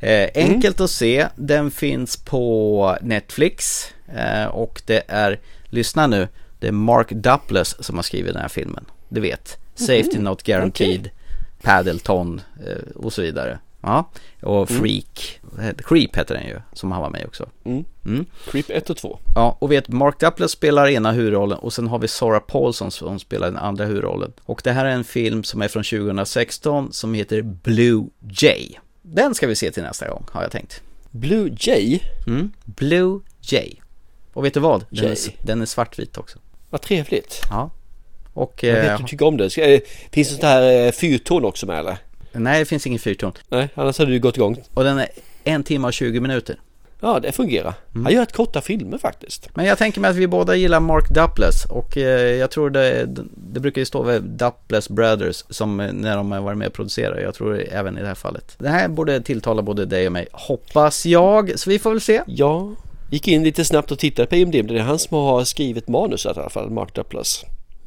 Eh, 0.00 0.30
enkelt 0.34 0.80
att 0.80 0.90
se, 0.90 1.26
den 1.36 1.70
finns 1.70 2.16
på 2.16 2.96
Netflix 3.00 3.86
eh, 4.16 4.44
och 4.44 4.82
det 4.86 5.02
är, 5.08 5.40
lyssna 5.64 6.06
nu, 6.06 6.28
det 6.60 6.68
är 6.68 6.72
Mark 6.72 7.10
Duplass 7.10 7.84
som 7.84 7.96
har 7.96 8.02
skrivit 8.02 8.32
den 8.32 8.42
här 8.42 8.48
filmen. 8.48 8.84
Du 9.08 9.20
vet, 9.20 9.58
Safety 9.74 10.16
Mhm, 10.16 10.24
Not 10.24 10.42
Guaranteed, 10.42 11.10
Paddleton 11.64 12.40
eh, 12.66 12.96
och 12.96 13.12
så 13.12 13.22
vidare. 13.22 13.58
Ja, 13.80 14.10
och 14.42 14.70
Mm. 14.70 14.82
Freak, 14.82 15.40
Creep 15.84 16.16
heter 16.16 16.34
den 16.34 16.46
ju, 16.46 16.60
som 16.72 16.92
han 16.92 17.02
var 17.02 17.10
med 17.10 17.26
också. 17.26 17.48
Mm. 17.64 17.84
Mm. 18.06 18.26
Creep 18.50 18.70
1 18.70 18.90
och 18.90 18.96
2. 18.96 19.18
Ja, 19.34 19.56
och 19.58 19.72
vet 19.72 19.88
Mark 19.88 20.20
Duplass 20.20 20.50
spelar 20.50 20.88
ena 20.88 21.12
huvudrollen 21.12 21.58
och 21.58 21.72
sen 21.72 21.86
har 21.86 21.98
vi 21.98 22.08
Sarah 22.08 22.40
Paulson 22.40 22.90
som 22.90 23.18
spelar 23.18 23.46
den 23.46 23.56
andra 23.56 23.84
huvudrollen. 23.84 24.32
Och 24.44 24.60
det 24.64 24.72
här 24.72 24.84
är 24.84 24.90
en 24.90 25.04
film 25.04 25.44
som 25.44 25.62
är 25.62 25.68
från 25.68 25.82
2016 25.84 26.92
som 26.92 27.14
heter 27.14 27.42
Blue 27.42 28.04
Jay. 28.30 28.68
Den 29.02 29.34
ska 29.34 29.46
vi 29.46 29.56
se 29.56 29.70
till 29.70 29.82
nästa 29.82 30.08
gång, 30.08 30.24
har 30.30 30.42
jag 30.42 30.50
tänkt. 30.50 30.82
Blue 31.10 31.56
Jay? 31.58 32.00
Mm, 32.26 32.52
Blue 32.64 33.20
Jay. 33.40 33.74
Och 34.32 34.44
vet 34.44 34.54
du 34.54 34.60
vad? 34.60 34.84
Den 34.90 35.04
Jay. 35.04 35.12
är, 35.12 35.46
den 35.46 35.62
är 35.62 35.66
svartvit 35.66 36.18
också. 36.18 36.38
Vad 36.70 36.80
trevligt. 36.80 37.40
Ja. 37.50 37.70
Och... 38.34 38.64
Jag 38.64 38.74
vet 38.74 38.84
eh, 38.84 38.94
att 38.94 39.00
du 39.00 39.06
tycker 39.06 39.26
om 39.26 39.36
det. 39.36 39.58
Eh, 39.58 39.80
finns 40.10 40.28
det 40.28 40.34
sånt 40.34 40.42
här 40.42 40.86
eh, 40.86 40.92
fyrton 40.92 41.44
också 41.44 41.66
med 41.66 41.78
eller? 41.78 41.96
nej, 42.32 42.58
det 42.58 42.64
finns 42.64 42.86
ingen 42.86 42.98
fyrton. 42.98 43.32
Nej, 43.48 43.68
annars 43.74 43.98
hade 43.98 44.10
du 44.10 44.20
gått 44.20 44.36
igång. 44.36 44.56
Och 44.74 44.84
den 44.84 44.98
är 44.98 45.08
en 45.44 45.62
timme 45.62 45.86
och 45.86 45.92
20 45.92 46.20
minuter. 46.20 46.56
Ja, 47.04 47.20
det 47.20 47.32
fungerar. 47.32 47.74
Han 48.04 48.12
gör 48.12 48.22
ett 48.22 48.32
korta 48.32 48.60
filmer 48.60 48.98
faktiskt. 48.98 49.48
Men 49.54 49.66
jag 49.66 49.78
tänker 49.78 50.00
mig 50.00 50.10
att 50.10 50.16
vi 50.16 50.26
båda 50.26 50.54
gillar 50.54 50.80
Mark 50.80 51.08
Duplass 51.08 51.64
och 51.70 51.96
eh, 51.96 52.34
jag 52.34 52.50
tror 52.50 52.70
det, 52.70 53.06
det 53.52 53.60
brukar 53.60 53.80
ju 53.80 53.84
stå 53.84 54.02
vid 54.02 54.22
Duplass 54.22 54.88
Brothers 54.88 55.44
som 55.50 55.80
eh, 55.80 55.92
när 55.92 56.16
de 56.16 56.32
har 56.32 56.40
varit 56.40 56.58
med 56.58 56.66
och 56.66 56.72
producerat. 56.72 57.22
Jag 57.22 57.34
tror 57.34 57.64
även 57.72 57.98
i 57.98 58.00
det 58.00 58.06
här 58.06 58.14
fallet. 58.14 58.56
Det 58.58 58.68
här 58.68 58.88
borde 58.88 59.20
tilltala 59.20 59.62
både 59.62 59.86
dig 59.86 60.06
och 60.06 60.12
mig, 60.12 60.26
hoppas 60.32 61.06
jag. 61.06 61.58
Så 61.58 61.70
vi 61.70 61.78
får 61.78 61.90
väl 61.90 62.00
se. 62.00 62.22
Ja, 62.26 62.70
gick 63.10 63.28
in 63.28 63.44
lite 63.44 63.64
snabbt 63.64 63.90
och 63.90 63.98
tittade 63.98 64.26
på 64.26 64.36
IMDb. 64.36 64.68
Det 64.68 64.78
är 64.78 64.82
han 64.82 64.98
som 64.98 65.16
har 65.16 65.44
skrivit 65.44 65.88
manuset 65.88 66.36
i 66.36 66.40
alla 66.40 66.50
fall, 66.50 66.70
Mark 66.70 66.94
Duplass. 66.94 67.44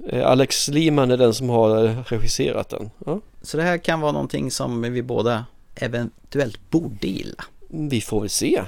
Eh, 0.09 0.27
Alex 0.27 0.67
Liman 0.67 1.11
är 1.11 1.17
den 1.17 1.33
som 1.33 1.49
har 1.49 1.85
eh, 1.85 1.97
regisserat 2.05 2.69
den. 2.69 2.89
Ja. 3.05 3.19
Så 3.41 3.57
det 3.57 3.63
här 3.63 3.77
kan 3.77 4.01
vara 4.01 4.11
någonting 4.11 4.51
som 4.51 4.81
vi 4.81 5.03
båda 5.03 5.45
eventuellt 5.75 6.69
borde 6.69 7.07
gilla. 7.07 7.43
Vi 7.69 8.01
får 8.01 8.19
väl 8.19 8.29
se. 8.29 8.61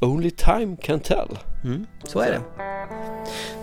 Only 0.00 0.30
time 0.30 0.76
can 0.82 1.00
tell. 1.00 1.38
Mm, 1.64 1.86
så 2.04 2.20
är 2.20 2.30
det. 2.30 2.40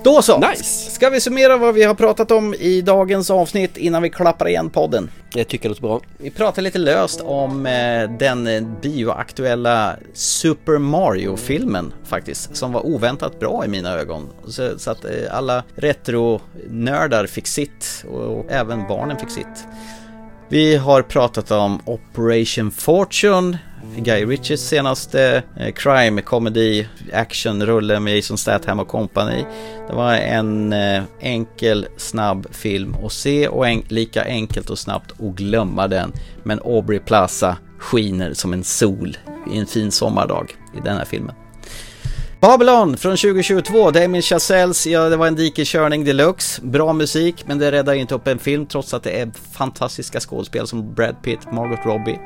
Då 0.04 0.22
så! 0.22 0.40
Nice! 0.40 0.92
Ska 0.92 1.10
vi 1.10 1.22
summera 1.22 1.58
vad 1.58 1.74
vi 1.74 1.84
har 1.84 1.94
pratat 1.96 2.32
om 2.32 2.54
i 2.54 2.82
dagens 2.82 3.32
avsnitt 3.32 3.78
innan 3.78 4.02
vi 4.02 4.10
klappar 4.10 4.48
igen 4.48 4.70
podden? 4.70 5.10
Jag 5.34 5.48
tycker 5.48 5.64
det 5.64 5.70
låter 5.70 5.82
bra. 5.82 6.02
Vi 6.18 6.30
pratar 6.30 6.62
lite 6.62 6.78
löst 6.78 7.22
om 7.22 7.66
eh, 7.66 8.18
den 8.20 8.76
bioaktuella 8.82 9.96
Super 10.14 10.78
Mario-filmen 10.78 11.94
faktiskt, 12.04 12.56
som 12.56 12.72
var 12.72 12.86
oväntat 12.86 13.40
bra 13.40 13.66
i 13.66 13.68
mina 13.68 13.94
ögon. 13.94 14.30
Så, 14.48 14.80
så 14.80 14.92
att 14.92 15.06
eh, 15.06 15.12
alla 15.32 15.64
retro-nördar 15.76 17.26
fick 17.26 17.48
sitt 17.48 18.06
och 18.12 18.46
även 18.52 18.88
barnen 18.88 19.18
fick 19.18 19.30
sitt. 19.30 19.68
Vi 20.50 20.76
har 20.76 21.02
pratat 21.02 21.52
om 21.52 21.80
Operation 21.86 22.72
Fortune, 22.72 23.58
Mm. 23.94 24.04
Guy 24.04 24.26
Ritchies 24.26 24.68
senaste 24.68 25.44
eh, 25.58 25.74
crime 25.74 26.22
comedy 26.22 26.86
actionrulle 27.14 28.00
med 28.00 28.16
Jason 28.16 28.38
Statham 28.38 28.80
och 28.80 28.88
kompani. 28.88 29.46
Det 29.88 29.94
var 29.94 30.14
en 30.14 30.74
eh, 30.74 31.04
enkel, 31.20 31.88
snabb 31.98 32.48
film 32.52 32.96
att 33.06 33.12
se 33.12 33.48
och 33.48 33.68
en, 33.68 33.84
lika 33.88 34.24
enkelt 34.24 34.70
och 34.70 34.80
snabbt 34.80 35.12
att 35.12 35.36
glömma 35.36 35.88
den. 35.88 36.14
Men 36.44 36.60
Aubrey 36.60 37.00
Plaza 37.00 37.58
skiner 37.80 38.34
som 38.34 38.54
en 38.54 38.64
sol 38.64 39.18
i 39.54 39.58
en 39.58 39.66
fin 39.66 39.92
sommardag 39.92 40.56
i 40.78 40.80
den 40.84 40.98
här 40.98 41.06
filmen. 41.06 41.36
Babylon 42.44 42.98
från 42.98 43.18
2022, 43.18 43.92
Damien 43.92 44.22
Chazelles, 44.22 44.88
ja 44.88 45.10
det 45.10 45.18
var 45.18 45.28
en 45.28 45.36
dikeskörning 45.36 46.04
deluxe. 46.04 46.62
Bra 46.62 46.94
musik, 46.94 47.44
men 47.48 47.58
det 47.58 47.72
räddar 47.72 47.94
inte 47.94 48.16
upp 48.16 48.28
en 48.28 48.40
film 48.40 48.66
trots 48.66 48.94
att 48.94 49.04
det 49.04 49.12
är 49.12 49.32
fantastiska 49.52 50.20
skådespel 50.20 50.68
som 50.68 50.94
Brad 50.94 51.16
Pitt, 51.24 51.52
Margot 51.52 51.86
Robbie. 51.86 52.20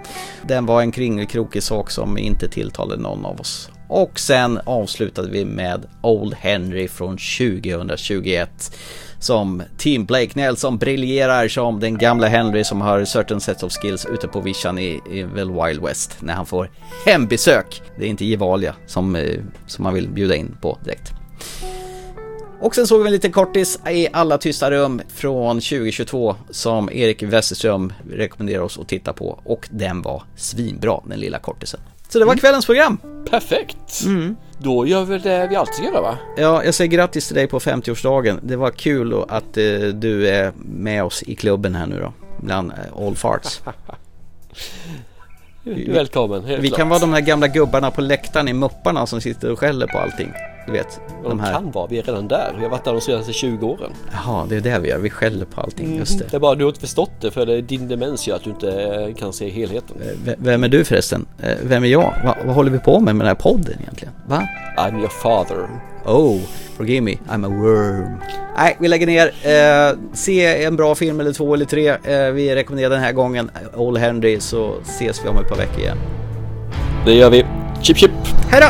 Den 0.47 0.65
var 0.65 0.81
en 0.81 0.91
kringelkrokig 0.91 1.63
sak 1.63 1.91
som 1.91 2.17
inte 2.17 2.49
tilltalade 2.49 3.01
någon 3.01 3.25
av 3.25 3.39
oss. 3.39 3.69
Och 3.87 4.19
sen 4.19 4.59
avslutade 4.65 5.29
vi 5.29 5.45
med 5.45 5.85
Old 6.01 6.33
Henry 6.33 6.87
från 6.87 7.17
2021 7.17 8.77
som 9.19 9.63
Team 9.77 10.05
Blake 10.05 10.31
Nelson 10.33 10.77
briljerar 10.77 11.47
som 11.47 11.79
den 11.79 11.97
gamla 11.97 12.27
Henry 12.27 12.63
som 12.63 12.81
har 12.81 13.05
certain 13.05 13.41
sets 13.41 13.63
of 13.63 13.71
skills 13.71 14.05
ute 14.05 14.27
på 14.27 14.39
vischan 14.39 14.79
i, 14.79 15.01
i 15.11 15.23
väl 15.23 15.51
Wild 15.51 15.83
West 15.83 16.17
när 16.19 16.33
han 16.33 16.45
får 16.45 16.69
hembesök. 17.05 17.81
Det 17.97 18.05
är 18.05 18.09
inte 18.09 18.25
Gevalia 18.25 18.75
som, 18.85 19.15
eh, 19.15 19.39
som 19.67 19.83
man 19.83 19.93
vill 19.93 20.09
bjuda 20.09 20.35
in 20.35 20.57
på 20.61 20.77
direkt. 20.83 21.11
Och 22.59 22.75
sen 22.75 22.87
såg 22.87 23.01
vi 23.01 23.05
en 23.05 23.11
liten 23.11 23.31
kortis 23.31 23.79
i 23.89 24.07
Alla 24.13 24.37
tysta 24.37 24.71
rum 24.71 25.01
från 25.15 25.55
2022 25.55 26.35
som 26.49 26.89
Erik 26.91 27.23
Westerström 27.23 27.93
rekommenderar 28.11 28.61
oss 28.61 28.79
att 28.79 28.87
titta 28.87 29.13
på 29.13 29.39
och 29.43 29.67
den 29.71 30.01
var 30.01 30.23
svinbra 30.35 30.99
den 31.05 31.19
lilla 31.19 31.39
kortisen. 31.39 31.79
Så 32.09 32.19
det 32.19 32.25
var 32.25 32.35
kvällens 32.35 32.65
program. 32.65 32.97
Perfekt! 33.29 34.03
Mm. 34.05 34.35
Då 34.59 34.85
gör 34.87 35.03
vi 35.05 35.17
det 35.17 35.47
vi 35.49 35.55
alltid 35.55 35.85
gör 35.85 36.01
va? 36.01 36.17
Ja, 36.37 36.63
jag 36.63 36.73
säger 36.73 36.91
grattis 36.91 37.27
till 37.27 37.35
dig 37.35 37.47
på 37.47 37.59
50-årsdagen. 37.59 38.39
Det 38.41 38.55
var 38.55 38.71
kul 38.71 39.23
att 39.27 39.57
eh, 39.57 39.63
du 39.93 40.27
är 40.29 40.51
med 40.65 41.03
oss 41.03 41.23
i 41.23 41.35
klubben 41.35 41.75
här 41.75 41.85
nu 41.85 41.99
då, 41.99 42.13
bland 42.37 42.71
eh, 42.71 43.05
All 43.07 43.15
Farts. 43.15 43.61
Välkommen, 45.87 46.45
helt 46.45 46.63
Vi 46.63 46.67
klart. 46.67 46.77
kan 46.77 46.89
vara 46.89 46.99
de 46.99 47.13
här 47.13 47.21
gamla 47.21 47.47
gubbarna 47.47 47.91
på 47.91 48.01
läktaren 48.01 48.47
i 48.47 48.53
Mupparna 48.53 49.05
som 49.05 49.21
sitter 49.21 49.51
och 49.51 49.59
skäller 49.59 49.87
på 49.87 49.97
allting. 49.97 50.31
Du 50.67 50.73
vet, 50.73 50.99
De 51.23 51.29
de 51.29 51.39
här. 51.39 51.53
kan 51.53 51.71
vara, 51.71 51.87
vi 51.87 51.99
är 51.99 52.03
redan 52.03 52.27
där. 52.27 52.53
Vi 52.57 52.63
har 52.63 52.69
varit 52.69 52.83
där 52.83 52.91
de 52.93 53.01
senaste 53.01 53.33
20 53.33 53.67
åren. 53.67 53.91
Jaha, 54.11 54.45
det 54.49 54.55
är 54.55 54.61
det 54.61 54.79
vi 54.79 54.89
gör. 54.89 54.97
Vi 54.97 55.09
skäller 55.09 55.45
på 55.45 55.61
allting. 55.61 55.95
Just 55.97 56.19
Det 56.19 56.25
det. 56.31 56.37
är 56.37 56.39
bara 56.39 56.55
du 56.55 56.63
har 56.63 56.69
inte 56.69 56.79
förstått 56.81 57.11
det 57.21 57.31
för 57.31 57.61
din 57.61 57.87
demens 57.87 58.27
gör 58.27 58.35
att 58.35 58.43
du 58.43 58.49
inte 58.49 58.71
eh, 58.81 59.15
kan 59.15 59.33
se 59.33 59.49
helheten. 59.49 59.97
V- 60.25 60.35
Vem 60.37 60.63
är 60.63 60.67
du 60.69 60.83
förresten? 60.83 61.25
Eh, 61.43 61.51
Vem 61.63 61.83
är 61.83 61.87
jag? 61.87 62.13
Va, 62.25 62.35
vad 62.45 62.55
håller 62.55 62.71
vi 62.71 62.79
på 62.79 62.99
med 62.99 63.15
med 63.15 63.25
den 63.25 63.27
här 63.27 63.35
podden 63.43 63.73
egentligen? 63.81 64.13
Va? 64.27 64.47
I'm 64.77 64.99
your 64.99 65.09
father. 65.09 65.67
Oh, 66.05 66.39
forgive 66.77 67.01
me, 67.01 67.11
I'm 67.29 67.45
a 67.45 67.49
worm. 67.49 68.17
Nej, 68.57 68.77
vi 68.79 68.87
lägger 68.87 69.07
ner. 69.07 69.27
Eh, 69.27 69.97
se 70.13 70.63
en 70.63 70.75
bra 70.75 70.95
film 70.95 71.19
eller 71.19 71.33
två 71.33 71.53
eller 71.53 71.65
tre. 71.65 71.87
Eh, 71.89 72.31
vi 72.31 72.55
rekommenderar 72.55 72.89
den 72.89 72.99
här 72.99 73.11
gången 73.13 73.51
All 73.77 73.97
Henry 73.97 74.39
så 74.39 74.73
ses 74.83 75.25
vi 75.25 75.29
om 75.29 75.37
ett 75.37 75.49
par 75.49 75.55
veckor 75.57 75.79
igen. 75.79 75.97
Det 77.05 77.13
gör 77.13 77.29
vi. 77.29 77.45
Chip 77.81 77.97
chip! 77.97 78.11
Hej 78.49 78.61
då! 78.61 78.67